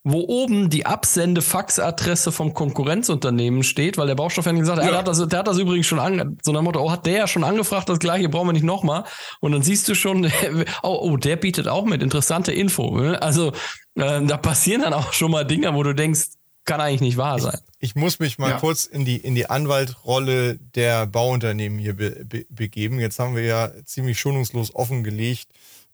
wo 0.03 0.21
oben 0.21 0.69
die 0.69 0.85
Absende-Faxadresse 0.85 2.31
vom 2.31 2.53
Konkurrenzunternehmen 2.53 3.63
steht, 3.63 3.97
weil 3.97 4.07
der 4.07 4.15
Baustoffhändler 4.15 4.61
gesagt 4.61 4.77
hat, 4.79 4.85
ja. 4.85 4.91
der, 4.91 4.99
hat 4.99 5.07
das, 5.07 5.27
der 5.27 5.39
hat 5.39 5.47
das 5.47 5.57
übrigens 5.57 5.87
schon 5.87 5.99
an, 5.99 6.37
so 6.41 6.51
nach 6.51 6.61
Motto, 6.61 6.81
oh, 6.81 6.89
hat 6.89 7.05
der 7.05 7.17
ja 7.17 7.27
schon 7.27 7.43
angefragt, 7.43 7.89
das 7.89 7.99
gleiche 7.99 8.29
brauchen 8.29 8.47
wir 8.47 8.53
nicht 8.53 8.63
nochmal. 8.63 9.03
Und 9.41 9.51
dann 9.51 9.61
siehst 9.61 9.87
du 9.89 9.95
schon, 9.95 10.31
oh, 10.83 10.99
oh, 11.01 11.17
der 11.17 11.35
bietet 11.35 11.67
auch 11.67 11.85
mit, 11.85 12.01
interessante 12.01 12.53
Info. 12.53 12.97
Ne? 12.97 13.21
Also 13.21 13.51
äh, 13.95 14.25
da 14.25 14.37
passieren 14.37 14.81
dann 14.81 14.93
auch 14.93 15.11
schon 15.11 15.31
mal 15.31 15.45
Dinge, 15.45 15.73
wo 15.75 15.83
du 15.83 15.93
denkst, 15.93 16.38
kann 16.69 16.81
eigentlich 16.81 17.01
nicht 17.01 17.17
wahr 17.17 17.39
sein. 17.39 17.59
Ich, 17.79 17.89
ich 17.89 17.95
muss 17.95 18.19
mich 18.19 18.37
mal 18.37 18.51
ja. 18.51 18.59
kurz 18.59 18.85
in 18.85 19.05
die, 19.05 19.17
in 19.17 19.35
die 19.35 19.49
Anwaltrolle 19.49 20.57
der 20.57 21.05
Bauunternehmen 21.07 21.79
hier 21.79 21.95
be, 21.95 22.25
be, 22.25 22.45
begeben. 22.49 22.99
Jetzt 22.99 23.19
haben 23.19 23.35
wir 23.35 23.43
ja 23.43 23.71
ziemlich 23.85 24.19
schonungslos 24.19 24.73
offengelegt, 24.75 25.47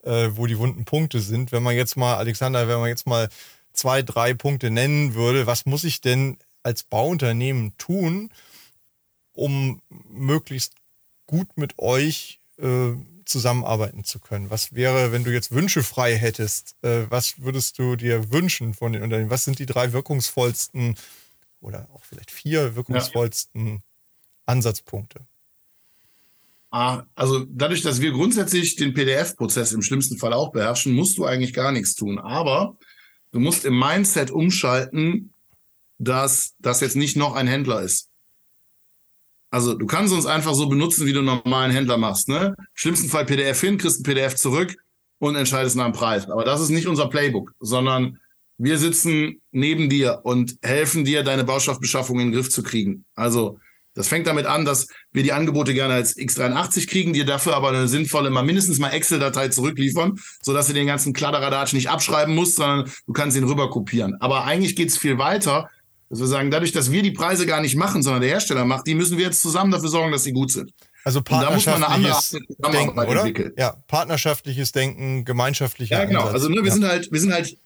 äh, 0.03 0.29
wo 0.31 0.45
die 0.45 0.57
wunden 0.57 0.85
Punkte 0.85 1.19
sind. 1.19 1.51
Wenn 1.51 1.63
man 1.63 1.75
jetzt 1.75 1.97
mal, 1.97 2.15
Alexander, 2.15 2.67
wenn 2.67 2.79
man 2.79 2.89
jetzt 2.89 3.07
mal 3.07 3.29
zwei, 3.73 4.01
drei 4.01 4.33
Punkte 4.33 4.69
nennen 4.69 5.15
würde, 5.15 5.47
was 5.47 5.65
muss 5.65 5.83
ich 5.83 6.01
denn 6.01 6.37
als 6.63 6.83
Bauunternehmen 6.83 7.73
tun, 7.77 8.31
um 9.33 9.81
möglichst 10.09 10.73
gut 11.27 11.57
mit 11.57 11.77
euch 11.79 12.39
äh, 12.59 12.93
zusammenarbeiten 13.25 14.03
zu 14.03 14.19
können? 14.19 14.49
Was 14.49 14.73
wäre, 14.73 15.11
wenn 15.11 15.23
du 15.23 15.31
jetzt 15.31 15.51
Wünsche 15.51 15.83
frei 15.83 16.15
hättest? 16.15 16.75
Äh, 16.81 17.09
was 17.09 17.41
würdest 17.41 17.79
du 17.79 17.95
dir 17.95 18.31
wünschen 18.31 18.73
von 18.73 18.93
den 18.93 19.03
Unternehmen? 19.03 19.29
Was 19.29 19.45
sind 19.45 19.59
die 19.59 19.65
drei 19.65 19.93
wirkungsvollsten 19.93 20.95
oder 21.61 21.87
auch 21.93 22.03
vielleicht 22.03 22.31
vier 22.31 22.75
wirkungsvollsten 22.75 23.67
ja. 23.67 23.79
Ansatzpunkte? 24.45 25.21
Ah, 26.71 27.03
also 27.15 27.45
dadurch, 27.49 27.81
dass 27.81 28.01
wir 28.01 28.11
grundsätzlich 28.11 28.75
den 28.75 28.93
PDF-Prozess 28.93 29.71
im 29.71 29.81
schlimmsten 29.81 30.17
Fall 30.17 30.33
auch 30.33 30.51
beherrschen, 30.51 30.93
musst 30.93 31.17
du 31.17 31.25
eigentlich 31.25 31.53
gar 31.53 31.71
nichts 31.71 31.95
tun. 31.95 32.19
Aber 32.19 32.75
du 33.31 33.39
musst 33.39 33.63
im 33.63 33.79
Mindset 33.79 34.29
umschalten, 34.29 35.33
dass 35.97 36.53
das 36.59 36.81
jetzt 36.81 36.97
nicht 36.97 37.15
noch 37.15 37.35
ein 37.35 37.47
Händler 37.47 37.81
ist. 37.81 38.09
Also 39.55 39.73
du 39.73 39.85
kannst 39.85 40.13
uns 40.13 40.25
einfach 40.25 40.53
so 40.53 40.67
benutzen, 40.67 41.05
wie 41.05 41.13
du 41.13 41.19
einen 41.19 41.27
normalen 41.27 41.71
Händler 41.71 41.97
machst. 41.97 42.27
Ne? 42.27 42.55
Im 42.57 42.65
schlimmsten 42.73 43.07
Fall 43.07 43.25
PDF 43.25 43.61
hin, 43.61 43.77
kriegst 43.77 44.01
ein 44.01 44.03
PDF 44.03 44.35
zurück 44.35 44.75
und 45.19 45.37
entscheidest 45.37 45.77
nach 45.77 45.85
dem 45.85 45.93
Preis. 45.93 46.29
Aber 46.29 46.43
das 46.43 46.59
ist 46.59 46.71
nicht 46.71 46.87
unser 46.87 47.07
Playbook, 47.07 47.53
sondern 47.61 48.19
wir 48.57 48.77
sitzen 48.77 49.41
neben 49.51 49.87
dir 49.87 50.19
und 50.23 50.57
helfen 50.61 51.05
dir, 51.05 51.23
deine 51.23 51.45
Baustoffbeschaffung 51.45 52.19
in 52.19 52.27
den 52.27 52.33
Griff 52.33 52.49
zu 52.49 52.63
kriegen. 52.63 53.05
Also 53.15 53.57
das 53.93 54.09
fängt 54.09 54.27
damit 54.27 54.45
an, 54.45 54.65
dass 54.65 54.89
wir 55.13 55.23
die 55.23 55.31
Angebote 55.31 55.73
gerne 55.73 55.93
als 55.93 56.17
X83 56.17 56.89
kriegen, 56.89 57.13
dir 57.13 57.25
dafür 57.25 57.55
aber 57.55 57.69
eine 57.69 57.87
sinnvolle, 57.87 58.31
mal 58.31 58.43
mindestens 58.43 58.79
mal 58.79 58.89
Excel-Datei 58.89 59.47
zurückliefern, 59.47 60.19
sodass 60.41 60.67
du 60.67 60.73
den 60.73 60.87
ganzen 60.87 61.13
Kladderadatsch 61.13 61.71
nicht 61.71 61.89
abschreiben 61.89 62.35
musst, 62.35 62.57
sondern 62.57 62.91
du 63.07 63.13
kannst 63.13 63.37
ihn 63.37 63.45
rüber 63.45 63.69
kopieren. 63.69 64.17
Aber 64.19 64.43
eigentlich 64.43 64.75
geht's 64.75 64.97
viel 64.97 65.17
weiter. 65.17 65.69
Dass 66.15 66.21
wir 66.21 66.27
sagen, 66.27 66.49
dadurch, 66.49 66.71
dass 66.71 66.91
wir 66.91 67.01
die 67.03 67.11
Preise 67.11 67.45
gar 67.45 67.61
nicht 67.61 67.75
machen, 67.75 68.01
sondern 68.01 68.21
der 68.21 68.31
Hersteller 68.31 68.65
macht, 68.65 68.87
die 68.87 68.95
müssen 68.95 69.17
wir 69.17 69.25
jetzt 69.25 69.41
zusammen 69.41 69.71
dafür 69.71 69.89
sorgen, 69.89 70.11
dass 70.11 70.23
sie 70.23 70.31
gut 70.31 70.51
sind. 70.51 70.73
Also 71.03 71.21
partnerschaftliches 71.21 72.37
Denken, 72.71 72.97
oder? 72.97 73.19
Entwickeln. 73.19 73.51
Ja, 73.57 73.75
partnerschaftliches 73.87 74.71
Denken, 74.71 75.25
gemeinschaftlicher 75.25 75.99
Ja, 75.99 76.05
genau. 76.05 76.21
Ansatz. 76.21 76.33
Also 76.33 76.49
ne, 76.49 76.55
wir 76.55 76.67
ja. 76.67 76.73
sind 76.73 76.85
halt, 76.85 77.11
wir 77.11 77.19
sind 77.19 77.33
halt, 77.33 77.57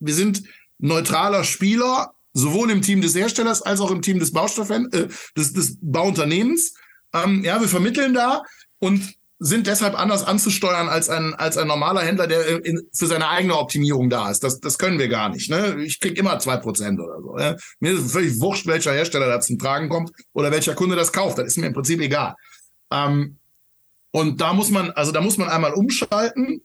wir 0.00 0.14
sind 0.14 0.42
neutraler 0.78 1.44
Spieler, 1.44 2.12
sowohl 2.34 2.70
im 2.70 2.82
Team 2.82 3.00
des 3.00 3.14
Herstellers 3.14 3.62
als 3.62 3.80
auch 3.80 3.90
im 3.90 4.02
Team 4.02 4.18
des 4.18 4.32
Baustoffen, 4.32 4.92
äh, 4.92 5.08
des, 5.36 5.52
des 5.52 5.78
Bauunternehmens. 5.80 6.74
Ähm, 7.14 7.44
ja, 7.44 7.60
wir 7.60 7.68
vermitteln 7.68 8.12
da 8.12 8.42
und 8.78 9.14
sind 9.38 9.66
deshalb 9.66 9.98
anders 9.98 10.24
anzusteuern 10.24 10.88
als 10.88 11.10
ein, 11.10 11.34
als 11.34 11.58
ein 11.58 11.68
normaler 11.68 12.00
Händler, 12.00 12.26
der 12.26 12.64
in, 12.64 12.88
für 12.94 13.06
seine 13.06 13.28
eigene 13.28 13.58
Optimierung 13.58 14.08
da 14.08 14.30
ist. 14.30 14.42
Das, 14.42 14.60
das 14.60 14.78
können 14.78 14.98
wir 14.98 15.08
gar 15.08 15.28
nicht. 15.28 15.50
Ne? 15.50 15.82
Ich 15.82 16.00
krieg 16.00 16.16
immer 16.16 16.38
zwei 16.38 16.56
Prozent 16.56 16.98
oder 17.00 17.20
so. 17.20 17.34
Ne? 17.34 17.56
Mir 17.80 17.92
ist 17.92 18.12
völlig 18.12 18.40
wurscht, 18.40 18.66
welcher 18.66 18.92
Hersteller 18.92 19.28
da 19.28 19.40
zum 19.40 19.58
Tragen 19.58 19.90
kommt 19.90 20.10
oder 20.32 20.50
welcher 20.50 20.74
Kunde 20.74 20.96
das 20.96 21.12
kauft. 21.12 21.38
Das 21.38 21.46
ist 21.46 21.58
mir 21.58 21.66
im 21.66 21.74
Prinzip 21.74 22.00
egal. 22.00 22.34
Ähm, 22.90 23.36
und 24.10 24.40
da 24.40 24.54
muss 24.54 24.70
man, 24.70 24.90
also 24.92 25.12
da 25.12 25.20
muss 25.20 25.36
man 25.36 25.48
einmal 25.48 25.74
umschalten. 25.74 26.62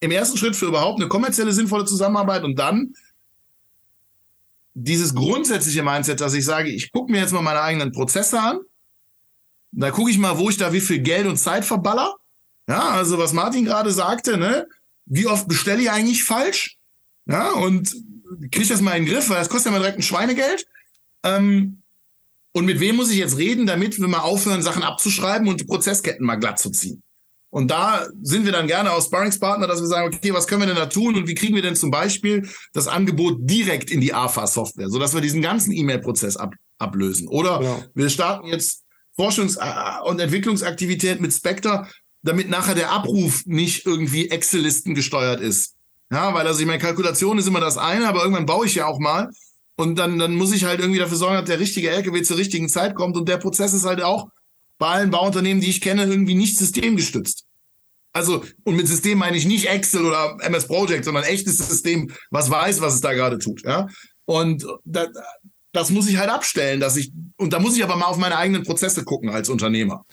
Im 0.00 0.10
ersten 0.10 0.38
Schritt 0.38 0.56
für 0.56 0.66
überhaupt 0.66 0.98
eine 0.98 1.08
kommerzielle 1.08 1.52
sinnvolle 1.52 1.84
Zusammenarbeit 1.84 2.42
und 2.42 2.58
dann 2.58 2.94
dieses 4.74 5.14
grundsätzliche 5.14 5.82
Mindset, 5.82 6.22
dass 6.22 6.32
ich 6.32 6.44
sage, 6.44 6.70
ich 6.70 6.90
gucke 6.90 7.12
mir 7.12 7.20
jetzt 7.20 7.32
mal 7.32 7.42
meine 7.42 7.60
eigenen 7.60 7.92
Prozesse 7.92 8.40
an. 8.40 8.60
Da 9.72 9.90
gucke 9.90 10.10
ich 10.10 10.18
mal, 10.18 10.38
wo 10.38 10.50
ich 10.50 10.56
da 10.56 10.72
wie 10.72 10.80
viel 10.80 11.00
Geld 11.00 11.26
und 11.26 11.38
Zeit 11.38 11.64
verballer. 11.64 12.14
Ja, 12.68 12.90
also 12.90 13.18
was 13.18 13.32
Martin 13.32 13.64
gerade 13.64 13.90
sagte, 13.90 14.36
ne? 14.36 14.68
Wie 15.06 15.26
oft 15.26 15.48
bestelle 15.48 15.82
ich 15.82 15.90
eigentlich 15.90 16.24
falsch? 16.24 16.76
Ja, 17.26 17.52
und 17.52 17.94
kriege 18.50 18.62
ich 18.62 18.68
das 18.68 18.80
mal 18.80 18.96
in 18.96 19.04
den 19.04 19.12
Griff, 19.12 19.28
weil 19.28 19.38
das 19.38 19.48
kostet 19.48 19.66
ja 19.66 19.72
mal 19.72 19.78
direkt 19.78 19.98
ein 19.98 20.02
Schweinegeld. 20.02 20.66
Ähm, 21.24 21.82
und 22.52 22.66
mit 22.66 22.80
wem 22.80 22.96
muss 22.96 23.10
ich 23.10 23.16
jetzt 23.16 23.38
reden, 23.38 23.66
damit 23.66 23.98
wir 23.98 24.08
mal 24.08 24.18
aufhören, 24.18 24.62
Sachen 24.62 24.82
abzuschreiben 24.82 25.48
und 25.48 25.60
die 25.60 25.64
Prozessketten 25.64 26.24
mal 26.24 26.36
glatt 26.36 26.58
zu 26.58 26.70
ziehen? 26.70 27.02
Und 27.50 27.70
da 27.70 28.06
sind 28.22 28.46
wir 28.46 28.52
dann 28.52 28.66
gerne 28.66 28.92
aus 28.92 29.06
Sparringspartner, 29.06 29.66
dass 29.66 29.80
wir 29.80 29.86
sagen, 29.86 30.14
okay, 30.14 30.32
was 30.32 30.46
können 30.46 30.62
wir 30.62 30.66
denn 30.66 30.76
da 30.76 30.86
tun 30.86 31.16
und 31.16 31.28
wie 31.28 31.34
kriegen 31.34 31.54
wir 31.54 31.60
denn 31.60 31.76
zum 31.76 31.90
Beispiel 31.90 32.48
das 32.72 32.88
Angebot 32.88 33.38
direkt 33.40 33.90
in 33.90 34.00
die 34.00 34.14
AFA-Software, 34.14 34.88
sodass 34.88 35.12
wir 35.12 35.20
diesen 35.20 35.42
ganzen 35.42 35.72
E-Mail-Prozess 35.72 36.38
ab, 36.38 36.54
ablösen. 36.78 37.28
Oder 37.28 37.58
genau. 37.58 37.84
wir 37.94 38.08
starten 38.08 38.46
jetzt 38.46 38.81
Forschungs- 39.16 39.58
und 40.04 40.20
Entwicklungsaktivität 40.20 41.20
mit 41.20 41.32
Spectre, 41.32 41.86
damit 42.22 42.48
nachher 42.48 42.74
der 42.74 42.90
Abruf 42.90 43.42
nicht 43.46 43.86
irgendwie 43.86 44.30
Excel-Listen 44.30 44.94
gesteuert 44.94 45.40
ist. 45.40 45.74
Ja, 46.10 46.34
weil 46.34 46.46
also 46.46 46.60
ich 46.60 46.66
meine, 46.66 46.78
Kalkulation 46.78 47.38
ist 47.38 47.46
immer 47.46 47.60
das 47.60 47.78
eine, 47.78 48.06
aber 48.06 48.22
irgendwann 48.22 48.46
baue 48.46 48.66
ich 48.66 48.74
ja 48.74 48.86
auch 48.86 48.98
mal. 48.98 49.30
Und 49.76 49.98
dann, 49.98 50.18
dann 50.18 50.34
muss 50.34 50.52
ich 50.52 50.64
halt 50.64 50.80
irgendwie 50.80 50.98
dafür 50.98 51.16
sorgen, 51.16 51.36
dass 51.36 51.46
der 51.46 51.58
richtige 51.58 51.90
LKW 51.90 52.22
zur 52.22 52.36
richtigen 52.36 52.68
Zeit 52.68 52.94
kommt. 52.94 53.16
Und 53.16 53.28
der 53.28 53.38
Prozess 53.38 53.72
ist 53.72 53.86
halt 53.86 54.02
auch 54.02 54.28
bei 54.78 54.88
allen 54.88 55.10
Bauunternehmen, 55.10 55.62
die 55.62 55.70
ich 55.70 55.80
kenne, 55.80 56.04
irgendwie 56.04 56.34
nicht 56.34 56.58
systemgestützt. 56.58 57.46
Also, 58.12 58.44
und 58.64 58.76
mit 58.76 58.86
System 58.86 59.16
meine 59.16 59.38
ich 59.38 59.46
nicht 59.46 59.66
Excel 59.66 60.04
oder 60.04 60.36
MS 60.40 60.66
Project, 60.66 61.06
sondern 61.06 61.24
echtes 61.24 61.56
System, 61.56 62.12
was 62.30 62.50
weiß, 62.50 62.82
was 62.82 62.94
es 62.94 63.00
da 63.00 63.14
gerade 63.14 63.38
tut. 63.38 63.62
Ja? 63.64 63.88
Und 64.26 64.66
da, 64.84 65.06
das 65.72 65.90
muss 65.90 66.08
ich 66.08 66.18
halt 66.18 66.30
abstellen, 66.30 66.80
dass 66.80 66.96
ich, 66.96 67.12
und 67.36 67.52
da 67.52 67.58
muss 67.58 67.76
ich 67.76 67.82
aber 67.82 67.96
mal 67.96 68.06
auf 68.06 68.18
meine 68.18 68.36
eigenen 68.36 68.62
Prozesse 68.62 69.04
gucken 69.04 69.30
als 69.30 69.48
Unternehmer. 69.48 70.04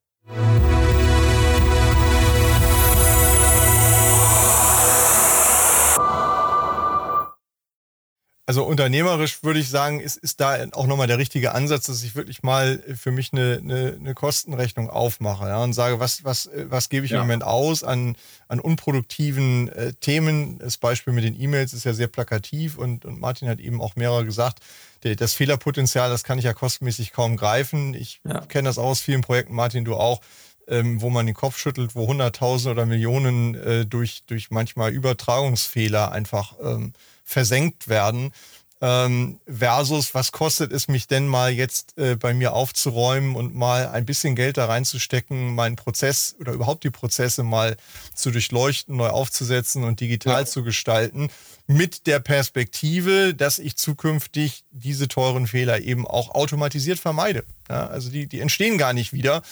Also 8.46 8.64
unternehmerisch 8.64 9.42
würde 9.42 9.58
ich 9.58 9.70
sagen, 9.70 10.00
ist, 10.00 10.18
ist 10.18 10.38
da 10.38 10.66
auch 10.72 10.86
nochmal 10.86 11.06
der 11.06 11.16
richtige 11.16 11.54
Ansatz, 11.54 11.86
dass 11.86 12.02
ich 12.02 12.14
wirklich 12.14 12.42
mal 12.42 12.78
für 12.94 13.10
mich 13.10 13.32
eine, 13.32 13.58
eine, 13.62 13.96
eine 13.98 14.12
Kostenrechnung 14.12 14.90
aufmache 14.90 15.48
ja, 15.48 15.62
und 15.64 15.72
sage, 15.72 15.98
was, 15.98 16.24
was, 16.24 16.50
was 16.54 16.90
gebe 16.90 17.06
ich 17.06 17.12
ja. 17.12 17.18
im 17.18 17.22
Moment 17.22 17.42
aus 17.42 17.82
an, 17.82 18.16
an 18.48 18.60
unproduktiven 18.60 19.70
äh, 19.70 19.94
Themen. 19.94 20.58
Das 20.58 20.76
Beispiel 20.76 21.14
mit 21.14 21.24
den 21.24 21.40
E-Mails 21.40 21.72
ist 21.72 21.84
ja 21.84 21.94
sehr 21.94 22.08
plakativ 22.08 22.76
und, 22.76 23.06
und 23.06 23.18
Martin 23.18 23.48
hat 23.48 23.60
eben 23.60 23.80
auch 23.80 23.96
mehrere 23.96 24.26
gesagt, 24.26 24.58
das 25.00 25.34
Fehlerpotenzial, 25.34 26.10
das 26.10 26.24
kann 26.24 26.38
ich 26.38 26.44
ja 26.44 26.54
kostenmäßig 26.54 27.12
kaum 27.12 27.36
greifen. 27.36 27.94
Ich 27.94 28.20
ja. 28.24 28.40
kenne 28.40 28.68
das 28.68 28.78
aus 28.78 29.00
vielen 29.00 29.20
Projekten, 29.20 29.54
Martin, 29.54 29.84
du 29.84 29.94
auch. 29.94 30.20
Ähm, 30.66 31.02
wo 31.02 31.10
man 31.10 31.26
den 31.26 31.34
Kopf 31.34 31.58
schüttelt, 31.58 31.94
wo 31.94 32.06
Hunderttausende 32.06 32.70
oder 32.70 32.86
Millionen 32.86 33.54
äh, 33.54 33.84
durch, 33.84 34.22
durch 34.26 34.50
manchmal 34.50 34.92
Übertragungsfehler 34.92 36.10
einfach 36.10 36.54
ähm, 36.58 36.94
versenkt 37.24 37.88
werden. 37.88 38.32
Ähm, 38.80 39.40
versus, 39.46 40.14
was 40.14 40.30
kostet 40.30 40.70
es 40.70 40.88
mich 40.88 41.06
denn 41.06 41.26
mal 41.26 41.50
jetzt 41.50 41.96
äh, 41.96 42.16
bei 42.16 42.34
mir 42.34 42.52
aufzuräumen 42.52 43.34
und 43.34 43.54
mal 43.54 43.88
ein 43.88 44.04
bisschen 44.04 44.34
Geld 44.36 44.58
da 44.58 44.66
reinzustecken, 44.66 45.54
meinen 45.54 45.76
Prozess 45.76 46.36
oder 46.38 46.52
überhaupt 46.52 46.84
die 46.84 46.90
Prozesse 46.90 47.44
mal 47.44 47.78
zu 48.14 48.30
durchleuchten, 48.30 48.96
neu 48.96 49.08
aufzusetzen 49.08 49.84
und 49.84 50.00
digital 50.00 50.40
ja. 50.40 50.46
zu 50.46 50.64
gestalten, 50.64 51.30
mit 51.66 52.06
der 52.06 52.20
Perspektive, 52.20 53.32
dass 53.32 53.58
ich 53.58 53.76
zukünftig 53.76 54.64
diese 54.70 55.08
teuren 55.08 55.46
Fehler 55.46 55.80
eben 55.80 56.06
auch 56.06 56.34
automatisiert 56.34 56.98
vermeide. 56.98 57.44
Ja, 57.70 57.86
also 57.86 58.10
die, 58.10 58.26
die 58.26 58.40
entstehen 58.40 58.76
gar 58.76 58.92
nicht 58.92 59.14
wieder. 59.14 59.42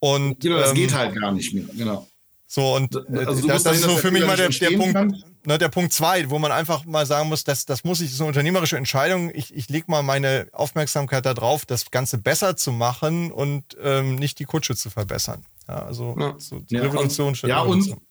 Und, 0.00 0.40
genau, 0.40 0.58
das 0.58 0.70
ähm, 0.70 0.74
geht 0.74 0.94
halt 0.94 1.14
gar 1.14 1.30
nicht 1.30 1.54
mehr, 1.54 1.66
genau. 1.76 2.08
So, 2.48 2.74
und 2.74 2.96
also 2.96 3.46
das, 3.46 3.62
das 3.62 3.76
ist 3.76 3.84
so 3.84 3.96
für 3.98 4.10
mich 4.10 4.26
mal 4.26 4.36
der, 4.36 4.48
der 4.48 4.76
Punkt, 4.76 5.24
ne, 5.44 5.58
der 5.58 5.68
Punkt 5.68 5.92
zwei, 5.92 6.28
wo 6.30 6.38
man 6.38 6.52
einfach 6.52 6.84
mal 6.84 7.06
sagen 7.06 7.28
muss, 7.28 7.44
dass 7.44 7.66
das 7.66 7.84
muss 7.84 8.00
ich, 8.00 8.06
das 8.08 8.14
ist 8.14 8.20
eine 8.20 8.28
unternehmerische 8.28 8.76
Entscheidung. 8.76 9.30
Ich, 9.34 9.54
ich 9.54 9.68
lege 9.68 9.86
mal 9.88 10.02
meine 10.02 10.48
Aufmerksamkeit 10.52 11.24
darauf, 11.26 11.66
das 11.66 11.90
Ganze 11.90 12.18
besser 12.18 12.56
zu 12.56 12.72
machen 12.72 13.32
und 13.32 13.76
ähm, 13.82 14.16
nicht 14.16 14.38
die 14.38 14.44
Kutsche 14.44 14.76
zu 14.76 14.90
verbessern. 14.90 15.44
Ja, 15.68 15.84
also 15.84 16.16
ja. 16.18 16.34
So 16.38 16.62
ja, 16.68 16.82
Revolution 16.82 17.34
statt 17.34 17.50
Ja, 17.50 17.62
Revolution. 17.62 17.98
und 17.98 18.06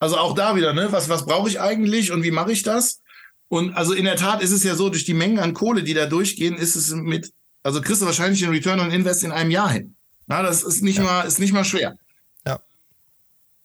also 0.00 0.16
auch 0.16 0.34
da 0.34 0.54
wieder, 0.54 0.72
ne? 0.72 0.92
Was, 0.92 1.08
was 1.08 1.26
brauche 1.26 1.48
ich 1.48 1.60
eigentlich 1.60 2.12
und 2.12 2.22
wie 2.22 2.30
mache 2.30 2.52
ich 2.52 2.62
das? 2.62 3.00
Und 3.48 3.74
also 3.74 3.94
in 3.94 4.04
der 4.04 4.16
Tat 4.16 4.42
ist 4.42 4.52
es 4.52 4.62
ja 4.62 4.74
so, 4.74 4.90
durch 4.90 5.04
die 5.04 5.14
Mengen 5.14 5.38
an 5.38 5.54
Kohle, 5.54 5.82
die 5.82 5.94
da 5.94 6.06
durchgehen, 6.06 6.56
ist 6.56 6.76
es 6.76 6.90
mit, 6.90 7.32
also 7.62 7.80
kriegst 7.80 8.02
du 8.02 8.06
wahrscheinlich 8.06 8.40
den 8.40 8.50
Return 8.50 8.78
on 8.78 8.90
Invest 8.90 9.24
in 9.24 9.32
einem 9.32 9.50
Jahr 9.50 9.70
hin. 9.70 9.96
Na, 10.26 10.42
das 10.42 10.62
ist 10.62 10.82
nicht 10.82 11.00
mal, 11.00 11.22
ist 11.22 11.38
nicht 11.38 11.52
mal 11.52 11.64
schwer. 11.64 11.96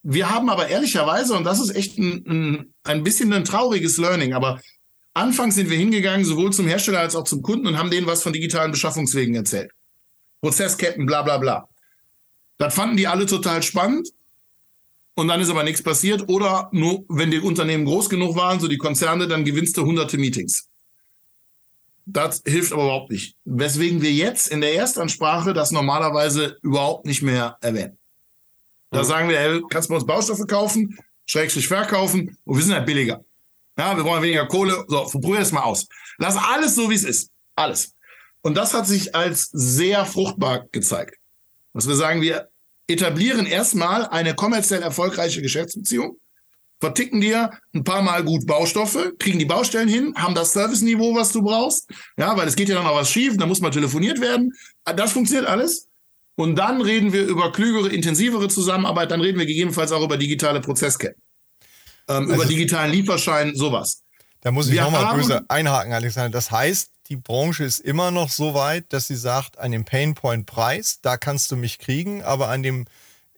Wir 0.03 0.29
haben 0.29 0.49
aber 0.49 0.67
ehrlicherweise, 0.67 1.33
und 1.33 1.45
das 1.45 1.61
ist 1.61 1.75
echt 1.75 1.97
ein, 1.97 2.25
ein, 2.27 2.73
ein 2.83 3.03
bisschen 3.03 3.31
ein 3.31 3.45
trauriges 3.45 3.97
Learning, 3.97 4.33
aber 4.33 4.59
anfangs 5.13 5.55
sind 5.55 5.69
wir 5.69 5.77
hingegangen, 5.77 6.25
sowohl 6.25 6.51
zum 6.51 6.67
Hersteller 6.67 6.99
als 6.99 7.15
auch 7.15 7.23
zum 7.23 7.41
Kunden 7.41 7.67
und 7.67 7.77
haben 7.77 7.89
denen 7.89 8.05
was 8.05 8.21
von 8.21 8.33
digitalen 8.33 8.71
Beschaffungswegen 8.71 9.33
erzählt. 9.33 9.71
Prozessketten, 10.41 11.05
bla 11.05 11.21
bla 11.21 11.37
bla. 11.37 11.69
Das 12.57 12.75
fanden 12.75 12.97
die 12.97 13.07
alle 13.07 13.25
total 13.25 13.63
spannend. 13.63 14.09
Und 15.15 15.27
dann 15.27 15.39
ist 15.39 15.49
aber 15.49 15.63
nichts 15.63 15.81
passiert. 15.81 16.27
Oder 16.27 16.69
nur, 16.71 17.05
wenn 17.07 17.31
die 17.31 17.39
Unternehmen 17.39 17.85
groß 17.85 18.09
genug 18.09 18.35
waren, 18.35 18.59
so 18.59 18.67
die 18.67 18.77
Konzerne, 18.77 19.27
dann 19.27 19.45
gewinnst 19.45 19.77
du 19.77 19.85
hunderte 19.85 20.17
Meetings. 20.17 20.67
Das 22.05 22.41
hilft 22.45 22.73
aber 22.73 22.83
überhaupt 22.83 23.11
nicht. 23.11 23.37
Weswegen 23.45 24.01
wir 24.01 24.11
jetzt 24.11 24.47
in 24.47 24.59
der 24.59 24.75
Erstansprache 24.75 25.53
das 25.53 25.71
normalerweise 25.71 26.57
überhaupt 26.61 27.05
nicht 27.05 27.21
mehr 27.21 27.57
erwähnen. 27.61 27.97
Da 28.93 29.03
sagen 29.03 29.29
wir, 29.29 29.39
hey, 29.39 29.61
kannst 29.69 29.89
du 29.89 29.95
uns 29.95 30.05
Baustoffe 30.05 30.45
kaufen, 30.47 30.97
Schrägstrich 31.25 31.67
verkaufen 31.67 32.37
und 32.45 32.57
wir 32.57 32.63
sind 32.63 32.73
halt 32.73 32.85
billiger. 32.85 33.23
Ja, 33.77 33.97
wir 33.97 34.03
brauchen 34.03 34.21
weniger 34.21 34.47
Kohle. 34.47 34.85
So, 34.87 35.03
probier 35.05 35.39
es 35.39 35.51
mal 35.51 35.63
aus. 35.63 35.87
Lass 36.19 36.37
alles 36.37 36.75
so, 36.75 36.89
wie 36.89 36.95
es 36.95 37.03
ist. 37.03 37.31
Alles. 37.55 37.93
Und 38.41 38.55
das 38.55 38.73
hat 38.73 38.85
sich 38.85 39.15
als 39.15 39.49
sehr 39.51 40.05
fruchtbar 40.05 40.67
gezeigt. 40.71 41.15
Dass 41.73 41.87
wir 41.87 41.95
sagen, 41.95 42.21
wir 42.21 42.49
etablieren 42.87 43.45
erstmal 43.45 44.05
eine 44.07 44.35
kommerziell 44.35 44.83
erfolgreiche 44.83 45.41
Geschäftsbeziehung, 45.41 46.17
verticken 46.79 47.21
dir 47.21 47.49
ein 47.73 47.83
paar 47.83 48.01
Mal 48.01 48.23
gut 48.23 48.45
Baustoffe, 48.45 49.13
kriegen 49.17 49.39
die 49.39 49.45
Baustellen 49.45 49.87
hin, 49.87 50.13
haben 50.15 50.35
das 50.35 50.51
Serviceniveau, 50.53 51.15
was 51.15 51.31
du 51.31 51.41
brauchst. 51.41 51.89
Ja, 52.17 52.35
weil 52.37 52.47
es 52.47 52.55
geht 52.55 52.69
ja 52.69 52.75
dann 52.75 52.85
auch 52.85 52.97
was 52.97 53.09
schief, 53.09 53.37
da 53.37 53.45
muss 53.45 53.61
mal 53.61 53.71
telefoniert 53.71 54.19
werden. 54.19 54.51
Das 54.83 55.13
funktioniert 55.13 55.47
alles. 55.47 55.87
Und 56.35 56.55
dann 56.55 56.81
reden 56.81 57.13
wir 57.13 57.25
über 57.25 57.51
klügere, 57.51 57.89
intensivere 57.89 58.47
Zusammenarbeit, 58.47 59.11
dann 59.11 59.21
reden 59.21 59.37
wir 59.37 59.45
gegebenenfalls 59.45 59.91
auch 59.91 60.03
über 60.03 60.17
digitale 60.17 60.61
Prozessketten. 60.61 61.21
Ähm, 62.09 62.23
also, 62.23 62.33
über 62.33 62.45
digitalen 62.45 62.91
Lieferschein, 62.91 63.55
sowas. 63.55 64.03
Da 64.41 64.51
muss 64.51 64.67
ich 64.67 64.79
nochmal 64.79 65.15
böse 65.15 65.45
einhaken, 65.47 65.93
Alexander. 65.93 66.29
Das 66.29 66.51
heißt, 66.51 66.91
die 67.09 67.15
Branche 67.15 67.63
ist 67.63 67.79
immer 67.79 68.11
noch 68.11 68.29
so 68.29 68.53
weit, 68.53 68.91
dass 68.91 69.07
sie 69.07 69.15
sagt, 69.15 69.57
an 69.57 69.71
dem 69.71 69.85
Painpoint-Preis, 69.85 70.99
da 71.01 71.17
kannst 71.17 71.51
du 71.51 71.55
mich 71.55 71.79
kriegen, 71.79 72.23
aber 72.23 72.49
an 72.49 72.63
dem, 72.63 72.85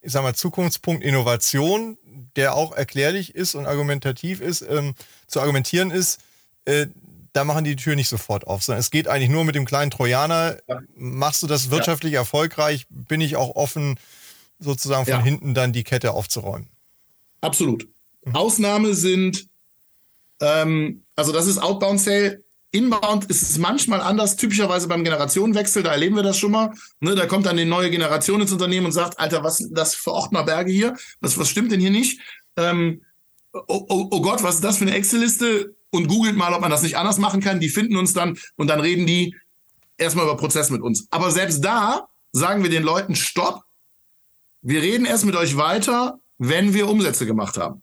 ich 0.02 0.12
sag 0.12 0.24
mal, 0.24 0.34
Zukunftspunkt 0.34 1.04
Innovation, 1.04 1.98
der 2.36 2.56
auch 2.56 2.72
erklärlich 2.72 3.36
ist 3.36 3.56
und 3.56 3.66
argumentativ 3.66 4.42
ist, 4.42 4.62
ähm, 4.68 4.96
zu 5.28 5.42
argumentieren 5.42 5.92
ist, 5.92 6.20
äh, 6.66 6.88
da 7.36 7.44
machen 7.44 7.66
die 7.66 7.76
die 7.76 7.84
Tür 7.84 7.96
nicht 7.96 8.08
sofort 8.08 8.48
auf, 8.48 8.64
sondern 8.64 8.80
es 8.80 8.92
geht 8.92 9.10
eigentlich 9.10 9.30
nur 9.30 9.44
mit 9.44 9.56
dem 9.56 9.66
kleinen 9.66 9.92
Trojaner. 9.92 10.58
Ja. 10.70 10.80
Machst 10.96 11.44
du 11.44 11.48
das 11.48 11.70
wirtschaftlich 11.70 12.14
ja. 12.14 12.20
erfolgreich, 12.20 12.86
bin 12.90 13.20
ich 13.20 13.36
auch 13.36 13.56
offen, 13.58 14.00
sozusagen 14.60 15.04
von 15.04 15.16
ja. 15.16 15.22
hinten 15.22 15.54
dann 15.54 15.74
die 15.74 15.84
Kette 15.84 16.14
aufzuräumen. 16.14 16.70
Absolut. 17.42 17.90
Mhm. 18.24 18.36
Ausnahme 18.36 18.94
sind, 18.94 19.48
ähm, 20.40 21.04
also 21.18 21.34
das 21.34 21.48
ist 21.48 21.58
Outbound 21.58 22.00
Sale. 22.00 22.42
Inbound 22.72 23.26
ist 23.26 23.42
es 23.42 23.58
manchmal 23.58 24.02
anders, 24.02 24.38
typischerweise 24.38 24.88
beim 24.88 25.04
Generationenwechsel, 25.04 25.84
da 25.84 25.92
erleben 25.92 26.16
wir 26.16 26.24
das 26.24 26.38
schon 26.38 26.52
mal. 26.52 26.74
Ne, 27.02 27.16
da 27.16 27.26
kommt 27.26 27.46
dann 27.46 27.58
die 27.58 27.66
neue 27.66 27.90
Generation 27.90 28.42
ins 28.42 28.52
Unternehmen 28.52 28.86
und 28.86 28.92
sagt, 28.92 29.20
Alter, 29.20 29.44
was 29.44 29.66
das 29.72 29.96
für 29.96 30.12
Ordnerberge 30.12 30.72
hier? 30.72 30.96
Was, 31.20 31.38
was 31.38 31.50
stimmt 31.50 31.72
denn 31.72 31.80
hier 31.80 31.92
nicht? 31.92 32.20
Ähm, 32.58 33.02
oh, 33.54 33.86
oh, 33.90 34.08
oh 34.12 34.22
Gott, 34.22 34.44
was 34.44 34.56
ist 34.56 34.64
das 34.64 34.78
für 34.78 34.86
eine 34.86 34.96
Excel-Liste? 34.96 35.76
Und 35.96 36.08
googelt 36.08 36.36
mal, 36.36 36.54
ob 36.54 36.62
man 36.62 36.72
das 36.72 36.84
nicht 36.84 36.98
anders 36.98 37.18
machen 37.18 37.42
kann. 37.42 37.60
Die 37.60 37.70
finden 37.70 37.96
uns 37.98 38.14
dann 38.14 38.38
und 38.56 38.68
dann 38.68 38.80
reden 38.80 39.06
die 39.06 39.36
erstmal 39.98 40.26
über 40.26 40.38
Prozess 40.38 40.70
mit 40.70 40.82
uns. 40.82 41.08
Aber 41.10 41.32
selbst 41.32 41.64
da 41.64 42.08
sagen 42.32 42.64
wir 42.64 42.70
den 42.70 42.84
Leuten, 42.84 43.16
stopp, 43.16 43.64
wir 44.62 44.82
reden 44.82 45.06
erst 45.06 45.26
mit 45.26 45.36
euch 45.36 45.58
weiter, 45.58 46.20
wenn 46.38 46.74
wir 46.74 46.90
Umsätze 46.90 47.26
gemacht 47.26 47.58
haben. 47.58 47.82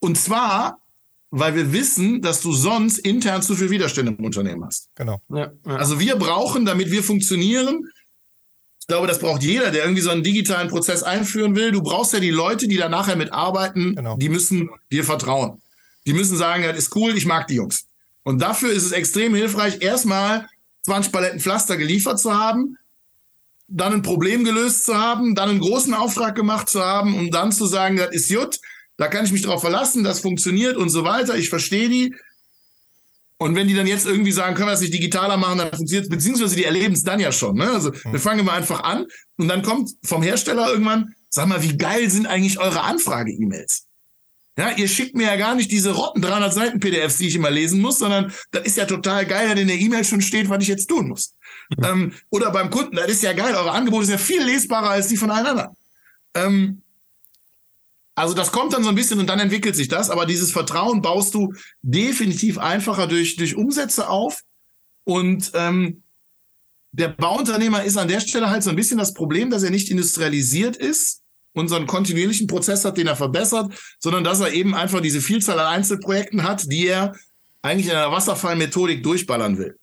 Und 0.00 0.18
zwar, 0.18 0.80
weil 1.30 1.54
wir 1.54 1.72
wissen, 1.72 2.20
dass 2.20 2.40
du 2.40 2.52
sonst 2.52 2.98
intern 2.98 3.42
zu 3.42 3.54
viel 3.54 3.70
Widerstände 3.70 4.12
im 4.12 4.24
Unternehmen 4.24 4.64
hast. 4.64 4.88
Genau. 4.94 5.20
Ja, 5.28 5.52
ja. 5.66 5.76
Also 5.76 6.00
wir 6.00 6.16
brauchen, 6.16 6.64
damit 6.64 6.90
wir 6.90 7.02
funktionieren, 7.02 7.86
ich 8.80 8.86
glaube, 8.86 9.06
das 9.06 9.20
braucht 9.20 9.42
jeder, 9.42 9.70
der 9.70 9.84
irgendwie 9.84 10.02
so 10.02 10.10
einen 10.10 10.24
digitalen 10.24 10.68
Prozess 10.68 11.04
einführen 11.04 11.54
will. 11.54 11.70
Du 11.70 11.80
brauchst 11.80 12.12
ja 12.12 12.18
die 12.18 12.30
Leute, 12.30 12.66
die 12.66 12.76
da 12.76 12.88
nachher 12.88 13.14
mitarbeiten, 13.14 13.94
genau. 13.94 14.16
die 14.16 14.28
müssen 14.28 14.68
dir 14.90 15.04
vertrauen. 15.04 15.62
Die 16.10 16.16
müssen 16.16 16.36
sagen, 16.36 16.64
das 16.64 16.76
ist 16.76 16.96
cool, 16.96 17.16
ich 17.16 17.24
mag 17.24 17.46
die 17.46 17.54
Jungs. 17.54 17.86
Und 18.24 18.42
dafür 18.42 18.72
ist 18.72 18.82
es 18.82 18.90
extrem 18.90 19.32
hilfreich, 19.32 19.80
erstmal 19.80 20.48
20 20.82 21.12
Paletten 21.12 21.38
Pflaster 21.38 21.76
geliefert 21.76 22.18
zu 22.18 22.36
haben, 22.36 22.76
dann 23.68 23.92
ein 23.92 24.02
Problem 24.02 24.42
gelöst 24.42 24.86
zu 24.86 24.98
haben, 24.98 25.36
dann 25.36 25.50
einen 25.50 25.60
großen 25.60 25.94
Auftrag 25.94 26.34
gemacht 26.34 26.68
zu 26.68 26.84
haben, 26.84 27.16
um 27.16 27.30
dann 27.30 27.52
zu 27.52 27.64
sagen, 27.64 27.96
das 27.96 28.10
ist 28.10 28.28
jut, 28.28 28.58
da 28.96 29.06
kann 29.06 29.24
ich 29.24 29.30
mich 29.30 29.42
drauf 29.42 29.60
verlassen, 29.60 30.02
das 30.02 30.18
funktioniert 30.18 30.76
und 30.76 30.88
so 30.88 31.04
weiter, 31.04 31.36
ich 31.36 31.48
verstehe 31.48 31.88
die. 31.88 32.12
Und 33.38 33.54
wenn 33.54 33.68
die 33.68 33.74
dann 33.74 33.86
jetzt 33.86 34.04
irgendwie 34.04 34.32
sagen, 34.32 34.56
können 34.56 34.66
wir 34.66 34.72
das 34.72 34.80
nicht 34.80 34.92
digitaler 34.92 35.36
machen, 35.36 35.58
dann 35.58 35.72
funktioniert 35.72 36.06
es, 36.06 36.10
beziehungsweise 36.10 36.56
die 36.56 36.64
erleben 36.64 36.94
es 36.94 37.04
dann 37.04 37.20
ja 37.20 37.30
schon. 37.30 37.54
Ne? 37.54 37.70
Also 37.70 37.92
wir 37.92 38.18
fangen 38.18 38.40
immer 38.40 38.54
einfach 38.54 38.82
an 38.82 39.06
und 39.36 39.46
dann 39.46 39.62
kommt 39.62 39.92
vom 40.02 40.24
Hersteller 40.24 40.72
irgendwann, 40.72 41.14
sag 41.28 41.46
mal, 41.46 41.62
wie 41.62 41.76
geil 41.76 42.10
sind 42.10 42.26
eigentlich 42.26 42.58
eure 42.58 42.80
Anfrage-E-Mails? 42.80 43.86
Ja, 44.60 44.72
ihr 44.76 44.88
schickt 44.88 45.16
mir 45.16 45.22
ja 45.26 45.36
gar 45.36 45.54
nicht 45.54 45.70
diese 45.70 45.92
rotten 45.92 46.20
300 46.20 46.52
Seiten 46.52 46.80
PDFs, 46.80 47.16
die 47.16 47.28
ich 47.28 47.34
immer 47.34 47.50
lesen 47.50 47.80
muss, 47.80 47.98
sondern 47.98 48.30
das 48.50 48.64
ist 48.64 48.76
ja 48.76 48.84
total 48.84 49.24
geil, 49.24 49.48
wenn 49.48 49.56
in 49.56 49.68
der 49.68 49.78
E-Mail 49.78 50.04
schon 50.04 50.20
steht, 50.20 50.50
was 50.50 50.60
ich 50.60 50.68
jetzt 50.68 50.86
tun 50.86 51.08
muss. 51.08 51.34
Mhm. 51.78 51.84
Ähm, 51.84 52.12
oder 52.28 52.50
beim 52.50 52.68
Kunden, 52.68 52.96
das 52.96 53.10
ist 53.10 53.22
ja 53.22 53.32
geil, 53.32 53.54
eure 53.54 53.70
Angebote 53.70 54.04
sind 54.04 54.18
ja 54.18 54.18
viel 54.18 54.42
lesbarer 54.42 54.90
als 54.90 55.08
die 55.08 55.16
von 55.16 55.30
allen 55.30 55.46
anderen. 55.46 55.76
Ähm, 56.34 56.82
also 58.14 58.34
das 58.34 58.52
kommt 58.52 58.74
dann 58.74 58.82
so 58.82 58.90
ein 58.90 58.94
bisschen 58.94 59.18
und 59.18 59.28
dann 59.28 59.40
entwickelt 59.40 59.76
sich 59.76 59.88
das, 59.88 60.10
aber 60.10 60.26
dieses 60.26 60.52
Vertrauen 60.52 61.00
baust 61.00 61.32
du 61.32 61.54
definitiv 61.80 62.58
einfacher 62.58 63.06
durch, 63.06 63.36
durch 63.36 63.56
Umsätze 63.56 64.10
auf. 64.10 64.42
Und 65.04 65.52
ähm, 65.54 66.02
der 66.92 67.08
Bauunternehmer 67.08 67.82
ist 67.84 67.96
an 67.96 68.08
der 68.08 68.20
Stelle 68.20 68.50
halt 68.50 68.62
so 68.62 68.68
ein 68.68 68.76
bisschen 68.76 68.98
das 68.98 69.14
Problem, 69.14 69.48
dass 69.48 69.62
er 69.62 69.70
nicht 69.70 69.90
industrialisiert 69.90 70.76
ist 70.76 71.22
unseren 71.52 71.86
kontinuierlichen 71.86 72.46
Prozess 72.46 72.84
hat, 72.84 72.96
den 72.96 73.06
er 73.06 73.16
verbessert, 73.16 73.72
sondern 73.98 74.24
dass 74.24 74.40
er 74.40 74.52
eben 74.52 74.74
einfach 74.74 75.00
diese 75.00 75.20
Vielzahl 75.20 75.58
an 75.58 75.66
Einzelprojekten 75.66 76.44
hat, 76.44 76.70
die 76.70 76.86
er 76.86 77.14
eigentlich 77.62 77.86
in 77.86 77.92
einer 77.92 78.12
Wasserfallmethodik 78.12 79.02
durchballern 79.02 79.58
will. 79.58 79.78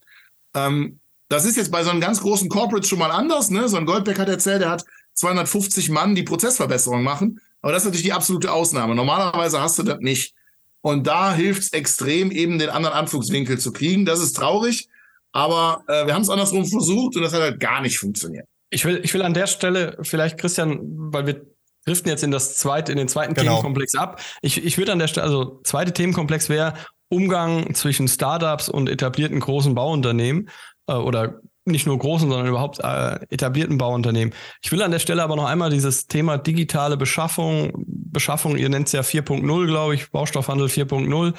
Ähm, 0.56 1.00
das 1.30 1.46
ist 1.46 1.58
jetzt 1.58 1.72
bei 1.72 1.84
so 1.84 1.90
einem 1.90 2.00
ganz 2.00 2.22
großen 2.22 2.50
Corporate 2.50 2.88
schon 2.88 3.00
mal 3.00 3.12
anders. 3.12 3.50
Ne? 3.50 3.68
So 3.68 3.78
ein 3.78 3.86
Goldbeck 3.86 4.18
hat 4.18 4.30
erzählt, 4.30 4.62
er 4.62 4.70
hat 4.70 4.86
250 5.16 5.90
Mann, 5.90 6.16
die 6.16 6.24
Prozessverbesserung 6.24 7.04
machen. 7.04 7.42
Aber 7.62 7.74
das 7.74 7.84
ist 7.84 7.88
natürlich 7.88 8.06
die 8.06 8.14
absolute 8.14 8.52
Ausnahme. 8.52 8.96
Normalerweise 8.96 9.62
hast 9.62 9.78
du 9.78 9.84
das 9.84 10.00
nicht. 10.00 10.34
Und 10.82 11.06
da 11.06 11.34
hilft 11.34 11.64
es 11.64 11.74
extrem, 11.74 12.32
eben 12.32 12.60
den 12.60 12.70
anderen 12.70 12.96
Anflugswinkel 12.96 13.60
zu 13.60 13.74
kriegen. 13.74 14.06
Das 14.06 14.22
ist 14.22 14.34
traurig, 14.34 14.88
aber 15.34 15.84
äh, 15.88 16.06
wir 16.06 16.14
haben 16.14 16.22
es 16.22 16.30
andersrum 16.30 16.66
versucht 16.66 17.16
und 17.16 17.24
das 17.24 17.34
hat 17.34 17.42
halt 17.42 17.60
gar 17.60 17.82
nicht 17.82 18.00
funktioniert. 18.00 18.46
Ich 18.70 18.86
will, 18.86 19.02
ich 19.04 19.14
will 19.14 19.22
an 19.22 19.34
der 19.34 19.48
Stelle 19.48 19.98
vielleicht, 20.02 20.38
Christian, 20.38 20.80
weil 20.82 21.26
wir 21.26 21.46
driften 21.88 22.10
jetzt 22.10 22.24
in 22.24 22.32
das 22.32 22.56
zweite, 22.58 22.92
in 22.92 22.98
den 22.98 23.08
zweiten 23.08 23.34
genau. 23.34 23.52
Themenkomplex 23.52 23.96
ab. 23.96 24.22
Ich, 24.42 24.64
ich 24.64 24.78
würde 24.78 24.92
an 24.92 25.00
der 25.00 25.08
Stelle, 25.08 25.26
also 25.26 25.62
zweite 25.64 25.94
Themenkomplex 25.94 26.50
wäre 26.50 26.74
Umgang 27.10 27.74
zwischen 27.74 28.08
Startups 28.08 28.70
und 28.70 28.90
etablierten 28.90 29.40
großen 29.40 29.74
Bauunternehmen 29.74 30.50
äh, 30.88 30.94
oder 30.94 31.40
nicht 31.66 31.86
nur 31.86 31.98
großen, 31.98 32.30
sondern 32.30 32.48
überhaupt 32.48 32.80
äh, 32.80 33.20
etablierten 33.30 33.78
Bauunternehmen. 33.78 34.34
Ich 34.62 34.72
will 34.72 34.82
an 34.82 34.92
der 34.92 35.00
Stelle 35.00 35.24
aber 35.24 35.36
noch 35.36 35.46
einmal 35.46 35.70
dieses 35.70 36.08
Thema 36.08 36.38
digitale 36.38 36.98
Beschaffung, 36.98 37.72
Beschaffung, 37.86 38.58
ihr 38.58 38.70
nennt 38.70 38.88
es 38.88 38.94
ja 38.94 39.02
4.0, 39.02 39.68
glaube 39.68 39.96
ich, 39.96 40.12
Baustoffhandel 40.12 40.68
4.0, 40.68 41.34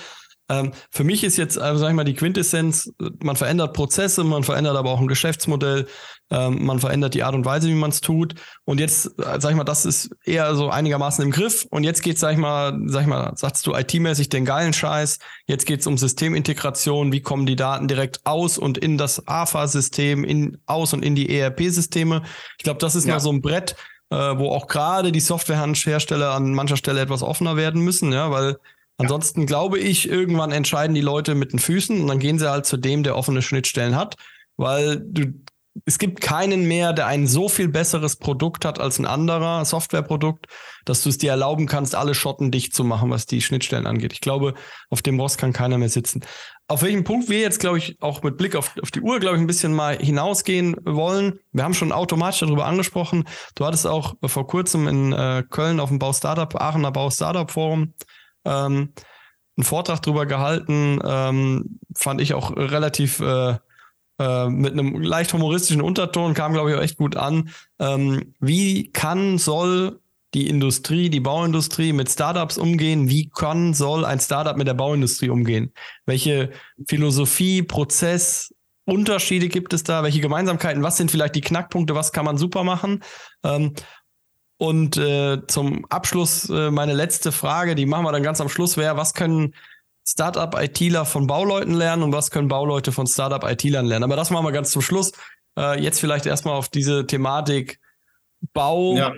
ähm, 0.49 0.73
für 0.91 1.05
mich 1.05 1.25
ist 1.25 1.37
jetzt, 1.37 1.59
also 1.59 1.81
sag 1.81 1.91
ich 1.91 1.95
mal, 1.95 2.05
die 2.05 2.15
Quintessenz, 2.15 2.91
man 3.23 3.37
verändert 3.37 3.75
Prozesse, 3.75 4.25
man 4.25 4.45
verändert 4.45 4.77
aber 4.77 4.91
auch 4.91 5.01
ein 5.01 5.07
Geschäftsmodell, 5.07 5.87
ähm, 6.31 6.65
man 6.65 6.79
verändert 6.79 7.15
die 7.15 7.23
Art 7.23 7.35
und 7.35 7.45
Weise, 7.45 7.69
wie 7.69 7.75
man 7.75 7.91
es 7.91 8.01
tut. 8.01 8.35
Und 8.65 8.81
jetzt, 8.81 9.19
äh, 9.19 9.41
sag 9.41 9.51
ich 9.51 9.57
mal, 9.57 9.65
das 9.65 9.85
ist 9.85 10.11
eher 10.25 10.55
so 10.55 10.71
einigermaßen 10.71 11.23
im 11.23 11.31
Griff. 11.31 11.67
Und 11.71 11.85
jetzt 11.85 12.03
geht 12.03 12.19
sag 12.19 12.33
ich 12.33 12.39
mal, 12.39 12.79
sag 12.87 13.03
ich 13.03 13.07
mal, 13.07 13.33
sagst 13.37 13.67
du 13.67 13.75
IT-mäßig 13.75 14.31
den 14.31 14.45
geilen 14.45 14.73
Scheiß. 14.73 15.19
Jetzt 15.47 15.67
geht 15.67 15.81
es 15.81 15.87
um 15.87 15.99
Systemintegration. 15.99 17.13
Wie 17.13 17.21
kommen 17.21 17.45
die 17.45 17.57
Daten 17.57 17.89
direkt 17.89 18.25
aus 18.25 18.57
und 18.57 18.79
in 18.79 18.97
das 18.97 19.27
AFA-System, 19.29 20.25
in, 20.25 20.59
aus 20.67 20.95
und 20.95 21.05
in 21.05 21.15
die 21.15 21.39
ERP-Systeme? 21.39 22.23
Ich 22.57 22.65
glaube, 22.65 22.81
das 22.81 22.95
ist 22.95 23.07
ja. 23.07 23.15
mal 23.15 23.21
so 23.21 23.31
ein 23.31 23.43
Brett, 23.43 23.77
äh, 24.11 24.17
wo 24.17 24.51
auch 24.51 24.67
gerade 24.67 25.13
die 25.13 25.21
Softwarehersteller 25.21 26.33
an 26.33 26.55
mancher 26.55 26.79
Stelle 26.79 27.01
etwas 27.01 27.23
offener 27.23 27.57
werden 27.57 27.83
müssen, 27.83 28.13
ja, 28.13 28.31
weil 28.31 28.57
Ansonsten 28.99 29.47
glaube 29.47 29.79
ich, 29.79 30.09
irgendwann 30.09 30.51
entscheiden 30.51 30.95
die 30.95 31.01
Leute 31.01 31.35
mit 31.35 31.53
den 31.53 31.61
Füßen 31.61 32.01
und 32.01 32.09
dann 32.09 32.19
gehen 32.19 32.39
sie 32.39 32.51
halt 32.51 32.67
zu 32.67 32.77
dem, 32.77 33.05
der 33.05 33.17
offene 33.17 33.43
Schnittstellen 33.43 33.95
hat, 33.95 34.17
weil 34.57 35.01
du, 35.01 35.33
es 35.85 35.99
gibt 35.99 36.21
keinen 36.21 36.67
mehr, 36.67 36.93
der 36.93 37.07
ein 37.07 37.29
so 37.29 37.49
viel 37.49 37.69
besseres 37.69 38.17
Produkt 38.17 38.65
hat 38.65 38.81
als 38.81 38.99
ein 38.99 39.07
anderer 39.07 39.65
Softwareprodukt, 39.65 40.47
dass 40.85 41.03
du 41.03 41.11
es 41.11 41.19
dir 41.19 41.31
erlauben 41.31 41.67
kannst, 41.67 41.95
alle 41.95 42.15
Schotten 42.15 42.51
dicht 42.51 42.75
zu 42.75 42.83
machen, 42.83 43.11
was 43.11 43.27
die 43.27 43.41
Schnittstellen 43.41 43.87
angeht. 43.87 44.13
Ich 44.13 44.21
glaube, 44.21 44.55
auf 44.91 45.03
dem 45.03 45.21
Ross 45.21 45.37
kann 45.37 45.53
keiner 45.53 45.79
mehr 45.79 45.89
sitzen. 45.89 46.25
Auf 46.67 46.83
welchen 46.83 47.05
Punkt 47.05 47.29
wir 47.29 47.39
jetzt, 47.39 47.61
glaube 47.61 47.79
ich, 47.79 47.97
auch 48.03 48.23
mit 48.23 48.37
Blick 48.37 48.57
auf, 48.57 48.75
auf 48.83 48.91
die 48.91 49.01
Uhr, 49.01 49.21
glaube 49.21 49.37
ich, 49.37 49.41
ein 49.41 49.47
bisschen 49.47 49.73
mal 49.73 49.97
hinausgehen 49.97 50.77
wollen. 50.85 51.39
Wir 51.53 51.65
haben 51.65 51.75
schon 51.75 51.93
automatisch 51.93 52.41
darüber 52.41 52.67
angesprochen. 52.67 53.25
Du 53.55 53.65
hattest 53.65 53.87
auch 53.87 54.15
vor 54.27 54.47
kurzem 54.47 54.89
in 54.89 55.13
äh, 55.13 55.45
Köln 55.49 55.81
auf 55.81 55.89
dem 55.89 55.99
Bau 55.99 56.13
Startup, 56.13 56.53
Aachener 56.61 56.93
Bau 56.93 57.11
Startup 57.11 57.51
Forum, 57.51 57.95
ähm, 58.45 58.93
einen 59.57 59.65
Vortrag 59.65 60.03
drüber 60.03 60.27
gehalten, 60.27 61.01
ähm, 61.05 61.81
fand 61.97 62.21
ich 62.21 62.35
auch 62.35 62.57
relativ 62.57 63.21
äh, 63.21 63.57
äh, 64.19 64.49
mit 64.49 64.73
einem 64.73 65.01
leicht 65.01 65.33
humoristischen 65.33 65.83
Unterton, 65.83 66.35
kam, 66.35 66.53
glaube 66.53 66.71
ich, 66.71 66.77
auch 66.77 66.83
echt 66.83 66.97
gut 66.97 67.17
an. 67.17 67.51
Ähm, 67.79 68.35
wie 68.41 68.91
kann, 68.91 69.39
soll 69.39 70.01
die 70.35 70.49
Industrie, 70.49 71.09
die 71.09 71.21
Bauindustrie 71.21 71.93
mit 71.93 72.11
Startups 72.11 72.59
umgehen? 72.59 73.09
Wie 73.09 73.31
kann, 73.31 73.75
soll 73.75 74.05
ein 74.05 74.21
Startup 74.21 74.57
mit 74.57 74.67
der 74.67 74.75
Bauindustrie 74.75 75.31
umgehen? 75.31 75.73
Welche 76.05 76.51
Philosophie, 76.87 77.63
Prozess, 77.63 78.55
Unterschiede 78.85 79.49
gibt 79.49 79.73
es 79.73 79.83
da? 79.83 80.03
Welche 80.03 80.21
Gemeinsamkeiten? 80.21 80.83
Was 80.83 80.97
sind 80.97 81.11
vielleicht 81.11 81.35
die 81.35 81.41
Knackpunkte? 81.41 81.95
Was 81.95 82.13
kann 82.13 82.25
man 82.25 82.39
super 82.39 82.65
machen? 82.65 83.05
Ähm, 83.45 83.75
Und 84.59 84.97
äh, 84.97 85.47
zum 85.47 85.85
Abschluss 85.89 86.51
äh, 86.51 86.71
meine 86.73 86.93
letzte 86.93 87.31
Frage, 87.31 87.77
die 87.77 87.87
machen 87.87 88.05
wir 88.05 88.13
dann 88.13 88.25
ganz 88.25 88.41
am 88.41 88.49
Schluss, 88.49 88.77
wäre, 88.77 88.97
was 88.97 89.15
können 89.15 89.55
Startup-ITler 90.07 91.05
von 91.05 91.29
Bauleuten 91.29 91.75
lernen 91.75 92.03
und 92.03 92.13
was 92.13 92.33
können 92.33 92.49
Bauleute 92.49 92.91
von 92.91 93.07
Startup-ITlern 93.07 93.87
lernen? 93.87 94.03
Aber 94.03 94.17
das 94.17 94.31
machen 94.31 94.45
wir 94.45 94.53
ganz 94.53 94.73
zum 94.73 94.83
Schluss. 94.83 95.13
Äh, 95.57 95.81
jetzt 95.81 96.01
vielleicht 96.01 96.27
erstmal 96.27 96.55
auf 96.55 96.69
diese 96.69 97.07
Thematik 97.07 97.79
Bau, 98.53 98.97
ja. 98.97 99.13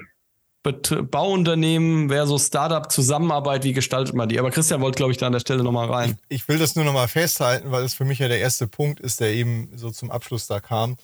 Bauunternehmen 0.62 2.10
versus 2.10 2.48
Startup-Zusammenarbeit, 2.48 3.64
wie 3.64 3.72
gestaltet 3.72 4.14
man 4.14 4.28
die? 4.28 4.38
Aber 4.38 4.50
Christian 4.50 4.82
wollte, 4.82 4.96
glaube 4.96 5.12
ich, 5.12 5.18
da 5.18 5.26
an 5.26 5.32
der 5.32 5.40
Stelle 5.40 5.62
nochmal 5.62 5.90
rein. 5.90 6.18
Ich, 6.28 6.42
ich 6.42 6.48
will 6.48 6.58
das 6.58 6.76
nur 6.76 6.84
nochmal 6.84 7.08
festhalten, 7.08 7.70
weil 7.70 7.82
es 7.82 7.94
für 7.94 8.04
mich 8.04 8.18
ja 8.18 8.28
der 8.28 8.40
erste 8.40 8.66
Punkt 8.66 9.00
ist, 9.00 9.20
der 9.20 9.32
eben 9.32 9.70
so 9.74 9.90
zum 9.90 10.10
Abschluss 10.10 10.46
da 10.46 10.60
kam 10.60 10.96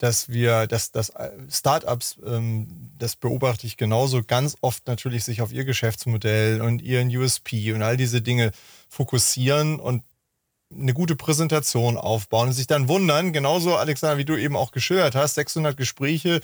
dass 0.00 0.30
wir, 0.30 0.66
dass, 0.66 0.92
dass 0.92 1.12
Startups, 1.50 2.16
ähm, 2.26 2.90
das 2.98 3.16
beobachte 3.16 3.66
ich 3.66 3.76
genauso, 3.76 4.22
ganz 4.22 4.56
oft 4.62 4.86
natürlich 4.86 5.24
sich 5.24 5.42
auf 5.42 5.52
ihr 5.52 5.66
Geschäftsmodell 5.66 6.62
und 6.62 6.80
ihren 6.80 7.14
USP 7.14 7.74
und 7.74 7.82
all 7.82 7.98
diese 7.98 8.22
Dinge 8.22 8.50
fokussieren 8.88 9.78
und 9.78 10.02
eine 10.72 10.94
gute 10.94 11.16
Präsentation 11.16 11.98
aufbauen 11.98 12.48
und 12.48 12.54
sich 12.54 12.66
dann 12.66 12.88
wundern, 12.88 13.34
genauso 13.34 13.76
Alexander, 13.76 14.16
wie 14.16 14.24
du 14.24 14.36
eben 14.36 14.56
auch 14.56 14.72
geschildert 14.72 15.14
hast, 15.14 15.34
600 15.34 15.76
Gespräche, 15.76 16.40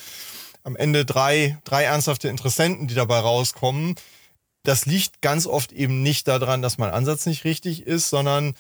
am 0.62 0.76
Ende 0.76 1.06
drei, 1.06 1.58
drei 1.64 1.84
ernsthafte 1.84 2.28
Interessenten, 2.28 2.88
die 2.88 2.94
dabei 2.94 3.20
rauskommen. 3.20 3.94
Das 4.64 4.84
liegt 4.84 5.22
ganz 5.22 5.46
oft 5.46 5.72
eben 5.72 6.02
nicht 6.02 6.28
daran, 6.28 6.60
dass 6.60 6.76
mein 6.76 6.90
Ansatz 6.90 7.24
nicht 7.24 7.44
richtig 7.44 7.86
ist, 7.86 8.10
sondern 8.10 8.54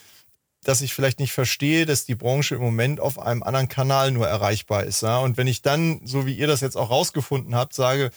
dass 0.66 0.80
ich 0.80 0.94
vielleicht 0.94 1.20
nicht 1.20 1.32
verstehe, 1.32 1.86
dass 1.86 2.06
die 2.06 2.16
Branche 2.16 2.56
im 2.56 2.60
Moment 2.60 2.98
auf 2.98 3.20
einem 3.20 3.44
anderen 3.44 3.68
Kanal 3.68 4.10
nur 4.10 4.26
erreichbar 4.26 4.82
ist. 4.82 5.00
Ja? 5.00 5.18
Und 5.18 5.36
wenn 5.36 5.46
ich 5.46 5.62
dann, 5.62 6.00
so 6.04 6.26
wie 6.26 6.34
ihr 6.34 6.48
das 6.48 6.60
jetzt 6.60 6.76
auch 6.76 6.90
rausgefunden 6.90 7.54
habt, 7.54 7.72
sage, 7.72 8.10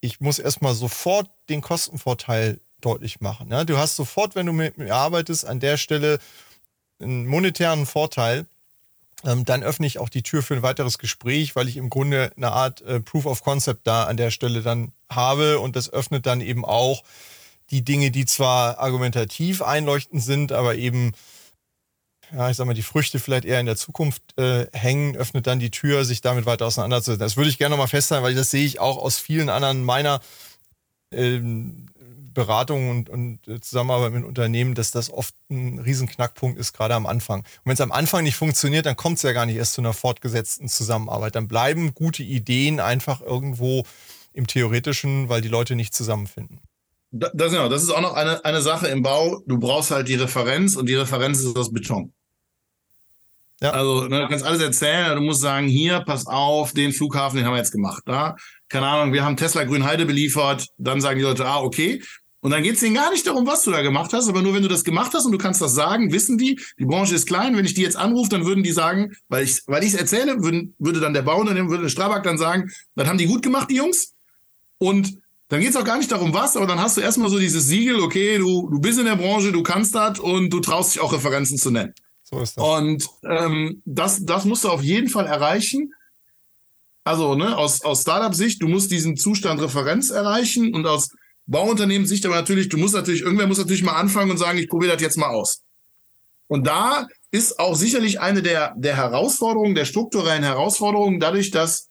ich 0.00 0.20
muss 0.20 0.38
erstmal 0.38 0.74
sofort 0.74 1.28
den 1.48 1.62
Kostenvorteil 1.62 2.60
deutlich 2.80 3.20
machen. 3.20 3.48
Ja? 3.50 3.64
Du 3.64 3.76
hast 3.76 3.96
sofort, 3.96 4.36
wenn 4.36 4.46
du 4.46 4.52
mit 4.52 4.78
mir 4.78 4.94
arbeitest, 4.94 5.46
an 5.46 5.58
der 5.58 5.76
Stelle 5.76 6.20
einen 7.02 7.26
monetären 7.26 7.86
Vorteil. 7.86 8.46
Ähm, 9.24 9.44
dann 9.44 9.64
öffne 9.64 9.88
ich 9.88 9.98
auch 9.98 10.10
die 10.10 10.22
Tür 10.22 10.44
für 10.44 10.54
ein 10.54 10.62
weiteres 10.62 10.98
Gespräch, 10.98 11.56
weil 11.56 11.66
ich 11.66 11.76
im 11.76 11.90
Grunde 11.90 12.30
eine 12.36 12.52
Art 12.52 12.82
äh, 12.82 13.00
Proof 13.00 13.26
of 13.26 13.42
Concept 13.42 13.84
da 13.84 14.04
an 14.04 14.16
der 14.16 14.30
Stelle 14.30 14.62
dann 14.62 14.92
habe. 15.10 15.58
Und 15.58 15.74
das 15.74 15.92
öffnet 15.92 16.24
dann 16.24 16.40
eben 16.40 16.64
auch 16.64 17.02
die 17.70 17.82
Dinge, 17.82 18.12
die 18.12 18.26
zwar 18.26 18.78
argumentativ 18.78 19.60
einleuchtend 19.60 20.22
sind, 20.22 20.52
aber 20.52 20.76
eben 20.76 21.14
ja, 22.32 22.50
ich 22.50 22.56
sag 22.56 22.66
mal, 22.66 22.74
die 22.74 22.82
Früchte 22.82 23.18
vielleicht 23.18 23.44
eher 23.44 23.60
in 23.60 23.66
der 23.66 23.76
Zukunft 23.76 24.22
äh, 24.38 24.66
hängen, 24.72 25.16
öffnet 25.16 25.46
dann 25.46 25.58
die 25.58 25.70
Tür, 25.70 26.04
sich 26.04 26.20
damit 26.20 26.46
weiter 26.46 26.66
auseinanderzusetzen. 26.66 27.20
Das 27.20 27.36
würde 27.36 27.50
ich 27.50 27.58
gerne 27.58 27.72
nochmal 27.72 27.88
festhalten, 27.88 28.24
weil 28.24 28.34
das 28.34 28.50
sehe 28.50 28.64
ich 28.64 28.80
auch 28.80 28.98
aus 28.98 29.18
vielen 29.18 29.48
anderen 29.48 29.84
meiner 29.84 30.20
ähm, 31.12 31.86
Beratungen 32.34 32.90
und, 32.90 33.08
und 33.08 33.48
äh, 33.48 33.60
Zusammenarbeit 33.60 34.12
mit 34.12 34.24
Unternehmen, 34.24 34.74
dass 34.74 34.90
das 34.90 35.10
oft 35.10 35.34
ein 35.50 35.78
Riesenknackpunkt 35.78 36.58
ist, 36.58 36.72
gerade 36.72 36.94
am 36.94 37.06
Anfang. 37.06 37.40
Und 37.40 37.66
wenn 37.66 37.74
es 37.74 37.80
am 37.80 37.92
Anfang 37.92 38.24
nicht 38.24 38.36
funktioniert, 38.36 38.86
dann 38.86 38.96
kommt 38.96 39.16
es 39.16 39.22
ja 39.22 39.32
gar 39.32 39.46
nicht 39.46 39.56
erst 39.56 39.74
zu 39.74 39.80
einer 39.80 39.92
fortgesetzten 39.92 40.68
Zusammenarbeit. 40.68 41.36
Dann 41.36 41.48
bleiben 41.48 41.94
gute 41.94 42.22
Ideen 42.22 42.80
einfach 42.80 43.20
irgendwo 43.20 43.84
im 44.32 44.46
Theoretischen, 44.46 45.28
weil 45.28 45.40
die 45.40 45.48
Leute 45.48 45.76
nicht 45.76 45.94
zusammenfinden. 45.94 46.60
Das, 47.16 47.52
genau, 47.52 47.68
das 47.68 47.84
ist 47.84 47.90
auch 47.90 48.00
noch 48.00 48.14
eine, 48.14 48.44
eine 48.44 48.60
Sache 48.60 48.88
im 48.88 49.02
Bau. 49.02 49.40
Du 49.46 49.58
brauchst 49.58 49.92
halt 49.92 50.08
die 50.08 50.16
Referenz 50.16 50.74
und 50.74 50.88
die 50.88 50.96
Referenz 50.96 51.38
ist 51.38 51.56
aus 51.56 51.72
Beton. 51.72 52.12
Ja. 53.60 53.70
Also 53.70 54.08
ne, 54.08 54.22
du 54.22 54.28
kannst 54.28 54.44
alles 54.44 54.60
erzählen, 54.60 55.14
du 55.14 55.22
musst 55.22 55.40
sagen, 55.40 55.68
hier, 55.68 56.00
pass 56.00 56.26
auf, 56.26 56.72
den 56.72 56.92
Flughafen, 56.92 57.36
den 57.36 57.46
haben 57.46 57.52
wir 57.52 57.58
jetzt 57.58 57.70
gemacht. 57.70 58.02
Da, 58.04 58.34
keine 58.68 58.88
Ahnung, 58.88 59.12
wir 59.12 59.24
haben 59.24 59.36
Tesla 59.36 59.62
Grünheide 59.62 60.06
beliefert, 60.06 60.66
dann 60.76 61.00
sagen 61.00 61.18
die 61.18 61.24
Leute, 61.24 61.46
ah, 61.46 61.60
okay. 61.60 62.02
Und 62.40 62.50
dann 62.50 62.64
geht 62.64 62.74
es 62.74 62.80
denen 62.80 62.96
gar 62.96 63.12
nicht 63.12 63.26
darum, 63.28 63.46
was 63.46 63.62
du 63.62 63.70
da 63.70 63.80
gemacht 63.80 64.12
hast, 64.12 64.28
aber 64.28 64.42
nur 64.42 64.52
wenn 64.52 64.64
du 64.64 64.68
das 64.68 64.82
gemacht 64.82 65.12
hast 65.14 65.24
und 65.24 65.32
du 65.32 65.38
kannst 65.38 65.62
das 65.62 65.72
sagen, 65.72 66.12
wissen 66.12 66.36
die, 66.36 66.60
die 66.80 66.84
Branche 66.84 67.14
ist 67.14 67.26
klein, 67.26 67.56
wenn 67.56 67.64
ich 67.64 67.74
die 67.74 67.82
jetzt 67.82 67.96
anrufe, 67.96 68.28
dann 68.28 68.44
würden 68.44 68.64
die 68.64 68.72
sagen, 68.72 69.12
weil 69.28 69.44
ich 69.44 69.62
weil 69.66 69.84
ich 69.84 69.94
es 69.94 70.00
erzähle, 70.00 70.42
würden, 70.42 70.74
würde 70.80 70.98
dann 70.98 71.14
der 71.14 71.22
Bauunternehmer, 71.22 71.70
würde 71.70 71.88
Strabag 71.88 72.24
dann 72.24 72.38
sagen, 72.38 72.72
das 72.96 73.06
haben 73.06 73.18
die 73.18 73.26
gut 73.26 73.42
gemacht, 73.42 73.70
die 73.70 73.76
Jungs. 73.76 74.14
Und 74.78 75.23
dann 75.48 75.60
geht 75.60 75.70
es 75.70 75.76
auch 75.76 75.84
gar 75.84 75.98
nicht 75.98 76.10
darum, 76.10 76.32
was, 76.32 76.56
aber 76.56 76.66
dann 76.66 76.80
hast 76.80 76.96
du 76.96 77.00
erstmal 77.00 77.28
so 77.28 77.38
dieses 77.38 77.66
Siegel, 77.66 78.00
okay, 78.00 78.38
du, 78.38 78.68
du 78.70 78.80
bist 78.80 78.98
in 78.98 79.04
der 79.04 79.16
Branche, 79.16 79.52
du 79.52 79.62
kannst 79.62 79.94
das 79.94 80.18
und 80.18 80.50
du 80.50 80.60
traust 80.60 80.94
dich 80.94 81.02
auch 81.02 81.12
Referenzen 81.12 81.58
zu 81.58 81.70
nennen. 81.70 81.94
So 82.22 82.40
ist 82.40 82.56
das. 82.56 82.64
Und 82.64 83.06
ähm, 83.24 83.82
das, 83.84 84.24
das 84.24 84.46
musst 84.46 84.64
du 84.64 84.70
auf 84.70 84.82
jeden 84.82 85.08
Fall 85.08 85.26
erreichen. 85.26 85.92
Also 87.04 87.34
ne, 87.34 87.56
aus, 87.56 87.82
aus 87.82 88.00
Startup-Sicht, 88.00 88.62
du 88.62 88.68
musst 88.68 88.90
diesen 88.90 89.16
Zustand 89.16 89.60
Referenz 89.60 90.08
erreichen 90.08 90.74
und 90.74 90.86
aus 90.86 91.10
Bauunternehmen-Sicht 91.46 92.24
aber 92.24 92.36
natürlich, 92.36 92.70
du 92.70 92.78
musst 92.78 92.94
natürlich, 92.94 93.20
irgendwer 93.20 93.46
muss 93.46 93.58
natürlich 93.58 93.82
mal 93.82 93.96
anfangen 93.96 94.30
und 94.30 94.38
sagen, 94.38 94.58
ich 94.58 94.68
probiere 94.68 94.94
das 94.94 95.02
jetzt 95.02 95.18
mal 95.18 95.28
aus. 95.28 95.62
Und 96.46 96.66
da 96.66 97.06
ist 97.30 97.58
auch 97.58 97.74
sicherlich 97.74 98.20
eine 98.20 98.42
der, 98.42 98.74
der 98.76 98.96
Herausforderungen, 98.96 99.74
der 99.74 99.84
strukturellen 99.84 100.42
Herausforderungen, 100.42 101.20
dadurch, 101.20 101.50
dass 101.50 101.88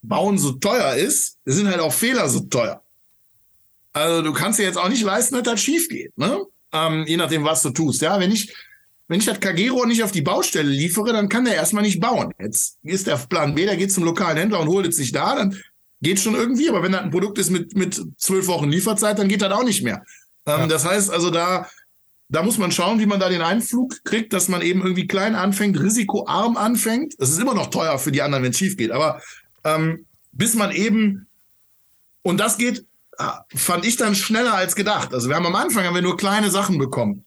Bauen 0.00 0.38
so 0.38 0.52
teuer 0.52 0.94
ist, 0.94 1.38
sind 1.44 1.68
halt 1.68 1.80
auch 1.80 1.92
Fehler 1.92 2.28
so 2.28 2.40
teuer. 2.40 2.83
Also 3.94 4.22
du 4.22 4.32
kannst 4.32 4.58
dir 4.58 4.64
jetzt 4.64 4.76
auch 4.76 4.88
nicht 4.88 5.02
leisten, 5.02 5.36
dass 5.36 5.44
das 5.44 5.60
schief 5.62 5.88
geht, 5.88 6.16
ne? 6.18 6.44
Ähm, 6.72 7.04
je 7.06 7.16
nachdem, 7.16 7.44
was 7.44 7.62
du 7.62 7.70
tust. 7.70 8.02
Ja, 8.02 8.18
wenn 8.18 8.32
ich, 8.32 8.52
wenn 9.06 9.20
ich 9.20 9.26
das 9.26 9.38
KG-Rohr 9.38 9.86
nicht 9.86 10.02
auf 10.02 10.10
die 10.10 10.22
Baustelle 10.22 10.68
liefere, 10.68 11.12
dann 11.12 11.28
kann 11.28 11.44
der 11.44 11.54
erstmal 11.54 11.84
nicht 11.84 12.00
bauen. 12.00 12.34
Jetzt 12.40 12.78
ist 12.82 13.06
der 13.06 13.16
Plan 13.16 13.54
B, 13.54 13.64
der 13.64 13.76
geht 13.76 13.92
zum 13.92 14.02
lokalen 14.02 14.36
Händler 14.36 14.60
und 14.60 14.68
holt 14.68 14.86
es 14.88 14.96
sich 14.96 15.12
da, 15.12 15.36
dann 15.36 15.56
geht 16.02 16.18
schon 16.18 16.34
irgendwie. 16.34 16.68
Aber 16.68 16.82
wenn 16.82 16.90
das 16.90 17.02
ein 17.02 17.12
Produkt 17.12 17.38
ist 17.38 17.50
mit, 17.50 17.76
mit 17.76 18.02
zwölf 18.18 18.48
Wochen 18.48 18.68
Lieferzeit, 18.68 19.16
dann 19.16 19.28
geht 19.28 19.42
das 19.42 19.52
auch 19.52 19.62
nicht 19.62 19.84
mehr. 19.84 20.02
Ähm, 20.46 20.62
ja. 20.62 20.66
Das 20.66 20.84
heißt 20.84 21.10
also, 21.10 21.30
da, 21.30 21.68
da 22.28 22.42
muss 22.42 22.58
man 22.58 22.72
schauen, 22.72 22.98
wie 22.98 23.06
man 23.06 23.20
da 23.20 23.28
den 23.28 23.42
Einflug 23.42 24.02
kriegt, 24.02 24.32
dass 24.32 24.48
man 24.48 24.60
eben 24.60 24.82
irgendwie 24.82 25.06
klein 25.06 25.36
anfängt, 25.36 25.80
risikoarm 25.80 26.56
anfängt. 26.56 27.14
Das 27.18 27.30
ist 27.30 27.40
immer 27.40 27.54
noch 27.54 27.68
teuer 27.68 27.96
für 28.00 28.10
die 28.10 28.22
anderen, 28.22 28.42
wenn 28.42 28.50
es 28.50 28.58
schief 28.58 28.76
geht. 28.76 28.90
Aber 28.90 29.22
ähm, 29.62 30.06
bis 30.32 30.54
man 30.54 30.72
eben, 30.72 31.28
und 32.22 32.40
das 32.40 32.58
geht 32.58 32.84
fand 33.54 33.84
ich 33.84 33.96
dann 33.96 34.14
schneller 34.14 34.54
als 34.54 34.74
gedacht. 34.74 35.12
Also 35.14 35.28
wir 35.28 35.36
haben 35.36 35.46
am 35.46 35.54
Anfang 35.54 35.84
haben 35.84 35.94
wir 35.94 36.02
nur 36.02 36.16
kleine 36.16 36.50
Sachen 36.50 36.78
bekommen. 36.78 37.24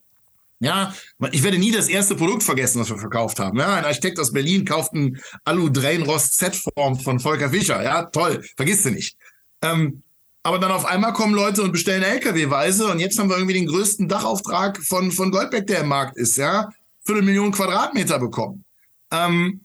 Ja, 0.59 0.93
ich 1.31 1.43
werde 1.43 1.59
nie 1.59 1.71
das 1.71 1.87
erste 1.87 2.15
Produkt 2.15 2.41
vergessen, 2.41 2.81
was 2.81 2.89
wir 2.89 2.97
verkauft 2.97 3.39
haben. 3.39 3.59
Ja, 3.59 3.75
ein 3.75 3.85
Architekt 3.85 4.19
aus 4.19 4.33
Berlin 4.33 4.65
kauft 4.65 4.93
einen 4.93 5.21
Alu-Drainrost-Z-Form 5.45 6.99
von 6.99 7.19
Volker 7.19 7.51
Fischer. 7.51 7.83
Ja, 7.83 8.05
toll, 8.05 8.43
vergisst 8.55 8.85
du 8.85 8.89
nicht. 8.89 9.17
Ähm, 9.61 10.01
aber 10.41 10.57
dann 10.59 10.71
auf 10.71 10.85
einmal 10.85 11.13
kommen 11.13 11.35
Leute 11.35 11.61
und 11.61 11.73
bestellen 11.73 12.01
LKW-weise 12.01 12.87
und 12.87 12.99
jetzt 12.99 13.19
haben 13.19 13.29
wir 13.29 13.35
irgendwie 13.35 13.53
den 13.53 13.67
größten 13.67 14.07
Dachauftrag 14.07 14.81
von, 14.81 15.11
von 15.11 15.29
Goldbeck, 15.29 15.67
der 15.67 15.81
im 15.81 15.89
Markt 15.89 16.17
ist. 16.17 16.37
Ja, 16.37 16.69
Viertelmillion 17.05 17.51
Quadratmeter 17.51 18.17
bekommen. 18.17 18.63
Ähm, 19.11 19.61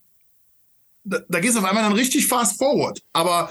da, 1.04 1.20
da 1.28 1.40
geht 1.40 1.50
es 1.50 1.56
auf 1.56 1.64
einmal 1.64 1.84
dann 1.84 1.92
richtig 1.94 2.26
fast 2.26 2.58
forward. 2.58 3.00
Aber 3.12 3.50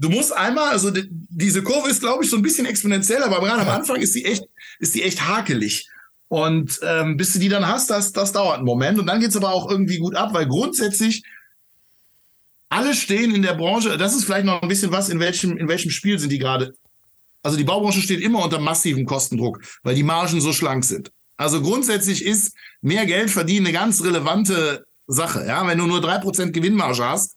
du 0.00 0.08
musst 0.08 0.32
einmal, 0.32 0.70
also 0.70 0.90
die, 0.90 1.06
diese 1.10 1.62
Kurve 1.62 1.90
ist, 1.90 2.00
glaube 2.00 2.24
ich, 2.24 2.30
so 2.30 2.36
ein 2.36 2.42
bisschen 2.42 2.66
exponentiell, 2.66 3.22
aber 3.22 3.40
gerade 3.40 3.62
am 3.62 3.68
Anfang 3.68 4.00
ist 4.00 4.14
sie 4.14 4.24
echt, 4.24 4.44
ist 4.78 4.94
sie 4.94 5.02
echt 5.02 5.28
hakelig. 5.28 5.88
Und 6.28 6.80
ähm, 6.82 7.16
bis 7.16 7.32
du 7.32 7.38
die 7.38 7.48
dann 7.48 7.66
hast, 7.66 7.90
das, 7.90 8.12
das 8.12 8.32
dauert 8.32 8.56
einen 8.56 8.64
Moment. 8.64 8.98
Und 8.98 9.06
dann 9.06 9.20
geht 9.20 9.30
es 9.30 9.36
aber 9.36 9.52
auch 9.52 9.68
irgendwie 9.70 9.98
gut 9.98 10.14
ab, 10.14 10.32
weil 10.32 10.46
grundsätzlich 10.46 11.22
alle 12.68 12.94
stehen 12.94 13.34
in 13.34 13.42
der 13.42 13.54
Branche, 13.54 13.98
das 13.98 14.14
ist 14.14 14.24
vielleicht 14.24 14.46
noch 14.46 14.62
ein 14.62 14.68
bisschen 14.68 14.92
was, 14.92 15.08
in 15.08 15.20
welchem, 15.20 15.56
in 15.58 15.68
welchem 15.68 15.90
Spiel 15.90 16.18
sind 16.18 16.30
die 16.30 16.38
gerade. 16.38 16.72
Also 17.42 17.56
die 17.56 17.64
Baubranche 17.64 18.00
steht 18.00 18.20
immer 18.20 18.44
unter 18.44 18.60
massivem 18.60 19.06
Kostendruck, 19.06 19.60
weil 19.82 19.96
die 19.96 20.02
Margen 20.02 20.40
so 20.40 20.52
schlank 20.52 20.84
sind. 20.84 21.10
Also 21.36 21.62
grundsätzlich 21.62 22.24
ist 22.24 22.54
mehr 22.80 23.06
Geld 23.06 23.30
verdienen 23.30 23.66
eine 23.66 23.72
ganz 23.72 24.02
relevante 24.04 24.86
Sache. 25.08 25.44
Ja, 25.46 25.66
wenn 25.66 25.78
du 25.78 25.86
nur 25.86 26.00
drei 26.00 26.18
Prozent 26.18 26.52
Gewinnmarge 26.52 27.04
hast, 27.04 27.36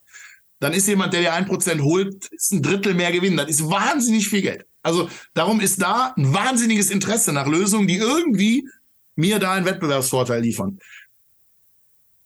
dann 0.63 0.73
ist 0.73 0.87
jemand, 0.87 1.13
der 1.13 1.21
dir 1.21 1.33
ein 1.33 1.45
Prozent 1.45 1.81
holt, 1.81 2.27
ist 2.27 2.53
ein 2.53 2.61
Drittel 2.61 2.93
mehr 2.93 3.11
Gewinn. 3.11 3.35
Das 3.35 3.49
ist 3.49 3.69
wahnsinnig 3.69 4.29
viel 4.29 4.41
Geld. 4.41 4.65
Also 4.81 5.09
darum 5.33 5.59
ist 5.59 5.81
da 5.81 6.13
ein 6.17 6.33
wahnsinniges 6.33 6.89
Interesse 6.89 7.33
nach 7.33 7.47
Lösungen, 7.47 7.87
die 7.87 7.97
irgendwie 7.97 8.67
mir 9.15 9.39
da 9.39 9.53
einen 9.53 9.65
Wettbewerbsvorteil 9.65 10.41
liefern. 10.41 10.79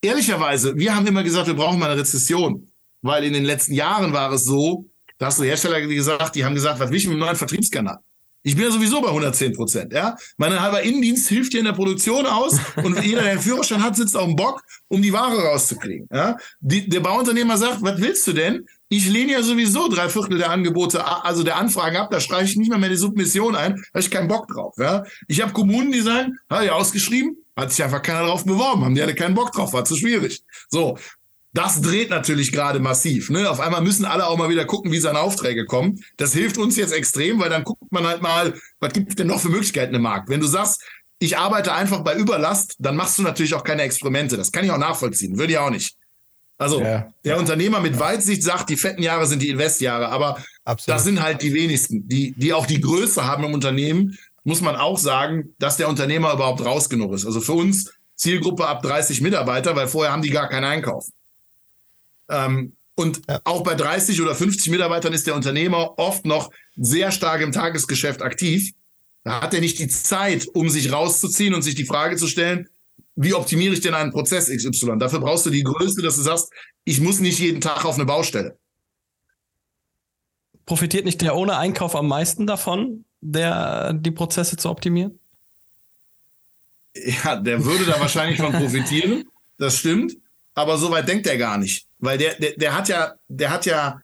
Ehrlicherweise, 0.02 0.76
wir 0.76 0.96
haben 0.96 1.08
immer 1.08 1.24
gesagt, 1.24 1.48
wir 1.48 1.56
brauchen 1.56 1.80
mal 1.80 1.90
eine 1.90 2.00
Rezession, 2.00 2.68
weil 3.02 3.24
in 3.24 3.34
den 3.34 3.44
letzten 3.44 3.74
Jahren 3.74 4.14
war 4.14 4.32
es 4.32 4.44
so, 4.44 4.86
da 5.18 5.28
hast 5.28 5.40
du 5.40 5.44
Hersteller 5.44 5.82
gesagt, 5.82 6.36
die 6.36 6.46
haben 6.46 6.54
gesagt, 6.54 6.80
was 6.80 6.90
will 6.92 6.98
ich 6.98 7.06
mit 7.06 7.14
einem 7.14 7.22
neuen 7.22 7.36
Vertriebskanal? 7.36 8.00
Ich 8.48 8.56
bin 8.56 8.64
ja 8.64 8.72
sowieso 8.72 9.02
bei 9.02 9.10
110 9.10 9.52
Prozent. 9.52 9.92
Ja? 9.92 10.16
Mein 10.38 10.58
halber 10.58 10.82
Innendienst 10.82 11.28
hilft 11.28 11.52
dir 11.52 11.60
in 11.60 11.66
der 11.66 11.74
Produktion 11.74 12.26
aus 12.26 12.58
und 12.82 13.04
jeder, 13.04 13.22
der 13.24 13.32
einen 13.34 13.42
Führerschein 13.42 13.84
hat, 13.84 13.98
sitzt 13.98 14.16
auf 14.16 14.24
dem 14.24 14.38
Bock, 14.38 14.64
um 14.88 15.02
die 15.02 15.12
Ware 15.12 15.38
rauszukriegen. 15.38 16.08
Ja? 16.14 16.38
Die, 16.62 16.88
der 16.88 17.02
Bauunternehmer 17.02 17.58
sagt, 17.58 17.82
was 17.82 18.00
willst 18.00 18.26
du 18.26 18.32
denn? 18.32 18.66
Ich 18.88 19.10
lehne 19.10 19.34
ja 19.34 19.44
sowieso 19.44 19.90
drei 19.90 20.08
Viertel 20.08 20.38
der 20.38 20.50
Angebote, 20.50 21.06
also 21.26 21.44
der 21.44 21.58
Anfragen 21.58 21.98
ab, 21.98 22.10
da 22.10 22.22
streiche 22.22 22.52
ich 22.52 22.56
nicht 22.56 22.70
mehr 22.70 22.80
mehr 22.80 22.88
die 22.88 22.96
Submission 22.96 23.54
ein, 23.54 23.76
da 23.76 23.82
habe 23.96 24.00
ich 24.00 24.10
keinen 24.10 24.30
Bock 24.30 24.48
drauf. 24.48 24.76
Ja? 24.78 25.04
Ich 25.28 25.42
habe 25.42 25.52
Kommunen, 25.52 25.92
die 25.92 26.00
sagen, 26.00 26.38
habe 26.50 26.64
ich 26.64 26.72
ausgeschrieben, 26.72 27.36
hat 27.58 27.74
sich 27.74 27.84
einfach 27.84 28.02
keiner 28.02 28.28
drauf 28.28 28.46
beworben, 28.46 28.86
haben 28.86 28.96
die 28.96 29.02
alle 29.02 29.14
keinen 29.14 29.36
Bock 29.36 29.52
drauf, 29.52 29.74
war 29.74 29.84
zu 29.84 29.98
schwierig. 29.98 30.42
So, 30.70 30.98
Das 31.58 31.82
dreht 31.82 32.12
natürlich 32.12 32.52
gerade 32.52 32.80
massiv. 32.80 33.32
Ne? 33.32 33.50
Auf 33.50 33.60
einmal 33.60 33.82
müssen 33.82 34.06
alle 34.06 34.28
auch 34.28 34.38
mal 34.38 34.50
wieder 34.50 34.66
gucken, 34.66 34.92
wie 34.92 35.00
seine 35.00 35.18
Aufträge 35.18 35.66
kommen. 35.66 36.00
Das 36.16 36.32
hilft 36.32 36.60
uns 36.60 36.78
jetzt 36.78 36.94
extrem, 36.94 37.40
weil 37.40 37.50
dann 37.50 37.64
guckt 37.64 37.92
man 37.92 38.06
halt 38.06 38.22
mal, 38.22 38.54
was 38.80 38.94
gibt 38.94 39.10
es 39.10 39.16
denn 39.16 39.26
noch 39.26 39.40
für 39.40 39.50
Möglichkeiten 39.50 39.96
im 39.96 40.04
Markt. 40.04 40.30
Wenn 40.30 40.40
du 40.40 40.46
sagst, 40.46 40.84
ich 41.18 41.36
arbeite 41.36 41.74
einfach 41.74 42.02
bei 42.02 42.16
Überlast, 42.16 42.76
dann 42.78 42.96
machst 42.96 43.18
du 43.18 43.24
natürlich 43.24 43.56
auch 43.56 43.64
keine 43.64 43.82
Experimente. 43.82 44.38
Das 44.38 44.52
kann 44.52 44.66
ich 44.66 44.70
auch 44.70 44.78
nachvollziehen. 44.78 45.40
Würde 45.40 45.54
ich 45.54 45.58
auch 45.58 45.72
nicht. 45.72 45.98
Also 46.60 46.80
ja. 46.80 47.12
der 47.26 47.40
Unternehmer 47.40 47.80
mit 47.80 48.00
Weitsicht 48.00 48.44
sagt, 48.44 48.70
die 48.70 48.78
fetten 48.78 49.02
Jahre 49.02 49.26
sind 49.26 49.42
die 49.42 49.50
Investjahre, 49.50 50.10
aber 50.10 50.38
Absolut. 50.64 50.96
das 50.96 51.06
sind 51.06 51.24
halt 51.24 51.42
die 51.42 51.56
wenigsten, 51.56 52.08
die, 52.08 52.34
die 52.38 52.54
auch 52.54 52.68
die 52.68 52.82
Größe 52.82 53.26
haben 53.26 53.44
im 53.44 53.56
Unternehmen, 53.56 54.16
muss 54.44 54.62
man 54.62 54.76
auch 54.76 55.00
sagen, 55.00 55.56
dass 55.58 55.78
der 55.78 55.90
Unternehmer 55.90 56.34
überhaupt 56.34 56.64
raus 56.64 56.88
genug 56.88 57.14
ist. 57.14 57.26
Also 57.26 57.42
für 57.42 57.54
uns 57.54 57.92
Zielgruppe 58.16 58.68
ab 58.68 58.84
30 58.84 59.22
Mitarbeiter, 59.22 59.76
weil 59.76 59.88
vorher 59.88 60.14
haben 60.14 60.22
die 60.22 60.30
gar 60.30 60.50
keinen 60.50 60.66
Einkauf. 60.66 61.08
Ähm, 62.30 62.74
und 62.96 63.22
ja. 63.30 63.40
auch 63.44 63.64
bei 63.64 63.76
30 63.76 64.22
oder 64.22 64.34
50 64.34 64.72
Mitarbeitern 64.72 65.14
ist 65.14 65.28
der 65.28 65.36
Unternehmer 65.36 65.98
oft 66.00 66.26
noch 66.26 66.50
sehr 66.76 67.12
stark 67.12 67.42
im 67.42 67.52
Tagesgeschäft 67.52 68.22
aktiv. 68.22 68.72
Da 69.24 69.42
hat 69.42 69.54
er 69.54 69.60
nicht 69.60 69.78
die 69.80 69.88
Zeit, 69.88 70.48
um 70.54 70.70
sich 70.70 70.92
rauszuziehen 70.92 71.54
und 71.54 71.62
sich 71.62 71.76
die 71.76 71.86
Frage 71.86 72.16
zu 72.16 72.28
stellen, 72.28 72.70
wie 73.16 73.34
optimiere 73.34 73.74
ich 73.74 73.82
denn 73.82 73.94
einen 73.94 74.12
Prozess 74.12 74.48
XY? 74.48 74.98
Dafür 75.00 75.20
brauchst 75.20 75.46
du 75.46 75.50
die 75.50 75.64
Größe, 75.64 76.02
dass 76.02 76.16
du 76.16 76.22
sagst, 76.22 76.52
ich 76.86 77.02
muss 77.02 77.20
nicht 77.20 77.40
jeden 77.40 77.62
Tag 77.62 77.84
auf 77.84 77.96
eine 77.96 78.06
Baustelle. 78.06 78.58
Profitiert 80.66 81.06
nicht 81.06 81.22
der 81.22 81.36
ohne 81.36 81.58
Einkauf 81.58 81.96
am 81.96 82.08
meisten 82.08 82.46
davon, 82.46 83.06
der 83.22 83.94
die 83.94 84.12
Prozesse 84.12 84.56
zu 84.58 84.70
optimieren? 84.70 85.20
Ja, 86.96 87.36
der 87.36 87.64
würde 87.64 87.86
da 87.86 88.00
wahrscheinlich 88.00 88.40
von 88.40 88.52
profitieren. 88.52 89.26
Das 89.60 89.80
stimmt. 89.80 90.16
Aber 90.54 90.78
so 90.78 90.92
weit 90.92 91.08
denkt 91.08 91.26
er 91.26 91.36
gar 91.36 91.58
nicht. 91.58 91.87
Weil 92.00 92.18
der, 92.18 92.36
der, 92.36 92.52
der 92.54 92.76
hat 92.76 92.90
ja, 92.90 93.14
der 93.28 93.50
hat 93.50 93.66
ja, 93.66 94.00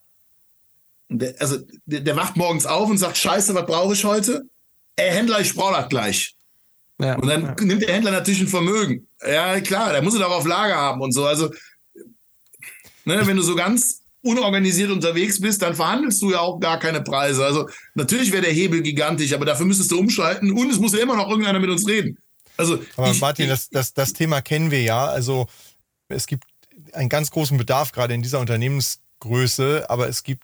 der, 1.10 1.36
also 1.40 1.58
der, 1.86 2.02
der 2.02 2.16
wacht 2.16 2.36
morgens 2.38 2.66
auf 2.66 2.90
und 2.90 2.98
sagt, 2.98 3.18
scheiße, 3.18 3.54
was 3.54 3.66
brauche 3.66 3.94
ich 3.94 4.04
heute? 4.04 4.44
Ey, 4.96 5.12
Händler, 5.12 5.40
ich 5.40 5.54
brauche 5.54 5.74
das 5.74 5.90
gleich. 5.90 6.36
Ja, 7.00 7.16
und 7.16 7.28
dann 7.28 7.44
ja. 7.44 7.56
nimmt 7.60 7.82
der 7.82 7.94
Händler 7.94 8.12
natürlich 8.12 8.42
ein 8.42 8.48
Vermögen. 8.48 9.08
Ja, 9.26 9.60
klar, 9.62 9.92
der 9.92 10.02
muss 10.02 10.14
es 10.14 10.22
auch 10.22 10.32
auf 10.32 10.46
Lager 10.46 10.76
haben 10.76 11.02
und 11.02 11.12
so. 11.12 11.26
Also, 11.26 11.52
ne, 13.06 13.26
wenn 13.26 13.38
du 13.38 13.44
so 13.44 13.56
ganz 13.56 14.04
unorganisiert 14.24 14.90
unterwegs 14.90 15.40
bist, 15.40 15.62
dann 15.62 15.76
verhandelst 15.76 16.22
du 16.22 16.32
ja 16.32 16.40
auch 16.40 16.60
gar 16.60 16.80
keine 16.80 17.02
Preise. 17.02 17.46
Also 17.46 17.70
natürlich 17.94 18.32
wäre 18.32 18.44
der 18.44 18.54
Hebel 18.54 18.82
gigantisch, 18.82 19.34
aber 19.34 19.46
dafür 19.46 19.66
müsstest 19.66 19.92
du 19.92 20.00
umschalten 20.00 20.52
und 20.52 20.72
es 20.72 20.80
muss 20.80 20.94
ja 20.94 21.00
immer 21.00 21.18
noch 21.18 21.30
irgendeiner 21.30 21.60
mit 21.60 21.70
uns 21.70 21.86
reden. 21.88 22.18
Also, 22.56 22.80
aber 22.96 23.12
ich, 23.12 23.20
Martin, 23.20 23.50
das, 23.50 23.70
das, 23.70 23.94
das 23.94 24.14
Thema 24.14 24.42
kennen 24.42 24.72
wir 24.72 24.82
ja. 24.82 25.08
Also 25.08 25.48
es 26.08 26.26
gibt 26.26 26.46
einen 26.94 27.10
ganz 27.10 27.32
großen 27.32 27.58
Bedarf 27.58 27.92
gerade 27.92 28.14
in 28.14 28.22
dieser 28.22 28.40
Unternehmensgröße, 28.40 29.90
aber 29.90 30.08
es 30.08 30.24
gibt 30.24 30.44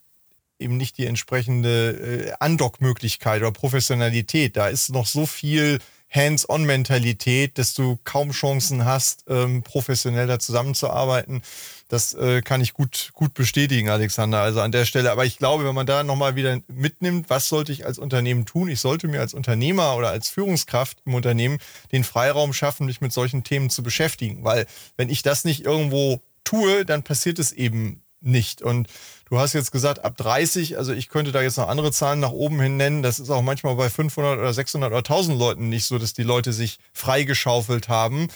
eben 0.59 0.77
nicht 0.77 0.97
die 0.97 1.05
entsprechende 1.05 1.91
äh, 1.91 2.33
Andockmöglichkeit 2.39 3.41
oder 3.41 3.51
Professionalität. 3.51 4.57
Da 4.57 4.67
ist 4.67 4.89
noch 4.89 5.05
so 5.05 5.25
viel 5.25 5.79
Hands-on-Mentalität, 6.11 7.57
dass 7.57 7.73
du 7.75 7.99
kaum 8.03 8.31
Chancen 8.31 8.83
hast, 8.83 9.25
ähm, 9.27 9.61
professioneller 9.61 10.39
zusammenzuarbeiten. 10.39 11.43
Das 11.87 12.13
äh, 12.13 12.41
kann 12.41 12.61
ich 12.61 12.73
gut, 12.73 13.11
gut 13.13 13.33
bestätigen, 13.33 13.89
Alexander. 13.89 14.41
Also 14.41 14.59
an 14.61 14.71
der 14.71 14.85
Stelle. 14.85 15.11
Aber 15.11 15.25
ich 15.25 15.37
glaube, 15.37 15.65
wenn 15.65 15.75
man 15.75 15.85
da 15.85 16.03
nochmal 16.03 16.35
wieder 16.35 16.59
mitnimmt, 16.67 17.29
was 17.29 17.47
sollte 17.47 17.71
ich 17.71 17.85
als 17.85 17.99
Unternehmen 17.99 18.45
tun? 18.45 18.69
Ich 18.69 18.79
sollte 18.79 19.07
mir 19.07 19.19
als 19.19 19.33
Unternehmer 19.33 19.95
oder 19.95 20.09
als 20.09 20.29
Führungskraft 20.29 20.97
im 21.05 21.13
Unternehmen 21.13 21.59
den 21.91 22.03
Freiraum 22.03 22.53
schaffen, 22.53 22.87
mich 22.87 23.01
mit 23.01 23.13
solchen 23.13 23.43
Themen 23.43 23.69
zu 23.69 23.83
beschäftigen. 23.83 24.43
Weil 24.43 24.65
wenn 24.97 25.09
ich 25.09 25.21
das 25.21 25.45
nicht 25.45 25.63
irgendwo 25.65 26.21
tue, 26.49 26.85
dann 26.85 27.03
passiert 27.03 27.39
es 27.39 27.51
eben 27.51 28.03
nicht. 28.21 28.61
Und 28.61 28.87
du 29.29 29.39
hast 29.39 29.53
jetzt 29.53 29.71
gesagt, 29.71 30.03
ab 30.03 30.17
30, 30.17 30.77
also 30.77 30.93
ich 30.93 31.09
könnte 31.09 31.31
da 31.31 31.41
jetzt 31.41 31.57
noch 31.57 31.69
andere 31.69 31.91
Zahlen 31.91 32.19
nach 32.19 32.31
oben 32.31 32.59
hin 32.59 32.77
nennen. 32.77 33.03
Das 33.03 33.19
ist 33.19 33.29
auch 33.29 33.41
manchmal 33.41 33.75
bei 33.75 33.89
500 33.89 34.39
oder 34.39 34.53
600 34.53 34.89
oder 34.89 34.97
1000 34.97 35.37
Leuten 35.37 35.69
nicht 35.69 35.85
so, 35.85 35.97
dass 35.97 36.13
die 36.13 36.23
Leute 36.23 36.53
sich 36.53 36.79
freigeschaufelt 36.93 37.87
haben. 37.87 38.27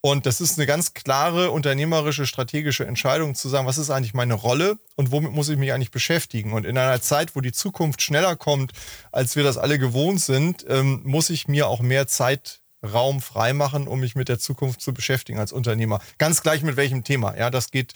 Und 0.00 0.26
das 0.26 0.40
ist 0.40 0.58
eine 0.58 0.66
ganz 0.66 0.94
klare 0.94 1.50
unternehmerische, 1.50 2.24
strategische 2.24 2.86
Entscheidung 2.86 3.34
zu 3.34 3.48
sagen, 3.48 3.66
was 3.66 3.78
ist 3.78 3.90
eigentlich 3.90 4.14
meine 4.14 4.34
Rolle 4.34 4.78
und 4.94 5.10
womit 5.10 5.32
muss 5.32 5.48
ich 5.48 5.58
mich 5.58 5.72
eigentlich 5.72 5.90
beschäftigen. 5.90 6.52
Und 6.52 6.64
in 6.64 6.78
einer 6.78 7.00
Zeit, 7.00 7.34
wo 7.34 7.40
die 7.40 7.52
Zukunft 7.52 8.00
schneller 8.00 8.36
kommt, 8.36 8.72
als 9.10 9.34
wir 9.34 9.42
das 9.42 9.58
alle 9.58 9.78
gewohnt 9.78 10.20
sind, 10.20 10.64
ähm, 10.68 11.02
muss 11.04 11.30
ich 11.30 11.48
mir 11.48 11.66
auch 11.66 11.80
mehr 11.80 12.06
Zeit 12.06 12.60
Raum 12.82 13.20
freimachen, 13.20 13.88
um 13.88 14.00
mich 14.00 14.14
mit 14.14 14.28
der 14.28 14.38
Zukunft 14.38 14.80
zu 14.80 14.94
beschäftigen 14.94 15.38
als 15.38 15.52
Unternehmer. 15.52 16.00
Ganz 16.18 16.42
gleich 16.42 16.62
mit 16.62 16.76
welchem 16.76 17.04
Thema. 17.04 17.36
Ja, 17.36 17.50
das 17.50 17.70
geht 17.70 17.94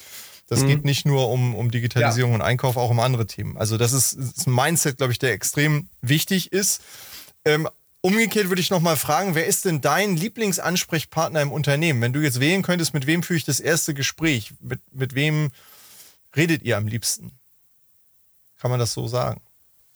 das 0.48 0.62
mhm. 0.62 0.68
geht 0.68 0.84
nicht 0.84 1.06
nur 1.06 1.30
um, 1.30 1.54
um 1.54 1.70
Digitalisierung 1.70 2.32
ja. 2.32 2.36
und 2.36 2.42
Einkauf, 2.42 2.76
auch 2.76 2.90
um 2.90 3.00
andere 3.00 3.26
Themen. 3.26 3.56
Also 3.56 3.78
das 3.78 3.92
ist, 3.92 4.14
ist 4.14 4.46
ein 4.46 4.54
Mindset, 4.54 4.98
glaube 4.98 5.12
ich, 5.12 5.18
der 5.18 5.32
extrem 5.32 5.88
wichtig 6.00 6.52
ist. 6.52 6.82
Ähm, 7.44 7.68
umgekehrt 8.00 8.48
würde 8.48 8.60
ich 8.60 8.70
nochmal 8.70 8.96
fragen, 8.96 9.34
wer 9.34 9.46
ist 9.46 9.64
denn 9.64 9.80
dein 9.80 10.16
Lieblingsansprechpartner 10.16 11.40
im 11.40 11.52
Unternehmen? 11.52 12.02
Wenn 12.02 12.12
du 12.12 12.20
jetzt 12.20 12.40
wählen 12.40 12.62
könntest, 12.62 12.92
mit 12.92 13.06
wem 13.06 13.22
führe 13.22 13.38
ich 13.38 13.44
das 13.44 13.60
erste 13.60 13.94
Gespräch? 13.94 14.52
Mit, 14.60 14.80
mit 14.92 15.14
wem 15.14 15.52
redet 16.36 16.62
ihr 16.62 16.76
am 16.76 16.86
liebsten? 16.86 17.30
Kann 18.58 18.70
man 18.70 18.80
das 18.80 18.92
so 18.92 19.06
sagen? 19.08 19.40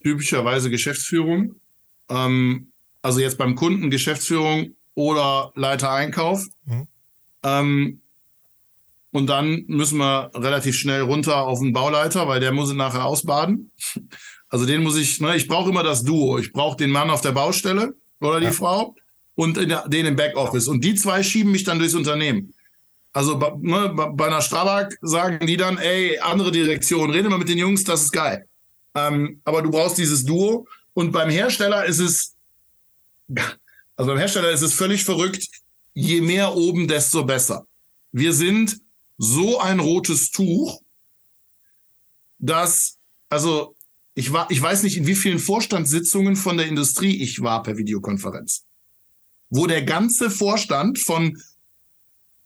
Typischerweise 0.03 0.71
Geschäftsführung. 0.71 1.57
Ähm, 2.09 2.69
also 3.03 3.21
jetzt 3.21 3.39
beim 3.39 3.57
Kunden 3.57 3.91
Geschäftsführung 3.91 4.76
oder 4.97 5.53
Leiter 5.55 5.93
Einkauf. 5.93 6.45
Mhm. 6.65 6.89
Ähm, 7.45 8.01
und 9.13 9.29
dann 9.29 9.65
müssen 9.69 9.99
wir 9.99 10.31
relativ 10.35 10.77
schnell 10.77 11.03
runter 11.03 11.43
auf 11.43 11.61
den 11.61 11.73
Bauleiter, 11.73 12.27
weil 12.27 12.41
der 12.41 12.53
muss 12.53 12.71
ihn 12.71 12.77
nachher 12.77 13.05
ausbaden. 13.05 13.71
Also 14.49 14.65
den 14.65 14.85
muss 14.85 14.97
ich, 14.97 15.21
ne, 15.21 15.35
ich 15.35 15.49
brauche 15.49 15.71
immer 15.71 15.83
das 15.83 16.05
Duo. 16.05 16.39
Ich 16.39 16.53
brauche 16.53 16.77
den 16.77 16.91
Mann 16.91 17.11
auf 17.11 17.21
der 17.21 17.33
Baustelle 17.33 17.97
oder 18.21 18.39
die 18.39 18.47
ja. 18.47 18.53
Frau 18.53 18.95
und 19.35 19.57
der, 19.57 19.89
den 19.89 20.07
im 20.07 20.15
Backoffice. 20.15 20.69
Und 20.69 20.85
die 20.85 20.95
zwei 20.95 21.25
schieben 21.25 21.51
mich 21.51 21.65
dann 21.65 21.81
durchs 21.81 21.97
Unternehmen. 21.97 22.55
Also 23.13 23.37
ne, 23.61 23.93
bei 24.15 24.27
einer 24.29 24.41
Strabag 24.43 24.91
sagen 25.03 25.45
die 25.49 25.57
dann, 25.57 25.79
ey, 25.79 26.21
andere 26.21 26.53
Direktion, 26.53 27.11
rede 27.11 27.29
mal 27.29 27.41
mit 27.41 27.49
den 27.49 27.59
Jungs, 27.59 27.83
das 27.83 28.03
ist 28.03 28.13
geil. 28.13 28.47
Ähm, 28.95 29.41
aber 29.45 29.63
du 29.63 29.71
brauchst 29.73 29.99
dieses 29.99 30.25
Duo. 30.25 30.69
Und 30.95 31.11
beim 31.11 31.29
Hersteller 31.29 31.85
ist 31.85 31.99
es, 31.99 32.37
also 33.97 34.11
beim 34.11 34.19
Hersteller 34.19 34.51
ist 34.51 34.63
es 34.63 34.75
völlig 34.75 35.05
verrückt. 35.05 35.49
Je 35.95 36.21
mehr 36.21 36.55
oben, 36.55 36.87
desto 36.87 37.25
besser. 37.25 37.67
Wir 38.13 38.33
sind 38.33 38.79
so 39.19 39.59
ein 39.59 39.81
rotes 39.81 40.31
Tuch, 40.31 40.83
dass, 42.39 42.99
also 43.31 43.75
ich 44.15 44.33
war, 44.33 44.51
ich 44.51 44.61
weiß 44.61 44.83
nicht, 44.83 44.97
in 44.97 45.07
wie 45.07 45.15
vielen 45.15 45.39
Vorstandssitzungen 45.39 46.37
von 46.37 46.57
der 46.57 46.67
Industrie 46.67 47.23
ich 47.23 47.41
war 47.43 47.63
per 47.63 47.77
Videokonferenz, 47.77 48.65
wo 49.49 49.67
der 49.67 49.83
ganze 49.83 50.31
Vorstand 50.31 50.99
von 50.99 51.39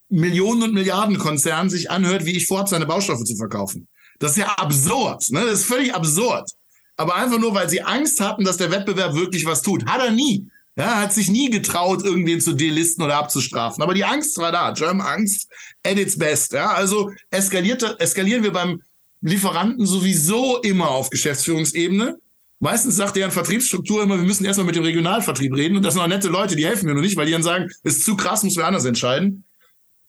Millionen 0.09 0.63
und 0.63 0.75
Milliarden 0.75 1.19
Konzernen 1.19 1.71
sich 1.71 1.91
anhört, 1.91 2.25
wie 2.25 2.37
ich 2.37 2.47
vorhabe, 2.47 2.69
seine 2.69 2.87
Baustoffe 2.87 3.25
zu 3.25 3.37
verkaufen. 3.37 3.89
Das 4.19 4.33
ist 4.33 4.39
ja 4.39 4.49
absurd, 4.55 5.31
ne? 5.31 5.45
Das 5.45 5.61
ist 5.61 5.67
völlig 5.67 5.95
absurd. 5.95 6.51
Aber 6.97 7.15
einfach 7.15 7.39
nur, 7.39 7.55
weil 7.55 7.71
sie 7.71 7.81
Angst 7.81 8.21
hatten, 8.21 8.45
dass 8.45 8.59
der 8.59 8.71
Wettbewerb 8.71 9.15
wirklich 9.15 9.47
was 9.47 9.63
tut. 9.63 9.87
Hat 9.87 10.03
er 10.03 10.11
nie. 10.11 10.51
Ja, 10.81 10.97
hat 10.97 11.13
sich 11.13 11.31
nie 11.31 11.51
getraut, 11.51 12.03
irgendwen 12.03 12.41
zu 12.41 12.55
delisten 12.55 13.05
oder 13.05 13.17
abzustrafen. 13.17 13.83
Aber 13.83 13.93
die 13.93 14.07
Angst 14.07 14.39
war 14.39 14.51
da. 14.51 14.71
German 14.71 15.07
Angst 15.07 15.47
at 15.83 15.99
its 15.99 16.17
best. 16.17 16.55
Ja, 16.55 16.73
also 16.73 17.11
eskaliert, 17.31 18.01
eskalieren 18.01 18.43
wir 18.43 18.51
beim 18.51 18.81
Lieferanten 19.21 19.85
sowieso 19.85 20.57
immer 20.63 20.89
auf 20.89 21.11
Geschäftsführungsebene. 21.11 22.19
Meistens 22.61 22.97
sagt 22.97 23.17
deren 23.17 23.31
Vertriebsstruktur 23.31 24.03
immer, 24.03 24.17
wir 24.17 24.25
müssen 24.25 24.47
erstmal 24.47 24.65
mit 24.65 24.75
dem 24.75 24.85
Regionalvertrieb 24.85 25.55
reden. 25.55 25.77
Und 25.77 25.83
das 25.83 25.93
sind 25.93 26.03
auch 26.03 26.09
nette 26.09 26.29
Leute, 26.29 26.57
die 26.57 26.65
helfen 26.65 26.87
mir 26.87 26.95
noch 26.95 27.03
nicht, 27.03 27.19
weil 27.19 27.27
die 27.27 27.33
dann 27.33 27.43
sagen, 27.43 27.69
ist 27.83 28.03
zu 28.03 28.17
krass, 28.17 28.43
muss 28.43 28.57
wir 28.57 28.67
anders 28.67 28.87
entscheiden. 28.87 29.45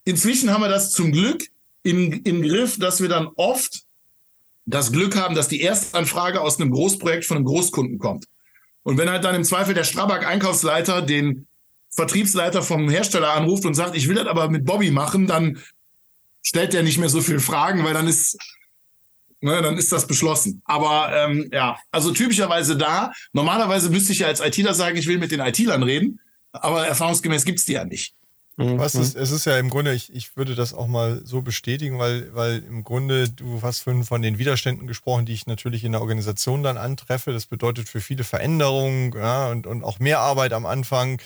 Inzwischen 0.05 0.51
haben 0.51 0.61
wir 0.61 0.69
das 0.69 0.91
zum 0.91 1.11
Glück 1.11 1.43
im, 1.83 2.21
im 2.23 2.41
Griff, 2.43 2.79
dass 2.79 3.01
wir 3.01 3.09
dann 3.09 3.27
oft 3.35 3.81
das 4.65 4.93
Glück 4.93 5.17
haben, 5.17 5.35
dass 5.35 5.49
die 5.49 5.63
Erstanfrage 5.63 6.39
aus 6.39 6.61
einem 6.61 6.71
Großprojekt 6.71 7.25
von 7.25 7.35
einem 7.35 7.45
Großkunden 7.45 7.99
kommt. 7.99 8.25
Und 8.83 8.97
wenn 8.97 9.09
halt 9.09 9.23
dann 9.23 9.35
im 9.35 9.43
Zweifel 9.43 9.73
der 9.73 9.83
Strabag-Einkaufsleiter 9.83 11.01
den 11.01 11.47
Vertriebsleiter 11.89 12.63
vom 12.63 12.89
Hersteller 12.89 13.33
anruft 13.33 13.65
und 13.65 13.73
sagt, 13.73 13.95
ich 13.95 14.07
will 14.07 14.15
das 14.15 14.27
aber 14.27 14.49
mit 14.49 14.65
Bobby 14.65 14.91
machen, 14.91 15.27
dann 15.27 15.59
stellt 16.41 16.73
der 16.73 16.83
nicht 16.83 16.97
mehr 16.97 17.09
so 17.09 17.21
viele 17.21 17.39
Fragen, 17.39 17.83
weil 17.83 17.93
dann 17.93 18.07
ist, 18.07 18.37
ne, 19.41 19.61
dann 19.61 19.77
ist 19.77 19.91
das 19.91 20.07
beschlossen. 20.07 20.61
Aber 20.65 21.11
ähm, 21.13 21.49
ja, 21.51 21.77
also 21.91 22.11
typischerweise 22.11 22.77
da. 22.77 23.11
Normalerweise 23.33 23.89
müsste 23.89 24.13
ich 24.13 24.19
ja 24.19 24.27
als 24.27 24.39
ITler 24.39 24.73
sagen, 24.73 24.97
ich 24.97 25.07
will 25.07 25.19
mit 25.19 25.31
den 25.31 25.41
ITlern 25.41 25.83
reden, 25.83 26.19
aber 26.51 26.87
erfahrungsgemäß 26.87 27.45
gibt 27.45 27.59
es 27.59 27.65
die 27.65 27.73
ja 27.73 27.85
nicht. 27.85 28.15
Mhm. 28.61 28.79
Was 28.79 28.95
ist, 28.95 29.15
es 29.15 29.31
ist 29.31 29.45
ja 29.45 29.57
im 29.57 29.69
Grunde, 29.69 29.93
ich, 29.93 30.13
ich 30.13 30.37
würde 30.37 30.55
das 30.55 30.73
auch 30.73 30.87
mal 30.87 31.21
so 31.23 31.41
bestätigen, 31.41 31.99
weil, 31.99 32.33
weil 32.33 32.63
im 32.67 32.83
Grunde, 32.83 33.29
du 33.29 33.61
hast 33.61 33.81
von, 33.81 34.03
von 34.03 34.21
den 34.21 34.37
Widerständen 34.37 34.87
gesprochen, 34.87 35.25
die 35.25 35.33
ich 35.33 35.47
natürlich 35.47 35.83
in 35.83 35.91
der 35.91 36.01
Organisation 36.01 36.63
dann 36.63 36.77
antreffe. 36.77 37.33
Das 37.33 37.45
bedeutet 37.45 37.89
für 37.89 38.01
viele 38.01 38.23
Veränderungen 38.23 39.13
ja, 39.15 39.49
und, 39.49 39.67
und 39.67 39.83
auch 39.83 39.99
mehr 39.99 40.19
Arbeit 40.19 40.53
am 40.53 40.65
Anfang. 40.65 41.21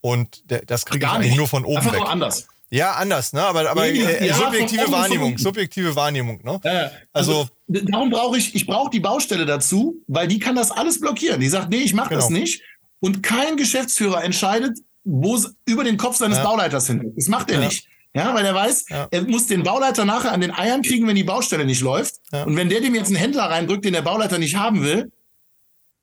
Und 0.00 0.50
der, 0.50 0.64
das 0.64 0.86
kriege 0.86 1.06
ich 1.06 1.10
eigentlich 1.10 1.36
nur 1.36 1.48
von 1.48 1.64
oben 1.64 1.78
Einfach 1.78 1.92
weg. 1.92 2.02
Anders. 2.06 2.46
Ja, 2.68 2.92
anders, 2.92 3.32
ne? 3.32 3.42
Aber, 3.42 3.70
aber 3.70 3.86
äh, 3.86 4.26
ja, 4.26 4.34
subjektive 4.34 4.90
Wahrnehmung, 4.90 5.38
subjektive 5.38 5.94
Wahrnehmung, 5.94 6.40
ne? 6.42 6.60
Ja, 6.64 6.90
also, 7.12 7.48
also 7.68 7.84
darum 7.84 8.10
brauche 8.10 8.36
ich, 8.36 8.54
ich 8.56 8.66
brauche 8.66 8.90
die 8.90 8.98
Baustelle 8.98 9.46
dazu, 9.46 10.02
weil 10.08 10.26
die 10.26 10.40
kann 10.40 10.56
das 10.56 10.72
alles 10.72 11.00
blockieren. 11.00 11.40
Die 11.40 11.48
sagt, 11.48 11.70
nee, 11.70 11.78
ich 11.78 11.94
mache 11.94 12.10
genau. 12.10 12.22
das 12.22 12.30
nicht. 12.30 12.62
Und 12.98 13.22
kein 13.22 13.56
Geschäftsführer 13.56 14.24
entscheidet, 14.24 14.78
wo 15.06 15.36
es 15.36 15.54
über 15.64 15.84
den 15.84 15.96
Kopf 15.96 16.16
seines 16.16 16.38
ja. 16.38 16.44
Bauleiters 16.44 16.88
hin. 16.88 17.12
Das 17.16 17.28
macht 17.28 17.50
er 17.50 17.60
ja. 17.60 17.66
nicht. 17.66 17.88
Ja, 18.12 18.34
weil 18.34 18.44
er 18.44 18.54
weiß, 18.54 18.86
ja. 18.88 19.08
er 19.10 19.22
muss 19.22 19.46
den 19.46 19.62
Bauleiter 19.62 20.06
nachher 20.06 20.32
an 20.32 20.40
den 20.40 20.50
Eiern 20.50 20.82
kriegen, 20.82 21.06
wenn 21.06 21.16
die 21.16 21.24
Baustelle 21.24 21.66
nicht 21.66 21.82
läuft. 21.82 22.14
Und 22.32 22.56
wenn 22.56 22.70
der 22.70 22.80
dem 22.80 22.94
jetzt 22.94 23.08
einen 23.08 23.16
Händler 23.16 23.44
reindrückt, 23.44 23.84
den 23.84 23.92
der 23.92 24.00
Bauleiter 24.02 24.38
nicht 24.38 24.56
haben 24.56 24.82
will, 24.82 25.12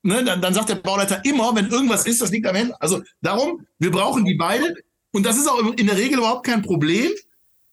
ne, 0.02 0.22
dann, 0.24 0.40
dann 0.40 0.54
sagt 0.54 0.68
der 0.68 0.76
Bauleiter 0.76 1.24
immer, 1.24 1.54
wenn 1.56 1.68
irgendwas 1.68 2.06
ist, 2.06 2.22
das 2.22 2.30
liegt 2.30 2.46
am 2.46 2.54
Händler. 2.54 2.76
Also 2.78 3.02
darum, 3.20 3.66
wir 3.78 3.90
brauchen 3.90 4.24
die 4.24 4.34
beide. 4.34 4.76
Und 5.10 5.26
das 5.26 5.36
ist 5.36 5.48
auch 5.48 5.58
in 5.76 5.86
der 5.86 5.96
Regel 5.96 6.18
überhaupt 6.18 6.46
kein 6.46 6.62
Problem. 6.62 7.10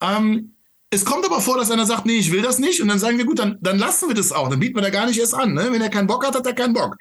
Ähm, 0.02 0.56
es 0.90 1.06
kommt 1.06 1.24
aber 1.26 1.40
vor, 1.40 1.58
dass 1.58 1.70
einer 1.70 1.86
sagt, 1.86 2.06
nee, 2.06 2.18
ich 2.18 2.32
will 2.32 2.42
das 2.42 2.58
nicht. 2.58 2.82
Und 2.82 2.88
dann 2.88 3.00
sagen 3.00 3.18
wir, 3.18 3.26
gut, 3.26 3.40
dann, 3.40 3.60
dann 3.62 3.78
lassen 3.78 4.10
wir 4.10 4.16
das 4.16 4.32
auch. 4.32 4.50
Dann 4.50 4.60
bieten 4.60 4.76
wir 4.76 4.82
da 4.82 4.90
gar 4.90 5.06
nicht 5.06 5.20
erst 5.20 5.36
an. 5.36 5.54
Ne? 5.54 5.68
Wenn 5.72 5.82
er 5.82 5.90
keinen 5.90 6.08
Bock 6.08 6.26
hat, 6.26 6.36
hat 6.36 6.46
er 6.46 6.54
keinen 6.54 6.74
Bock. 6.74 6.98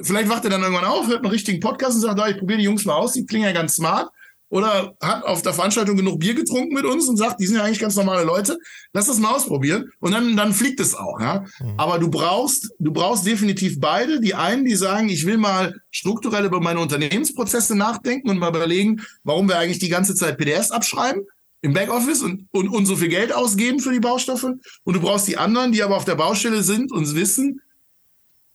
Vielleicht 0.00 0.28
wacht 0.28 0.44
er 0.44 0.50
dann 0.50 0.62
irgendwann 0.62 0.84
auf, 0.84 1.06
hört 1.06 1.18
einen 1.18 1.30
richtigen 1.30 1.60
Podcast 1.60 1.96
und 1.96 2.00
sagt, 2.00 2.18
da, 2.18 2.28
ich 2.28 2.38
probiere 2.38 2.58
die 2.58 2.64
Jungs 2.64 2.84
mal 2.84 2.94
aus, 2.94 3.12
die 3.12 3.26
klingen 3.26 3.44
ja 3.44 3.52
ganz 3.52 3.74
smart. 3.74 4.10
Oder 4.52 4.94
hat 5.00 5.24
auf 5.24 5.40
der 5.40 5.54
Veranstaltung 5.54 5.96
genug 5.96 6.20
Bier 6.20 6.34
getrunken 6.34 6.74
mit 6.74 6.84
uns 6.84 7.08
und 7.08 7.16
sagt, 7.16 7.40
die 7.40 7.46
sind 7.46 7.56
ja 7.56 7.62
eigentlich 7.62 7.78
ganz 7.78 7.96
normale 7.96 8.24
Leute, 8.24 8.58
lass 8.92 9.06
das 9.06 9.18
mal 9.18 9.34
ausprobieren. 9.34 9.90
Und 9.98 10.12
dann, 10.12 10.36
dann 10.36 10.52
fliegt 10.52 10.78
es 10.78 10.94
auch. 10.94 11.18
Ja? 11.20 11.46
Mhm. 11.58 11.74
Aber 11.78 11.98
du 11.98 12.10
brauchst, 12.10 12.70
du 12.78 12.92
brauchst 12.92 13.26
definitiv 13.26 13.80
beide. 13.80 14.20
Die 14.20 14.34
einen, 14.34 14.66
die 14.66 14.74
sagen, 14.74 15.08
ich 15.08 15.24
will 15.24 15.38
mal 15.38 15.80
strukturell 15.90 16.44
über 16.44 16.60
meine 16.60 16.80
Unternehmensprozesse 16.80 17.74
nachdenken 17.74 18.28
und 18.28 18.38
mal 18.38 18.50
überlegen, 18.50 19.00
warum 19.24 19.48
wir 19.48 19.58
eigentlich 19.58 19.78
die 19.78 19.88
ganze 19.88 20.14
Zeit 20.14 20.36
PDFs 20.36 20.70
abschreiben 20.70 21.22
im 21.62 21.72
Backoffice 21.72 22.20
und, 22.20 22.46
und, 22.50 22.68
und 22.68 22.84
so 22.84 22.96
viel 22.96 23.08
Geld 23.08 23.32
ausgeben 23.32 23.78
für 23.78 23.92
die 23.92 24.00
Baustoffe. 24.00 24.44
Und 24.84 24.94
du 24.94 25.00
brauchst 25.00 25.28
die 25.28 25.38
anderen, 25.38 25.72
die 25.72 25.82
aber 25.82 25.96
auf 25.96 26.04
der 26.04 26.16
Baustelle 26.16 26.62
sind 26.62 26.92
und 26.92 27.14
wissen, 27.14 27.62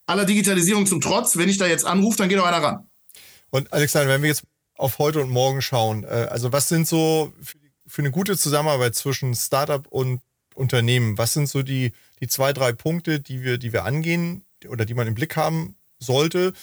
aller 0.08 0.26
Digitalisierung 0.26 0.88
zum 0.88 1.02
Trotz, 1.02 1.38
wenn 1.38 1.50
ich 1.50 1.58
da 1.58 1.68
jetzt 1.68 1.86
anrufe, 1.86 2.18
dann 2.18 2.30
geht 2.30 2.40
auch 2.40 2.46
einer 2.46 2.64
ran. 2.64 2.88
Und 3.52 3.72
Alexander, 3.72 4.10
wenn 4.10 4.24
wir 4.24 4.30
jetzt 4.30 4.44
auf 4.78 5.00
heute 5.00 5.22
und 5.22 5.30
morgen 5.30 5.62
schauen. 5.62 6.04
Äh, 6.04 6.28
also 6.30 6.52
was 6.54 6.70
sind 6.70 6.88
so 6.88 7.34
für, 7.42 7.58
für 7.86 8.02
eine 8.02 8.12
gute 8.12 8.38
Zusammenarbeit 8.38 8.96
zwischen 8.96 9.36
Startup 9.36 9.86
und 9.88 10.22
Unternehmen, 10.56 11.18
was 11.18 11.34
sind 11.34 11.50
so 11.50 11.62
die, 11.62 11.94
die 12.20 12.28
zwei, 12.28 12.54
drei 12.54 12.72
Punkte, 12.72 13.20
die 13.20 13.44
wir, 13.44 13.58
die 13.58 13.74
wir 13.74 13.86
angehen 13.86 14.44
oder 14.68 14.86
die 14.86 14.94
man 14.94 15.08
im 15.08 15.14
Blick 15.14 15.36
haben 15.36 15.76
sollte, 16.00 16.54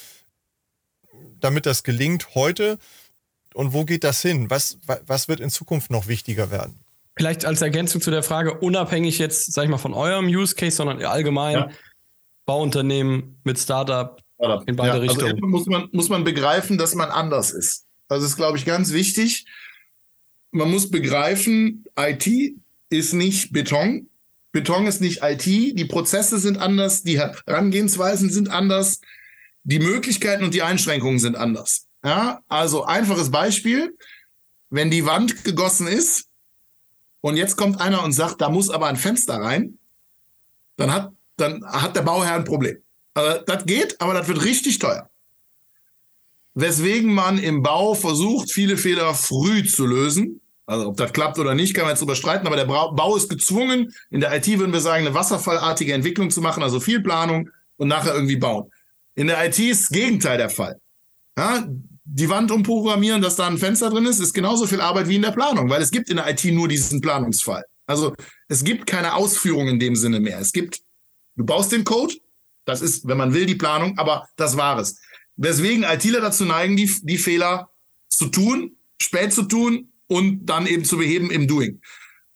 damit 1.41 1.67
das 1.67 1.83
gelingt 1.83 2.35
heute? 2.35 2.79
Und 3.53 3.73
wo 3.73 3.85
geht 3.85 4.03
das 4.03 4.21
hin? 4.21 4.51
Was, 4.51 4.79
was 5.07 5.29
wird 5.29 5.39
in 5.39 5.51
Zukunft 5.51 5.91
noch 5.91 6.09
wichtiger 6.09 6.51
werden? 6.51 6.81
Vielleicht 7.17 7.45
als 7.45 7.63
Ergänzung 7.63 8.01
zu 8.01 8.11
der 8.11 8.25
Frage, 8.25 8.55
unabhängig 8.59 9.19
jetzt, 9.19 9.53
sag 9.53 9.65
ich 9.65 9.71
mal, 9.71 9.79
von 9.79 9.95
eurem 9.95 10.27
Use 10.27 10.57
Case, 10.57 10.77
sondern 10.77 11.01
allgemein 11.05 11.55
ja. 11.55 11.71
Bauunternehmen 12.47 13.39
mit 13.45 13.59
Startup 13.59 14.21
in 14.67 14.77
beide 14.77 14.89
ja, 14.89 14.95
also 14.95 15.01
Richtungen. 15.01 15.35
Also 15.35 15.47
muss 15.47 15.67
man, 15.67 15.89
muss 15.93 16.09
man 16.09 16.25
begreifen, 16.25 16.79
dass 16.79 16.95
man 16.95 17.11
anders 17.11 17.53
ist. 17.53 17.87
Das 18.09 18.23
ist, 18.23 18.37
glaube 18.37 18.59
ich, 18.59 18.65
ganz 18.65 18.93
wichtig. 18.93 19.47
Man 20.51 20.71
muss 20.71 20.91
begreifen, 20.91 21.85
IT 21.99 22.57
ist 22.91 23.13
nicht 23.13 23.53
Beton. 23.53 24.09
Beton 24.53 24.87
ist 24.87 25.01
nicht 25.01 25.21
IT. 25.23 25.47
Die 25.47 25.85
Prozesse 25.85 26.39
sind 26.39 26.59
anders, 26.59 27.03
die 27.03 27.19
Herangehensweisen 27.19 28.31
sind 28.31 28.51
anders, 28.51 29.01
die 29.65 29.81
Möglichkeiten 29.81 30.45
und 30.45 30.55
die 30.55 30.63
Einschränkungen 30.63 31.19
sind 31.19 31.37
anders. 31.37 31.87
Ja, 32.05 32.41
also 32.49 32.85
einfaches 32.85 33.31
Beispiel. 33.31 33.97
Wenn 34.71 34.91
die 34.91 35.07
Wand 35.07 35.45
gegossen 35.45 35.87
ist 35.87 36.29
und 37.21 37.37
jetzt 37.37 37.57
kommt 37.57 37.81
einer 37.81 38.05
und 38.05 38.13
sagt, 38.13 38.41
da 38.41 38.51
muss 38.51 38.71
aber 38.71 38.87
ein 38.87 38.97
Fenster 38.97 39.37
rein, 39.37 39.79
dann 40.77 40.93
hat, 40.93 41.14
dann 41.37 41.65
hat 41.65 41.97
der 41.97 42.03
Bauherr 42.03 42.35
ein 42.35 42.45
Problem. 42.45 42.79
Also 43.15 43.41
das 43.47 43.65
geht, 43.65 44.01
aber 44.01 44.15
das 44.15 44.29
wird 44.29 44.45
richtig 44.45 44.79
teuer 44.79 45.09
weswegen 46.55 47.13
man 47.13 47.39
im 47.39 47.63
Bau 47.63 47.95
versucht, 47.95 48.53
viele 48.53 48.77
Fehler 48.77 49.15
früh 49.15 49.65
zu 49.65 49.87
lösen. 49.87 50.41
Also 50.67 50.89
ob 50.89 50.97
das 50.97 51.13
klappt 51.13 51.39
oder 51.39 51.55
nicht, 51.55 51.75
kann 51.75 51.85
man 51.85 51.91
jetzt 51.91 52.01
drüber 52.01 52.15
streiten, 52.15 52.47
aber 52.47 52.57
der 52.57 52.65
Bau 52.65 53.17
ist 53.17 53.29
gezwungen, 53.29 53.93
in 54.11 54.21
der 54.21 54.35
IT 54.35 54.47
würden 54.59 54.73
wir 54.73 54.81
sagen, 54.81 55.07
eine 55.07 55.15
wasserfallartige 55.15 55.93
Entwicklung 55.93 56.31
zu 56.31 56.41
machen, 56.41 56.63
also 56.63 56.81
viel 56.81 57.03
Planung 57.03 57.51
und 57.77 57.89
nachher 57.89 58.15
irgendwie 58.15 58.37
bauen. 58.37 58.71
In 59.15 59.27
der 59.27 59.45
IT 59.45 59.59
ist 59.59 59.83
das 59.83 59.89
Gegenteil 59.91 60.39
der 60.39 60.49
Fall. 60.49 60.81
Ja, 61.37 61.67
die 62.05 62.31
Wand 62.31 62.51
umprogrammieren, 62.51 63.21
dass 63.21 63.37
da 63.37 63.47
ein 63.47 63.59
Fenster 63.59 63.91
drin 63.91 64.07
ist, 64.07 64.21
ist 64.21 64.33
genauso 64.33 64.67
viel 64.67 64.81
Arbeit 64.81 65.09
wie 65.09 65.17
in 65.17 65.23
der 65.23 65.33
Planung, 65.33 65.69
weil 65.69 65.83
es 65.83 65.91
gibt 65.91 66.09
in 66.09 66.17
der 66.17 66.31
IT 66.31 66.45
nur 66.47 66.69
diesen 66.69 67.01
Planungsfall. 67.01 67.65
Also 67.87 68.15
es 68.49 68.65
gibt 68.65 68.87
keine 68.87 69.15
Ausführung 69.15 69.69
in 69.69 69.79
dem 69.79 69.97
Sinne 69.97 70.21
mehr. 70.21 70.39
Es 70.39 70.53
gibt, 70.53 70.81
du 71.37 71.45
baust 71.45 71.73
den 71.73 71.85
Code, 71.85 72.15
das 72.65 72.81
ist, 72.81 73.07
wenn 73.07 73.19
man 73.19 73.35
will, 73.35 73.47
die 73.47 73.55
Planung, 73.55 73.99
aber 73.99 74.29
das 74.37 74.57
war 74.57 74.79
es. 74.79 75.01
Weswegen 75.37 75.85
ITler 75.85 76.21
dazu 76.21 76.45
neigen, 76.45 76.77
die, 76.77 76.91
die 77.03 77.19
Fehler 77.19 77.71
zu 78.09 78.27
tun, 78.27 78.77
spät 79.01 79.33
zu 79.33 79.43
tun 79.43 79.93
und 80.07 80.47
dann 80.47 80.67
eben 80.67 80.85
zu 80.85 80.97
beheben 80.97 81.31
im 81.31 81.49
Doing. 81.49 81.81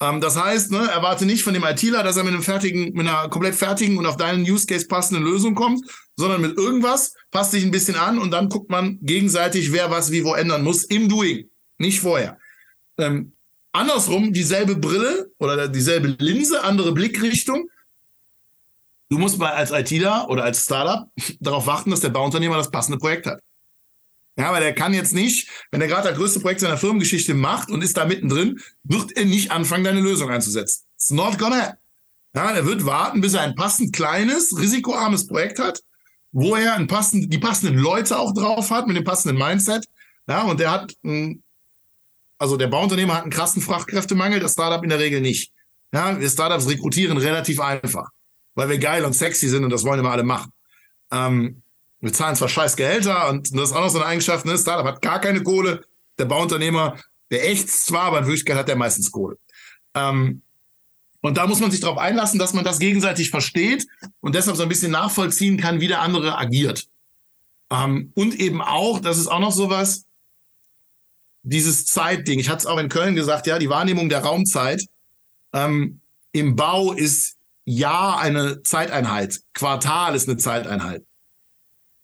Ähm, 0.00 0.20
das 0.20 0.36
heißt, 0.36 0.70
ne, 0.72 0.88
erwarte 0.90 1.26
nicht 1.26 1.42
von 1.42 1.54
dem 1.54 1.64
ITler, 1.64 2.02
dass 2.02 2.16
er 2.16 2.24
mit 2.24 2.32
einem 2.32 2.42
fertigen, 2.42 2.92
mit 2.92 3.06
einer 3.08 3.28
komplett 3.28 3.54
fertigen 3.54 3.98
und 3.98 4.06
auf 4.06 4.16
deinen 4.16 4.42
Use 4.42 4.66
Case 4.66 4.86
passenden 4.86 5.24
Lösung 5.24 5.54
kommt, 5.54 5.84
sondern 6.16 6.40
mit 6.40 6.56
irgendwas, 6.56 7.14
passt 7.30 7.52
sich 7.52 7.64
ein 7.64 7.70
bisschen 7.70 7.96
an 7.96 8.18
und 8.18 8.30
dann 8.30 8.48
guckt 8.48 8.70
man 8.70 8.98
gegenseitig, 9.02 9.72
wer 9.72 9.90
was 9.90 10.10
wie 10.10 10.24
wo 10.24 10.34
ändern 10.34 10.64
muss 10.64 10.84
im 10.84 11.08
Doing, 11.08 11.48
nicht 11.78 12.00
vorher. 12.00 12.38
Ähm, 12.98 13.32
andersrum, 13.72 14.32
dieselbe 14.32 14.76
Brille 14.76 15.30
oder 15.38 15.68
dieselbe 15.68 16.16
Linse, 16.18 16.64
andere 16.64 16.92
Blickrichtung, 16.92 17.68
Du 19.10 19.18
musst 19.18 19.38
mal 19.38 19.52
als 19.52 19.70
ITler 19.70 20.28
oder 20.28 20.44
als 20.44 20.62
Startup 20.62 21.08
darauf 21.40 21.66
warten, 21.66 21.90
dass 21.90 22.00
der 22.00 22.10
Bauunternehmer 22.10 22.56
das 22.56 22.70
passende 22.70 22.98
Projekt 22.98 23.26
hat. 23.26 23.40
Ja, 24.38 24.52
weil 24.52 24.62
der 24.62 24.74
kann 24.74 24.94
jetzt 24.94 25.14
nicht, 25.14 25.48
wenn 25.72 25.80
er 25.80 25.88
gerade 25.88 26.08
das 26.08 26.16
größte 26.16 26.40
Projekt 26.40 26.60
seiner 26.60 26.76
Firmengeschichte 26.76 27.34
macht 27.34 27.70
und 27.70 27.82
ist 27.82 27.96
da 27.96 28.04
mittendrin, 28.04 28.60
wird 28.84 29.16
er 29.16 29.24
nicht 29.24 29.50
anfangen, 29.50 29.82
deine 29.82 30.00
Lösung 30.00 30.30
einzusetzen. 30.30 30.84
It's 30.94 31.10
not 31.10 31.38
gonna. 31.38 31.76
Ja, 32.34 32.50
er 32.52 32.64
wird 32.64 32.84
warten, 32.84 33.20
bis 33.20 33.34
er 33.34 33.40
ein 33.40 33.56
passend 33.56 33.92
kleines, 33.92 34.56
risikoarmes 34.56 35.26
Projekt 35.26 35.58
hat, 35.58 35.82
wo 36.30 36.54
er 36.54 36.74
ein 36.74 36.86
passend, 36.86 37.32
die 37.32 37.38
passenden 37.38 37.78
Leute 37.78 38.16
auch 38.16 38.32
drauf 38.32 38.70
hat, 38.70 38.86
mit 38.86 38.96
dem 38.96 39.02
passenden 39.02 39.38
Mindset. 39.38 39.86
Ja, 40.28 40.42
und 40.42 40.60
der 40.60 40.70
hat, 40.70 40.94
ein, 41.02 41.42
also 42.38 42.56
der 42.56 42.68
Bauunternehmer 42.68 43.14
hat 43.14 43.22
einen 43.22 43.32
krassen 43.32 43.62
Fachkräftemangel, 43.62 44.38
das 44.38 44.52
Startup 44.52 44.84
in 44.84 44.90
der 44.90 45.00
Regel 45.00 45.20
nicht. 45.20 45.52
Ja, 45.92 46.20
wir 46.20 46.30
Startups 46.30 46.68
rekrutieren 46.68 47.16
relativ 47.16 47.58
einfach 47.58 48.10
weil 48.58 48.68
wir 48.68 48.78
geil 48.78 49.04
und 49.04 49.12
sexy 49.12 49.48
sind 49.48 49.62
und 49.62 49.70
das 49.70 49.84
wollen 49.84 50.00
immer 50.00 50.10
alle 50.10 50.24
machen. 50.24 50.52
Ähm, 51.12 51.62
wir 52.00 52.12
zahlen 52.12 52.34
zwar 52.34 52.48
scheiß 52.48 52.74
Gehälter 52.74 53.28
und 53.28 53.54
das 53.54 53.70
ist 53.70 53.76
auch 53.76 53.82
noch 53.82 53.88
so 53.88 53.98
eine 53.98 54.06
Eigenschaft, 54.06 54.44
ne? 54.46 54.58
Startup 54.58 54.84
hat 54.84 55.00
gar 55.00 55.20
keine 55.20 55.44
Kohle. 55.44 55.84
Der 56.18 56.24
Bauunternehmer, 56.24 56.98
der 57.30 57.48
echt 57.48 57.70
zwar, 57.70 58.06
aber 58.06 58.18
in 58.18 58.24
Wirklichkeit 58.24 58.56
hat 58.56 58.66
der 58.66 58.74
meistens 58.74 59.12
Kohle. 59.12 59.38
Ähm, 59.94 60.42
und 61.20 61.36
da 61.36 61.46
muss 61.46 61.60
man 61.60 61.70
sich 61.70 61.78
darauf 61.78 61.98
einlassen, 61.98 62.40
dass 62.40 62.52
man 62.52 62.64
das 62.64 62.80
gegenseitig 62.80 63.30
versteht 63.30 63.86
und 64.18 64.34
deshalb 64.34 64.56
so 64.56 64.64
ein 64.64 64.68
bisschen 64.68 64.90
nachvollziehen 64.90 65.56
kann, 65.56 65.80
wie 65.80 65.86
der 65.86 66.00
andere 66.00 66.36
agiert. 66.36 66.88
Ähm, 67.70 68.10
und 68.16 68.34
eben 68.40 68.60
auch, 68.60 68.98
das 68.98 69.18
ist 69.18 69.28
auch 69.28 69.38
noch 69.38 69.52
sowas, 69.52 70.04
dieses 71.44 71.86
Zeitding. 71.86 72.40
Ich 72.40 72.48
hatte 72.48 72.58
es 72.58 72.66
auch 72.66 72.78
in 72.78 72.88
Köln 72.88 73.14
gesagt, 73.14 73.46
ja, 73.46 73.60
die 73.60 73.70
Wahrnehmung 73.70 74.08
der 74.08 74.24
Raumzeit 74.24 74.84
ähm, 75.52 76.00
im 76.32 76.56
Bau 76.56 76.92
ist 76.92 77.37
Jahr 77.68 78.18
eine 78.18 78.62
Zeiteinheit, 78.62 79.40
Quartal 79.52 80.14
ist 80.14 80.28
eine 80.28 80.38
Zeiteinheit. 80.38 81.04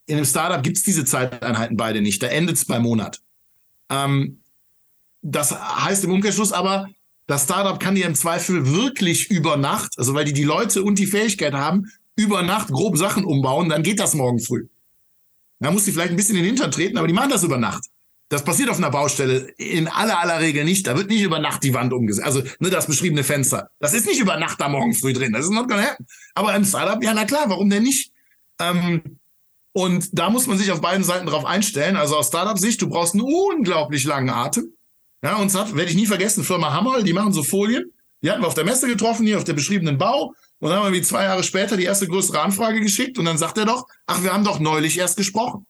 In 0.06 0.16
einem 0.16 0.26
Startup 0.26 0.62
gibt 0.62 0.76
es 0.76 0.82
diese 0.82 1.04
Zeiteinheiten 1.06 1.76
beide 1.76 2.02
nicht. 2.02 2.22
Da 2.22 2.26
endet 2.26 2.56
es 2.56 2.66
beim 2.66 2.82
Monat. 2.82 3.20
Ähm, 3.88 4.42
das 5.22 5.52
heißt 5.52 6.04
im 6.04 6.12
Umkehrschluss 6.12 6.52
aber, 6.52 6.88
das 7.26 7.44
Startup 7.44 7.80
kann 7.80 7.94
dir 7.94 8.04
im 8.04 8.14
Zweifel 8.14 8.70
wirklich 8.70 9.30
über 9.30 9.56
Nacht, 9.56 9.94
also 9.96 10.12
weil 10.12 10.26
die 10.26 10.34
die 10.34 10.44
Leute 10.44 10.82
und 10.82 10.98
die 10.98 11.06
Fähigkeit 11.06 11.54
haben, 11.54 11.90
über 12.16 12.42
Nacht 12.42 12.68
grob 12.68 12.98
Sachen 12.98 13.24
umbauen, 13.24 13.70
dann 13.70 13.82
geht 13.82 13.98
das 13.98 14.14
morgen 14.14 14.40
früh. 14.40 14.68
Da 15.60 15.70
muss 15.70 15.86
die 15.86 15.92
vielleicht 15.92 16.10
ein 16.10 16.16
bisschen 16.16 16.36
in 16.36 16.42
den 16.42 16.56
Hintern 16.56 16.70
treten, 16.70 16.98
aber 16.98 17.08
die 17.08 17.14
machen 17.14 17.30
das 17.30 17.42
über 17.42 17.56
Nacht. 17.56 17.86
Das 18.34 18.42
passiert 18.42 18.68
auf 18.68 18.78
einer 18.78 18.90
Baustelle 18.90 19.46
in 19.58 19.86
aller 19.86 20.18
aller 20.18 20.40
Regel 20.40 20.64
nicht. 20.64 20.88
Da 20.88 20.96
wird 20.96 21.08
nicht 21.08 21.22
über 21.22 21.38
Nacht 21.38 21.62
die 21.62 21.72
Wand 21.72 21.92
umgesetzt. 21.92 22.26
Also 22.26 22.42
ne, 22.58 22.68
das 22.68 22.88
beschriebene 22.88 23.22
Fenster. 23.22 23.68
Das 23.78 23.94
ist 23.94 24.06
nicht 24.06 24.18
über 24.18 24.36
Nacht 24.36 24.60
da 24.60 24.68
morgen 24.68 24.92
früh 24.92 25.12
drin. 25.12 25.32
Das 25.32 25.44
ist 25.44 25.52
not 25.52 25.68
gonna 25.68 25.82
happen. 25.82 26.04
Aber 26.34 26.52
im 26.56 26.64
Startup, 26.64 27.00
ja, 27.00 27.14
na 27.14 27.26
klar, 27.26 27.44
warum 27.46 27.70
denn 27.70 27.84
nicht? 27.84 28.10
Ähm, 28.60 29.20
und 29.70 30.18
da 30.18 30.30
muss 30.30 30.48
man 30.48 30.58
sich 30.58 30.72
auf 30.72 30.80
beiden 30.80 31.04
Seiten 31.04 31.26
drauf 31.26 31.44
einstellen. 31.44 31.94
Also 31.94 32.16
aus 32.16 32.26
Startup-Sicht, 32.26 32.82
du 32.82 32.88
brauchst 32.88 33.14
einen 33.14 33.22
unglaublich 33.22 34.02
langen 34.02 34.30
Atem. 34.30 34.74
Ja, 35.22 35.36
uns 35.36 35.54
hat, 35.54 35.76
werde 35.76 35.90
ich 35.90 35.96
nie 35.96 36.06
vergessen, 36.06 36.42
Firma 36.42 36.72
Hammerl, 36.72 37.04
die 37.04 37.12
machen 37.12 37.32
so 37.32 37.44
Folien. 37.44 37.92
Die 38.20 38.32
hatten 38.32 38.42
wir 38.42 38.48
auf 38.48 38.54
der 38.54 38.64
Messe 38.64 38.88
getroffen, 38.88 39.26
hier 39.26 39.38
auf 39.38 39.44
der 39.44 39.52
beschriebenen 39.52 39.96
Bau. 39.96 40.34
Und 40.58 40.70
dann 40.70 40.80
haben 40.80 40.92
wir 40.92 40.98
wie 40.98 41.02
zwei 41.02 41.22
Jahre 41.22 41.44
später 41.44 41.76
die 41.76 41.84
erste 41.84 42.08
größere 42.08 42.40
Anfrage 42.40 42.80
geschickt. 42.80 43.16
Und 43.16 43.26
dann 43.26 43.38
sagt 43.38 43.58
er 43.58 43.64
doch, 43.64 43.86
ach, 44.06 44.24
wir 44.24 44.32
haben 44.32 44.42
doch 44.42 44.58
neulich 44.58 44.98
erst 44.98 45.16
gesprochen. 45.18 45.66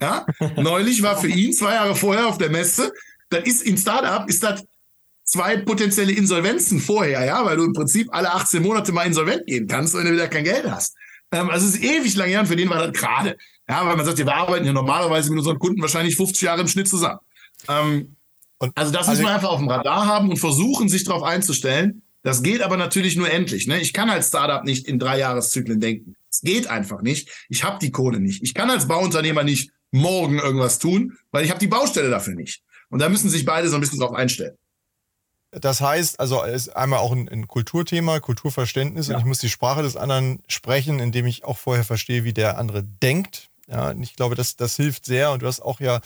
Ja? 0.00 0.26
Neulich 0.56 1.02
war 1.02 1.16
für 1.16 1.28
ihn 1.28 1.52
zwei 1.52 1.74
Jahre 1.74 1.94
vorher 1.94 2.26
auf 2.26 2.38
der 2.38 2.50
Messe, 2.50 2.92
das 3.28 3.44
ist 3.44 3.62
im 3.62 3.76
Startup, 3.76 4.28
ist 4.28 4.42
das 4.42 4.64
zwei 5.24 5.58
potenzielle 5.58 6.12
Insolvenzen 6.12 6.80
vorher, 6.80 7.24
ja, 7.24 7.44
weil 7.44 7.56
du 7.56 7.64
im 7.64 7.72
Prinzip 7.72 8.08
alle 8.10 8.32
18 8.32 8.62
Monate 8.62 8.92
mal 8.92 9.04
insolvent 9.04 9.46
gehen 9.46 9.68
kannst, 9.68 9.94
wenn 9.94 10.04
du 10.04 10.12
wieder 10.12 10.28
kein 10.28 10.44
Geld 10.44 10.68
hast. 10.68 10.96
Ähm, 11.30 11.48
also 11.50 11.66
es 11.66 11.74
ist 11.74 11.84
ewig 11.84 12.16
lang 12.16 12.28
her 12.28 12.40
und 12.40 12.46
für 12.46 12.56
den 12.56 12.68
war 12.68 12.86
das 12.86 12.92
gerade. 12.92 13.36
Ja, 13.68 13.86
weil 13.86 13.96
man 13.96 14.04
sagt, 14.04 14.18
wir 14.18 14.34
arbeiten 14.34 14.66
ja 14.66 14.72
normalerweise 14.72 15.30
mit 15.30 15.38
unseren 15.38 15.60
Kunden 15.60 15.80
wahrscheinlich 15.80 16.16
50 16.16 16.42
Jahre 16.42 16.62
im 16.62 16.68
Schnitt 16.68 16.88
zusammen. 16.88 17.20
Ähm, 17.68 18.16
also 18.74 18.92
das 18.92 19.08
also, 19.08 19.22
muss 19.22 19.28
man 19.28 19.34
einfach 19.36 19.50
auf 19.50 19.60
dem 19.60 19.68
Radar 19.68 20.06
haben 20.06 20.28
und 20.28 20.38
versuchen, 20.38 20.88
sich 20.88 21.04
darauf 21.04 21.22
einzustellen. 21.22 22.02
Das 22.22 22.42
geht 22.42 22.60
aber 22.62 22.76
natürlich 22.76 23.16
nur 23.16 23.30
endlich. 23.30 23.66
Ne? 23.66 23.80
Ich 23.80 23.92
kann 23.92 24.10
als 24.10 24.28
Startup 24.28 24.64
nicht 24.64 24.86
in 24.86 24.98
drei 24.98 25.18
Jahreszyklen 25.18 25.80
denken. 25.80 26.16
Es 26.30 26.42
geht 26.42 26.66
einfach 26.66 27.00
nicht. 27.00 27.30
Ich 27.48 27.64
habe 27.64 27.78
die 27.80 27.90
Kohle 27.90 28.20
nicht. 28.20 28.42
Ich 28.42 28.52
kann 28.52 28.68
als 28.68 28.88
Bauunternehmer 28.88 29.44
nicht 29.44 29.70
morgen 29.90 30.38
irgendwas 30.38 30.78
tun, 30.78 31.18
weil 31.30 31.44
ich 31.44 31.50
habe 31.50 31.60
die 31.60 31.66
Baustelle 31.66 32.10
dafür 32.10 32.34
nicht. 32.34 32.62
Und 32.88 33.00
da 33.00 33.08
müssen 33.08 33.30
sich 33.30 33.44
beide 33.44 33.68
so 33.68 33.76
ein 33.76 33.80
bisschen 33.80 34.00
drauf 34.00 34.12
einstellen. 34.12 34.56
Das 35.52 35.80
heißt, 35.80 36.20
also 36.20 36.42
ist 36.44 36.68
einmal 36.76 37.00
auch 37.00 37.10
ein, 37.10 37.28
ein 37.28 37.48
Kulturthema, 37.48 38.20
Kulturverständnis 38.20 39.08
ja. 39.08 39.14
und 39.14 39.20
ich 39.20 39.26
muss 39.26 39.38
die 39.38 39.48
Sprache 39.48 39.82
des 39.82 39.96
anderen 39.96 40.42
sprechen, 40.46 41.00
indem 41.00 41.26
ich 41.26 41.44
auch 41.44 41.58
vorher 41.58 41.84
verstehe, 41.84 42.22
wie 42.22 42.32
der 42.32 42.56
andere 42.56 42.84
denkt. 42.84 43.50
Ja, 43.66 43.90
und 43.90 44.02
ich 44.02 44.14
glaube, 44.14 44.36
das, 44.36 44.56
das 44.56 44.76
hilft 44.76 45.04
sehr. 45.04 45.32
Und 45.32 45.42
du 45.42 45.46
hast 45.46 45.60
auch 45.60 45.80
ja 45.80 46.00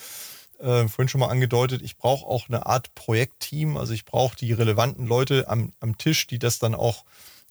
äh, 0.61 0.89
vorhin 0.89 1.09
schon 1.09 1.20
mal 1.20 1.28
angedeutet, 1.28 1.82
ich 1.82 1.99
brauche 1.99 2.26
auch 2.26 2.49
eine 2.49 2.66
Art 2.66 2.95
Projektteam. 2.95 3.76
Also 3.76 3.93
ich 3.93 4.07
brauche 4.07 4.37
die 4.37 4.53
relevanten 4.53 5.07
Leute 5.07 5.49
am, 5.49 5.72
am 5.80 5.99
Tisch, 5.99 6.26
die 6.26 6.39
das 6.39 6.59
dann 6.59 6.74
auch 6.74 7.05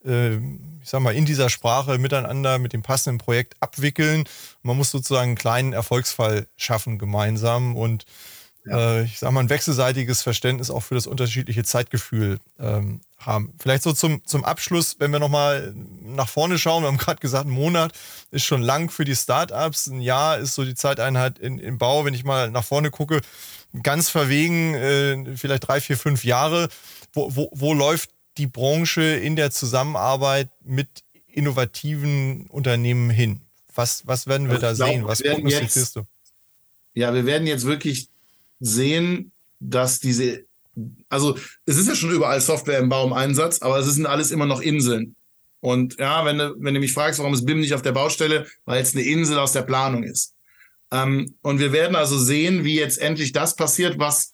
ich 0.03 0.89
sag 0.89 1.01
mal, 1.01 1.15
in 1.15 1.25
dieser 1.25 1.49
Sprache 1.49 1.97
miteinander 1.97 2.59
mit 2.59 2.73
dem 2.73 2.81
passenden 2.81 3.17
Projekt 3.17 3.55
abwickeln. 3.61 4.25
Man 4.61 4.77
muss 4.77 4.91
sozusagen 4.91 5.29
einen 5.29 5.37
kleinen 5.37 5.73
Erfolgsfall 5.73 6.47
schaffen 6.57 6.99
gemeinsam 6.99 7.77
und 7.77 8.05
ja. 8.65 8.99
äh, 8.99 9.03
ich 9.03 9.19
sag 9.19 9.31
mal, 9.31 9.41
ein 9.41 9.49
wechselseitiges 9.49 10.21
Verständnis 10.21 10.69
auch 10.69 10.81
für 10.81 10.95
das 10.95 11.07
unterschiedliche 11.07 11.63
Zeitgefühl 11.63 12.39
ähm, 12.59 13.01
haben. 13.17 13.53
Vielleicht 13.59 13.83
so 13.83 13.93
zum, 13.93 14.25
zum 14.25 14.43
Abschluss, 14.43 14.97
wenn 14.99 15.11
wir 15.11 15.19
nochmal 15.19 15.73
nach 16.01 16.27
vorne 16.27 16.57
schauen, 16.57 16.83
wir 16.83 16.87
haben 16.87 16.97
gerade 16.97 17.19
gesagt, 17.19 17.45
ein 17.45 17.51
Monat 17.51 17.93
ist 18.31 18.43
schon 18.43 18.61
lang 18.61 18.89
für 18.89 19.05
die 19.05 19.15
Startups, 19.15 19.87
ein 19.87 20.01
Jahr 20.01 20.37
ist 20.37 20.55
so 20.55 20.65
die 20.65 20.75
Zeiteinheit 20.75 21.39
in, 21.39 21.59
im 21.59 21.77
Bau, 21.77 22.05
wenn 22.05 22.13
ich 22.13 22.23
mal 22.23 22.51
nach 22.51 22.65
vorne 22.65 22.91
gucke, 22.91 23.21
ganz 23.81 24.09
verwegen, 24.09 24.75
äh, 24.75 25.37
vielleicht 25.37 25.67
drei, 25.67 25.81
vier, 25.81 25.97
fünf 25.97 26.23
Jahre. 26.23 26.67
Wo, 27.13 27.35
wo, 27.35 27.49
wo 27.53 27.73
läuft 27.73 28.09
die 28.37 28.47
Branche 28.47 29.01
in 29.01 29.35
der 29.35 29.51
Zusammenarbeit 29.51 30.49
mit 30.63 31.03
innovativen 31.27 32.47
Unternehmen 32.47 33.09
hin? 33.09 33.41
Was, 33.75 34.05
was 34.05 34.27
werden 34.27 34.47
wir 34.47 34.61
also 34.61 34.67
da 34.67 34.73
glaub, 34.73 34.89
sehen? 34.89 35.07
Was 35.07 35.23
prognostizierst 35.23 35.95
du? 35.95 36.01
Ja, 36.93 37.13
wir 37.13 37.25
werden 37.25 37.47
jetzt 37.47 37.65
wirklich 37.65 38.09
sehen, 38.59 39.31
dass 39.59 39.99
diese, 39.99 40.45
also 41.09 41.37
es 41.65 41.77
ist 41.77 41.87
ja 41.87 41.95
schon 41.95 42.11
überall 42.11 42.39
Software 42.39 42.79
im 42.79 42.89
Bau 42.89 43.05
im 43.05 43.13
Einsatz, 43.13 43.61
aber 43.61 43.79
es 43.79 43.87
sind 43.87 44.05
alles 44.05 44.31
immer 44.31 44.45
noch 44.45 44.61
Inseln. 44.61 45.15
Und 45.59 45.97
ja, 45.97 46.25
wenn 46.25 46.37
du, 46.37 46.55
wenn 46.59 46.73
du 46.73 46.79
mich 46.81 46.93
fragst, 46.93 47.19
warum 47.19 47.33
ist 47.33 47.45
BIM 47.45 47.61
nicht 47.61 47.73
auf 47.73 47.81
der 47.81 47.93
Baustelle, 47.93 48.45
weil 48.65 48.81
es 48.81 48.93
eine 48.93 49.03
Insel 49.03 49.39
aus 49.39 49.53
der 49.53 49.61
Planung 49.61 50.03
ist. 50.03 50.35
Ähm, 50.91 51.35
und 51.41 51.59
wir 51.59 51.71
werden 51.71 51.95
also 51.95 52.19
sehen, 52.19 52.65
wie 52.65 52.75
jetzt 52.75 52.99
endlich 52.99 53.31
das 53.31 53.55
passiert, 53.55 53.97
was 53.97 54.32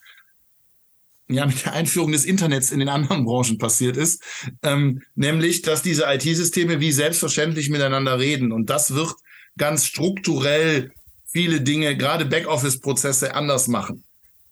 ja 1.29 1.45
mit 1.45 1.65
der 1.65 1.73
Einführung 1.73 2.11
des 2.11 2.25
Internets 2.25 2.71
in 2.71 2.79
den 2.79 2.89
anderen 2.89 3.25
Branchen 3.25 3.57
passiert 3.57 3.97
ist, 3.97 4.23
ähm, 4.63 5.01
nämlich, 5.15 5.61
dass 5.61 5.81
diese 5.81 6.05
IT-Systeme 6.07 6.79
wie 6.79 6.91
selbstverständlich 6.91 7.69
miteinander 7.69 8.19
reden. 8.19 8.51
Und 8.51 8.69
das 8.69 8.95
wird 8.95 9.13
ganz 9.57 9.85
strukturell 9.85 10.91
viele 11.31 11.61
Dinge, 11.61 11.95
gerade 11.95 12.25
Backoffice-Prozesse 12.25 13.35
anders 13.35 13.67
machen. 13.67 14.03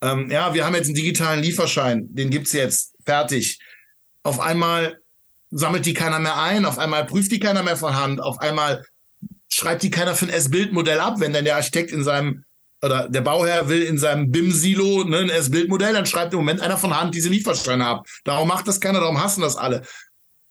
Ähm, 0.01 0.30
ja, 0.30 0.53
wir 0.53 0.65
haben 0.65 0.75
jetzt 0.75 0.86
einen 0.86 0.95
digitalen 0.95 1.41
Lieferschein, 1.41 2.07
den 2.13 2.30
gibt's 2.30 2.53
jetzt 2.53 2.93
fertig. 3.03 3.59
Auf 4.21 4.39
einmal 4.39 4.99
sammelt 5.49 5.86
die 5.86 5.93
keiner 5.93 6.19
mehr 6.19 6.38
ein, 6.39 6.65
auf 6.65 6.78
einmal 6.78 7.05
prüft 7.05 7.32
die 7.32 7.39
keiner 7.39 7.63
mehr 7.63 7.78
von 7.78 7.95
Hand, 7.95 8.21
auf 8.21 8.39
einmal 8.39 8.86
schreibt 9.49 9.82
die 9.82 9.89
keiner 9.89 10.13
für 10.13 10.25
ein 10.25 10.32
S-Bild-Modell 10.32 10.99
ab, 10.99 11.15
wenn 11.19 11.34
dann 11.34 11.45
der 11.45 11.55
Architekt 11.55 11.91
in 11.91 12.03
seinem 12.03 12.43
oder 12.82 13.09
der 13.09 13.21
Bauherr 13.21 13.69
will 13.69 13.82
in 13.84 13.97
seinem 13.97 14.32
BIM-Silo 14.32 15.03
ne, 15.03 15.17
ein 15.19 15.30
S-Bild-Modell, 15.30 15.93
dann 15.93 16.05
schreibt 16.05 16.34
im 16.34 16.39
Moment 16.39 16.61
einer 16.61 16.78
von 16.78 16.95
Hand 16.95 17.15
diese 17.15 17.30
Liefersteine 17.30 17.86
ab. 17.86 18.07
Darum 18.23 18.47
macht 18.47 18.67
das 18.67 18.80
keiner, 18.80 18.99
darum 18.99 19.21
hassen 19.21 19.41
das 19.41 19.55
alle. 19.55 19.84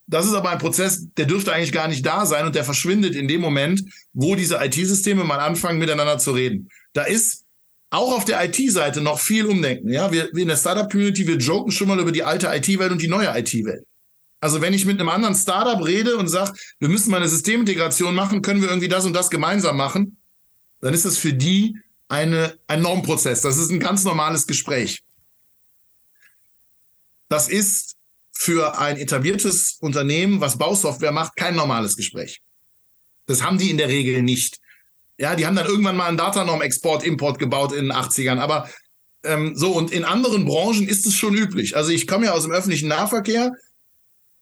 Das 0.09 0.27
ist 0.27 0.35
aber 0.35 0.51
ein 0.51 0.59
Prozess, 0.59 1.09
der 1.17 1.27
dürfte 1.27 1.53
eigentlich 1.53 1.73
gar 1.73 1.89
nicht 1.89 2.07
da 2.07 2.27
sein 2.27 2.47
und 2.47 2.55
der 2.55 2.65
verschwindet 2.65 3.17
in 3.17 3.27
dem 3.27 3.41
Moment, 3.41 3.83
wo 4.13 4.37
diese 4.37 4.57
IT-Systeme 4.65 5.25
mal 5.25 5.41
anfangen, 5.41 5.79
miteinander 5.79 6.19
zu 6.19 6.33
reden. 6.33 6.69
Da 6.93 7.03
ist 7.03 7.45
auch 7.91 8.17
auf 8.17 8.25
der 8.25 8.45
IT-Seite 8.45 9.01
noch 9.01 9.19
viel 9.19 9.47
Umdenken. 9.47 9.93
Ja, 9.93 10.13
wir, 10.13 10.29
wir 10.33 10.43
in 10.43 10.49
der 10.49 10.57
Startup-Community, 10.57 11.27
wir 11.27 11.37
joken 11.37 11.73
schon 11.73 11.89
mal 11.89 11.99
über 11.99 12.13
die 12.13 12.23
alte 12.23 12.49
IT-Welt 12.49 12.93
und 12.93 13.03
die 13.03 13.09
neue 13.09 13.37
IT-Welt. 13.37 13.85
Also 14.41 14.61
wenn 14.61 14.75
ich 14.75 14.85
mit 14.85 15.01
einem 15.01 15.09
anderen 15.09 15.35
Startup 15.35 15.85
rede 15.85 16.17
und 16.17 16.29
sage, 16.29 16.53
wir 16.79 16.89
müssen 16.89 17.11
mal 17.11 17.17
eine 17.17 17.29
Systemintegration 17.29 18.15
machen, 18.15 18.43
können 18.43 18.61
wir 18.61 18.69
irgendwie 18.69 18.89
das 18.89 19.07
und 19.07 19.13
das 19.13 19.31
gemeinsam 19.31 19.77
machen, 19.77 20.19
dann 20.81 20.95
ist 20.95 21.05
das 21.05 21.17
für 21.17 21.33
die 21.33 21.79
eine, 22.09 22.59
ein 22.67 22.83
Normprozess. 22.83 23.43
Das 23.43 23.57
ist 23.57 23.71
ein 23.71 23.81
ganz 23.81 24.05
normales 24.05 24.47
Gespräch. 24.47 25.03
Das 27.29 27.49
ist 27.49 27.97
für 28.33 28.79
ein 28.79 28.97
etabliertes 28.99 29.79
Unternehmen, 29.81 30.41
was 30.41 30.59
Bausoftware 30.59 31.13
macht, 31.13 31.37
kein 31.37 31.57
normales 31.57 31.97
Gespräch. 31.97 32.41
Das 33.27 33.43
haben 33.43 33.59
die 33.59 33.71
in 33.71 33.79
der 33.79 33.89
Regel 33.89 34.23
nicht. 34.23 34.59
Ja, 35.19 35.35
die 35.35 35.47
haben 35.47 35.57
dann 35.57 35.67
irgendwann 35.67 35.97
mal 35.97 36.07
einen 36.07 36.19
Datanorm-Export, 36.19 37.03
Import 37.03 37.39
gebaut 37.39 37.73
in 37.73 37.87
den 37.87 37.93
80ern. 37.93 38.39
Aber 38.39 38.71
ähm, 39.25 39.57
so, 39.57 39.73
und 39.73 39.91
in 39.91 40.05
anderen 40.05 40.45
Branchen 40.45 40.87
ist 40.87 41.07
es 41.07 41.15
schon 41.15 41.35
üblich. 41.35 41.77
Also 41.77 41.91
ich 41.91 42.07
komme 42.07 42.27
ja 42.27 42.33
aus 42.33 42.45
dem 42.45 42.53
öffentlichen 42.53 42.89
Nahverkehr. 42.89 43.53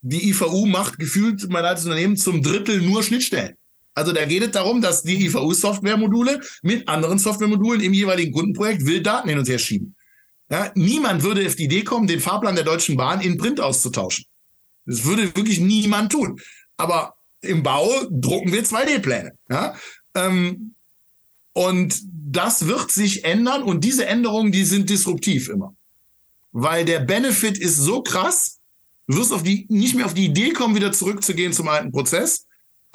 Die 0.01 0.29
IVU 0.29 0.67
macht 0.67 0.99
gefühlt 0.99 1.49
mein 1.49 1.65
altes 1.65 1.85
Unternehmen 1.85 2.17
zum 2.17 2.43
Drittel 2.43 2.81
nur 2.81 3.01
Schnittstellen. 3.01 3.57
Also 3.95 4.11
da 4.11 4.25
geht 4.25 4.43
es 4.43 4.51
darum, 4.51 4.81
dass 4.81 5.03
die 5.03 5.25
IVU-Software-Module 5.25 6.41
mit 6.61 6.87
anderen 6.87 7.17
Software-Modulen 7.17 7.81
im 7.81 7.93
jeweiligen 7.93 8.33
Kundenprojekt 8.33 8.85
will 8.85 9.01
Daten 9.01 9.29
hin 9.29 9.39
und 9.39 9.47
her 9.47 9.57
schieben. 9.57 9.95
Ja, 10.49 10.71
niemand 10.75 11.23
würde 11.23 11.45
auf 11.47 11.55
die 11.55 11.63
Idee 11.63 11.83
kommen, 11.83 12.05
den 12.05 12.19
Fahrplan 12.19 12.55
der 12.55 12.65
Deutschen 12.65 12.97
Bahn 12.97 13.21
in 13.21 13.37
Print 13.37 13.59
auszutauschen. 13.59 14.25
Das 14.85 15.05
würde 15.05 15.35
wirklich 15.35 15.59
niemand 15.59 16.11
tun. 16.11 16.39
Aber 16.77 17.15
im 17.41 17.63
Bau 17.63 17.89
drucken 18.11 18.51
wir 18.51 18.63
2D-Pläne. 18.63 19.31
Ja? 19.49 19.75
Ähm, 20.13 20.75
und 21.53 22.01
das 22.11 22.67
wird 22.67 22.91
sich 22.91 23.23
ändern 23.23 23.63
und 23.63 23.83
diese 23.83 24.05
Änderungen, 24.05 24.51
die 24.51 24.65
sind 24.65 24.89
disruptiv 24.89 25.47
immer. 25.47 25.73
Weil 26.51 26.83
der 26.83 26.99
Benefit 26.99 27.57
ist 27.57 27.77
so 27.77 28.01
krass, 28.01 28.59
du 29.07 29.17
wirst 29.17 29.31
auf 29.31 29.43
die, 29.43 29.65
nicht 29.69 29.95
mehr 29.95 30.05
auf 30.05 30.13
die 30.13 30.25
Idee 30.25 30.51
kommen, 30.51 30.75
wieder 30.75 30.91
zurückzugehen 30.91 31.53
zum 31.53 31.69
alten 31.69 31.91
Prozess. 31.91 32.44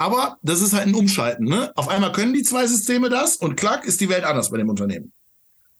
Aber 0.01 0.39
das 0.41 0.61
ist 0.61 0.73
halt 0.73 0.87
ein 0.87 0.95
Umschalten. 0.95 1.45
Ne? 1.45 1.71
Auf 1.75 1.87
einmal 1.87 2.11
können 2.11 2.33
die 2.33 2.41
zwei 2.41 2.65
Systeme 2.65 3.07
das 3.07 3.35
und 3.35 3.55
klack 3.55 3.85
ist 3.85 4.01
die 4.01 4.09
Welt 4.09 4.23
anders 4.23 4.49
bei 4.49 4.57
dem 4.57 4.67
Unternehmen. 4.67 5.11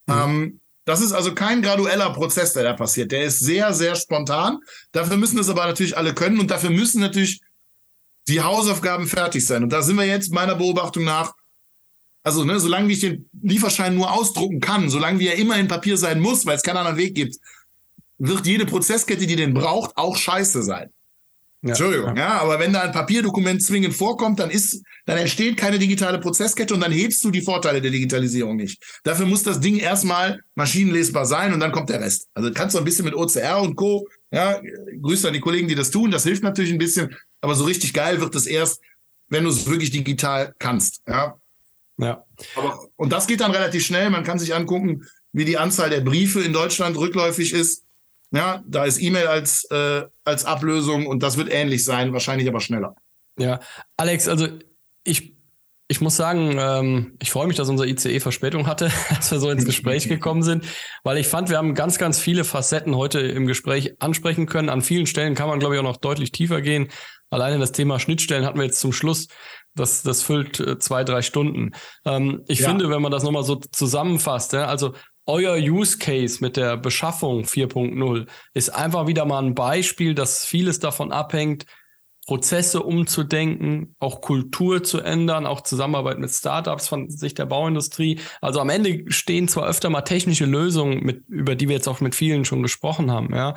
Mhm. 0.05 0.13
Ähm, 0.13 0.59
das 0.85 1.01
ist 1.01 1.11
also 1.11 1.33
kein 1.33 1.63
gradueller 1.63 2.13
Prozess, 2.13 2.53
der 2.53 2.61
da 2.61 2.73
passiert. 2.73 3.11
Der 3.11 3.23
ist 3.23 3.39
sehr, 3.39 3.73
sehr 3.73 3.95
spontan. 3.95 4.59
Dafür 4.91 5.17
müssen 5.17 5.37
das 5.37 5.49
aber 5.49 5.65
natürlich 5.65 5.97
alle 5.97 6.13
können 6.13 6.39
und 6.39 6.51
dafür 6.51 6.69
müssen 6.69 7.01
natürlich 7.01 7.41
die 8.27 8.41
Hausaufgaben 8.41 9.07
fertig 9.07 9.43
sein. 9.43 9.63
Und 9.63 9.73
da 9.73 9.81
sind 9.81 9.95
wir 9.95 10.05
jetzt 10.05 10.31
meiner 10.31 10.53
Beobachtung 10.53 11.03
nach, 11.03 11.33
also 12.21 12.43
ne, 12.43 12.59
solange 12.59 12.93
ich 12.93 12.99
den 12.99 13.27
Lieferschein 13.41 13.95
nur 13.95 14.11
ausdrucken 14.11 14.59
kann, 14.59 14.91
solange 14.91 15.17
wie 15.17 15.29
er 15.29 15.37
immer 15.37 15.57
in 15.57 15.67
Papier 15.67 15.97
sein 15.97 16.19
muss, 16.19 16.45
weil 16.45 16.57
es 16.57 16.61
keinen 16.61 16.77
anderen 16.77 16.97
Weg 16.97 17.15
gibt, 17.15 17.37
wird 18.19 18.45
jede 18.45 18.67
Prozesskette, 18.67 19.25
die 19.25 19.35
den 19.35 19.55
braucht, 19.55 19.97
auch 19.97 20.15
scheiße 20.15 20.61
sein. 20.61 20.91
Ja, 21.63 21.69
Entschuldigung, 21.69 22.17
ja. 22.17 22.41
aber 22.41 22.59
wenn 22.59 22.73
da 22.73 22.81
ein 22.81 22.91
Papierdokument 22.91 23.61
zwingend 23.61 23.93
vorkommt, 23.93 24.39
dann 24.39 24.49
ist, 24.49 24.81
dann 25.05 25.19
entsteht 25.19 25.57
keine 25.57 25.77
digitale 25.77 26.19
Prozesskette 26.19 26.73
und 26.73 26.79
dann 26.81 26.91
hebst 26.91 27.23
du 27.23 27.29
die 27.29 27.43
Vorteile 27.43 27.79
der 27.79 27.91
Digitalisierung 27.91 28.55
nicht. 28.55 28.83
Dafür 29.03 29.27
muss 29.27 29.43
das 29.43 29.59
Ding 29.59 29.77
erstmal 29.77 30.41
maschinenlesbar 30.55 31.27
sein 31.27 31.53
und 31.53 31.59
dann 31.59 31.71
kommt 31.71 31.89
der 31.89 32.01
Rest. 32.01 32.29
Also 32.33 32.51
kannst 32.51 32.73
du 32.73 32.79
ein 32.79 32.85
bisschen 32.85 33.05
mit 33.05 33.13
OCR 33.13 33.61
und 33.61 33.75
Co. 33.75 34.07
Ja, 34.31 34.59
grüßt 35.01 35.27
an 35.27 35.33
die 35.33 35.39
Kollegen, 35.39 35.67
die 35.67 35.75
das 35.75 35.91
tun. 35.91 36.09
Das 36.09 36.23
hilft 36.23 36.41
natürlich 36.41 36.71
ein 36.71 36.79
bisschen, 36.79 37.15
aber 37.41 37.53
so 37.53 37.65
richtig 37.65 37.93
geil 37.93 38.19
wird 38.21 38.33
es 38.33 38.47
erst, 38.47 38.81
wenn 39.27 39.43
du 39.43 39.51
es 39.51 39.69
wirklich 39.69 39.91
digital 39.91 40.55
kannst. 40.57 41.03
Ja. 41.07 41.35
Ja. 41.97 42.25
Aber, 42.55 42.87
und 42.95 43.13
das 43.13 43.27
geht 43.27 43.41
dann 43.41 43.51
relativ 43.51 43.85
schnell. 43.85 44.09
Man 44.09 44.23
kann 44.23 44.39
sich 44.39 44.55
angucken, 44.55 45.05
wie 45.31 45.45
die 45.45 45.59
Anzahl 45.59 45.91
der 45.91 46.01
Briefe 46.01 46.41
in 46.41 46.53
Deutschland 46.53 46.97
rückläufig 46.97 47.53
ist. 47.53 47.83
Ja, 48.31 48.63
da 48.65 48.85
ist 48.85 49.01
E-Mail 49.01 49.27
als, 49.27 49.65
äh, 49.71 50.03
als 50.23 50.45
Ablösung 50.45 51.05
und 51.05 51.21
das 51.21 51.37
wird 51.37 51.51
ähnlich 51.51 51.83
sein, 51.83 52.13
wahrscheinlich 52.13 52.47
aber 52.47 52.61
schneller. 52.61 52.95
Ja, 53.37 53.59
Alex, 53.97 54.27
also 54.27 54.47
ich, 55.03 55.35
ich 55.89 55.99
muss 55.99 56.15
sagen, 56.15 56.55
ähm, 56.57 57.17
ich 57.21 57.31
freue 57.31 57.47
mich, 57.47 57.57
dass 57.57 57.67
unser 57.67 57.85
ICE 57.85 58.21
Verspätung 58.21 58.67
hatte, 58.67 58.89
als 59.09 59.29
wir 59.31 59.39
so 59.39 59.49
ins 59.49 59.65
Gespräch 59.65 60.07
gekommen 60.07 60.43
sind, 60.43 60.65
weil 61.03 61.17
ich 61.17 61.27
fand, 61.27 61.49
wir 61.49 61.57
haben 61.57 61.75
ganz, 61.75 61.97
ganz 61.97 62.19
viele 62.19 62.45
Facetten 62.45 62.95
heute 62.95 63.19
im 63.19 63.47
Gespräch 63.47 64.01
ansprechen 64.01 64.45
können. 64.45 64.69
An 64.69 64.81
vielen 64.81 65.07
Stellen 65.07 65.35
kann 65.35 65.49
man, 65.49 65.59
glaube 65.59 65.75
ich, 65.75 65.79
auch 65.79 65.85
noch 65.85 65.97
deutlich 65.97 66.31
tiefer 66.31 66.61
gehen. 66.61 66.87
Alleine 67.29 67.59
das 67.59 67.73
Thema 67.73 67.99
Schnittstellen 67.99 68.45
hatten 68.45 68.59
wir 68.59 68.65
jetzt 68.65 68.79
zum 68.79 68.93
Schluss. 68.93 69.27
Das, 69.75 70.03
das 70.03 70.21
füllt 70.21 70.59
äh, 70.61 70.79
zwei, 70.79 71.03
drei 71.03 71.21
Stunden. 71.21 71.71
Ähm, 72.05 72.43
ich 72.47 72.59
ja. 72.59 72.69
finde, 72.69 72.89
wenn 72.89 73.01
man 73.01 73.11
das 73.11 73.23
nochmal 73.23 73.43
so 73.43 73.55
zusammenfasst, 73.55 74.53
ja, 74.53 74.65
also 74.65 74.93
euer 75.31 75.55
Use 75.55 75.97
Case 75.97 76.39
mit 76.41 76.57
der 76.57 76.77
Beschaffung 76.77 77.43
4.0 77.43 78.27
ist 78.53 78.69
einfach 78.69 79.07
wieder 79.07 79.25
mal 79.25 79.41
ein 79.41 79.55
Beispiel, 79.55 80.13
dass 80.13 80.45
vieles 80.45 80.79
davon 80.79 81.11
abhängt, 81.11 81.65
Prozesse 82.27 82.83
umzudenken, 82.83 83.95
auch 83.99 84.21
Kultur 84.21 84.83
zu 84.83 84.99
ändern, 84.99 85.47
auch 85.47 85.61
Zusammenarbeit 85.61 86.19
mit 86.19 86.29
Startups 86.29 86.87
von 86.87 87.09
Sicht 87.09 87.39
der 87.39 87.45
Bauindustrie. 87.45 88.19
Also 88.41 88.59
am 88.59 88.69
Ende 88.69 89.05
stehen 89.07 89.47
zwar 89.47 89.67
öfter 89.67 89.89
mal 89.89 90.01
technische 90.01 90.45
Lösungen, 90.45 91.03
mit, 91.03 91.27
über 91.27 91.55
die 91.55 91.67
wir 91.67 91.75
jetzt 91.75 91.87
auch 91.87 92.01
mit 92.01 92.13
vielen 92.13 92.45
schon 92.45 92.61
gesprochen 92.61 93.09
haben, 93.09 93.33
ja. 93.33 93.55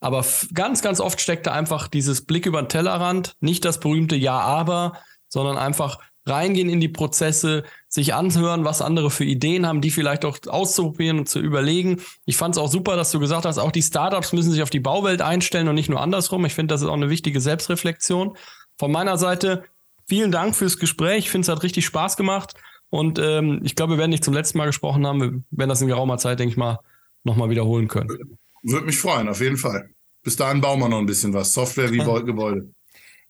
Aber 0.00 0.24
ganz, 0.54 0.80
ganz 0.80 0.98
oft 0.98 1.20
steckt 1.20 1.46
da 1.46 1.52
einfach 1.52 1.86
dieses 1.86 2.24
Blick 2.24 2.46
über 2.46 2.62
den 2.62 2.70
Tellerrand, 2.70 3.34
nicht 3.40 3.66
das 3.66 3.78
berühmte 3.78 4.16
Ja, 4.16 4.38
aber, 4.40 4.94
sondern 5.28 5.58
einfach 5.58 5.98
reingehen 6.26 6.68
in 6.68 6.80
die 6.80 6.88
Prozesse, 6.88 7.64
sich 7.88 8.14
anhören, 8.14 8.64
was 8.64 8.82
andere 8.82 9.10
für 9.10 9.24
Ideen 9.24 9.66
haben, 9.66 9.80
die 9.80 9.90
vielleicht 9.90 10.24
auch 10.24 10.38
auszuprobieren 10.46 11.18
und 11.18 11.28
zu 11.28 11.40
überlegen. 11.40 12.00
Ich 12.24 12.36
fand 12.36 12.54
es 12.54 12.60
auch 12.60 12.70
super, 12.70 12.96
dass 12.96 13.10
du 13.10 13.18
gesagt 13.18 13.46
hast, 13.46 13.58
auch 13.58 13.72
die 13.72 13.82
Startups 13.82 14.32
müssen 14.32 14.52
sich 14.52 14.62
auf 14.62 14.70
die 14.70 14.80
Bauwelt 14.80 15.22
einstellen 15.22 15.68
und 15.68 15.74
nicht 15.74 15.88
nur 15.88 16.00
andersrum. 16.00 16.44
Ich 16.44 16.54
finde, 16.54 16.74
das 16.74 16.82
ist 16.82 16.88
auch 16.88 16.94
eine 16.94 17.10
wichtige 17.10 17.40
Selbstreflexion. 17.40 18.36
Von 18.78 18.92
meiner 18.92 19.18
Seite 19.18 19.64
vielen 20.06 20.30
Dank 20.30 20.54
fürs 20.54 20.78
Gespräch. 20.78 21.18
Ich 21.26 21.30
finde, 21.30 21.46
es 21.46 21.48
hat 21.48 21.62
richtig 21.62 21.84
Spaß 21.86 22.16
gemacht. 22.16 22.54
Und 22.90 23.18
ähm, 23.18 23.60
ich 23.62 23.76
glaube, 23.76 23.94
wir 23.94 23.98
werden 23.98 24.10
nicht 24.10 24.24
zum 24.24 24.34
letzten 24.34 24.58
Mal 24.58 24.66
gesprochen 24.66 25.06
haben. 25.06 25.20
Wir 25.20 25.30
werden 25.50 25.68
das 25.68 25.80
in 25.80 25.88
geraumer 25.88 26.18
Zeit, 26.18 26.38
denke 26.40 26.52
ich 26.52 26.56
mal, 26.56 26.78
nochmal 27.24 27.50
wiederholen 27.50 27.88
können. 27.88 28.38
Würde 28.62 28.86
mich 28.86 28.98
freuen, 28.98 29.28
auf 29.28 29.40
jeden 29.40 29.56
Fall. 29.56 29.90
Bis 30.22 30.36
dahin 30.36 30.60
bauen 30.60 30.80
wir 30.80 30.88
noch 30.88 30.98
ein 30.98 31.06
bisschen 31.06 31.32
was. 31.32 31.52
Software 31.52 31.92
wie 31.92 31.98
Gebäude. 32.26 32.68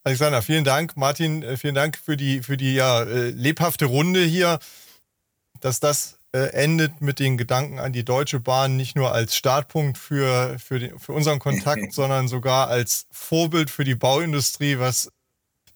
Alexander, 0.03 0.40
vielen 0.40 0.64
Dank. 0.64 0.96
Martin, 0.96 1.42
äh, 1.42 1.57
vielen 1.57 1.74
Dank 1.74 1.98
für 1.98 2.16
die, 2.16 2.42
für 2.42 2.57
die 2.57 2.74
ja, 2.74 3.03
äh, 3.03 3.30
lebhafte 3.30 3.84
Runde 3.84 4.22
hier, 4.22 4.59
dass 5.61 5.78
das 5.78 6.18
äh, 6.32 6.53
endet 6.53 7.03
mit 7.03 7.18
den 7.18 7.36
Gedanken 7.36 7.78
an 7.78 7.92
die 7.92 8.05
Deutsche 8.05 8.40
Bahn 8.40 8.76
nicht 8.76 8.96
nur 8.96 9.12
als 9.12 9.36
Startpunkt 9.36 9.98
für, 9.98 10.59
für, 10.59 10.78
den, 10.78 10.98
für 10.98 11.12
unseren 11.12 11.38
Kontakt, 11.38 11.92
sondern 11.92 12.28
sogar 12.28 12.68
als 12.68 13.07
Vorbild 13.11 13.68
für 13.68 13.84
die 13.84 13.94
Bauindustrie, 13.94 14.78
was 14.78 15.12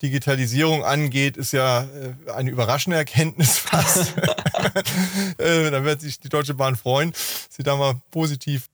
Digitalisierung 0.01 0.85
angeht, 0.85 1.37
ist 1.37 1.53
ja 1.53 1.87
eine 2.35 2.51
überraschende 2.51 2.97
Erkenntnis 2.97 3.57
fast. 3.57 4.15
da 5.39 5.85
wird 5.85 6.01
sich 6.01 6.19
die 6.19 6.29
Deutsche 6.29 6.55
Bahn 6.55 6.77
freuen, 6.77 7.13
sie 7.49 7.63
da 7.63 7.77
mal 7.77 8.03
positiv 8.11 8.69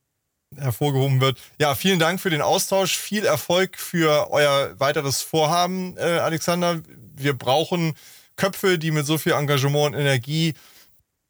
hervorgehoben 0.56 1.20
wird. 1.20 1.38
Ja, 1.58 1.74
vielen 1.74 1.98
Dank 1.98 2.20
für 2.20 2.30
den 2.30 2.42
Austausch. 2.42 2.96
Viel 2.96 3.24
Erfolg 3.24 3.78
für 3.78 4.30
euer 4.30 4.78
weiteres 4.78 5.22
Vorhaben, 5.22 5.96
äh, 5.96 6.18
Alexander. 6.18 6.80
Wir 7.14 7.34
brauchen 7.34 7.94
Köpfe, 8.36 8.78
die 8.78 8.90
mit 8.90 9.06
so 9.06 9.18
viel 9.18 9.32
Engagement 9.32 9.94
und 9.94 10.00
Energie 10.00 10.54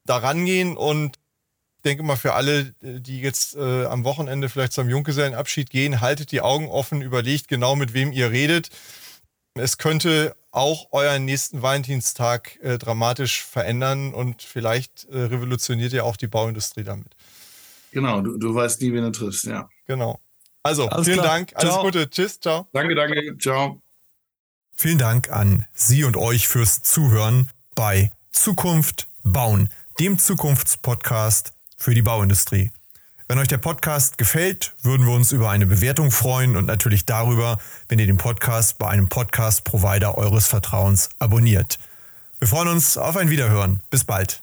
daran 0.05 0.45
gehen 0.45 0.77
und 0.77 1.17
ich 1.81 1.83
denke 1.83 2.03
mal 2.03 2.17
für 2.17 2.35
alle, 2.35 2.75
die 2.83 3.23
jetzt 3.23 3.57
äh, 3.57 3.87
am 3.87 4.05
Wochenende 4.05 4.51
vielleicht 4.51 4.75
zum 4.75 4.91
Junggesellenabschied 4.91 5.71
gehen, 5.71 6.03
haltet 6.03 6.31
die 6.31 6.43
Augen 6.43 6.69
offen, 6.69 7.01
überlegt 7.01 7.49
genau, 7.49 7.75
mit 7.75 7.95
wem 7.95 8.13
ihr 8.13 8.31
redet. 8.31 8.69
Es 9.55 9.79
könnte 9.79 10.37
auch 10.51 10.89
euren 10.93 11.25
nächsten 11.25 11.63
Valentinstag 11.63 12.59
äh, 12.63 12.77
dramatisch 12.77 13.43
verändern 13.45 14.13
und 14.13 14.43
vielleicht 14.43 15.07
äh, 15.07 15.21
revolutioniert 15.21 15.95
ihr 15.95 16.05
auch 16.05 16.19
die 16.19 16.27
Bauindustrie 16.27 16.85
damit. 16.85 17.17
Genau, 17.93 18.21
du, 18.21 18.39
du 18.39 18.55
weißt 18.55 18.81
nie, 18.83 18.93
wen 18.93 19.05
du 19.05 19.11
triffst, 19.13 19.45
ja. 19.45 19.69
Genau. 19.87 20.21
Also, 20.63 20.89
Alles 20.89 21.07
vielen 21.07 21.21
klar. 21.21 21.35
Dank, 21.35 21.53
alles 21.55 21.71
ciao. 21.73 21.83
Gute, 21.85 22.11
tschüss, 22.11 22.39
ciao. 22.39 22.69
Danke, 22.73 22.95
danke, 22.95 23.37
ciao. 23.39 23.81
Vielen 24.75 24.99
Dank 24.99 25.31
an 25.31 25.67
Sie 25.73 26.05
und 26.05 26.17
euch 26.17 26.49
fürs 26.49 26.83
Zuhören 26.83 27.51
bei 27.75 28.13
Zukunft 28.31 29.09
bauen, 29.25 29.69
dem 29.99 30.19
Zukunftspodcast 30.19 31.53
für 31.77 31.95
die 31.95 32.03
Bauindustrie. 32.03 32.71
Wenn 33.29 33.39
euch 33.39 33.49
der 33.49 33.59
Podcast 33.59 34.19
gefällt, 34.19 34.75
würden 34.83 35.07
wir 35.07 35.15
uns 35.15 35.33
über 35.33 35.51
eine 35.51 35.67
Bewertung 35.67 36.11
freuen 36.11 36.57
und 36.57 36.67
natürlich 36.67 37.07
darüber, 37.07 37.59
wenn 37.89 37.99
ihr 37.99 38.07
den 38.07 38.17
Podcast 38.17 38.79
bei 38.79 38.89
einem 38.89 39.09
Podcast-Provider 39.09 40.19
eures 40.19 40.49
Vertrauens 40.49 41.11
abonniert. 41.19 41.79
Wir 42.41 42.49
freuen 42.49 42.69
uns 42.69 42.99
auf 42.99 43.17
ein 43.17 43.31
Wiederhören. 43.31 43.81
Bis 43.91 44.05
bald. 44.05 44.43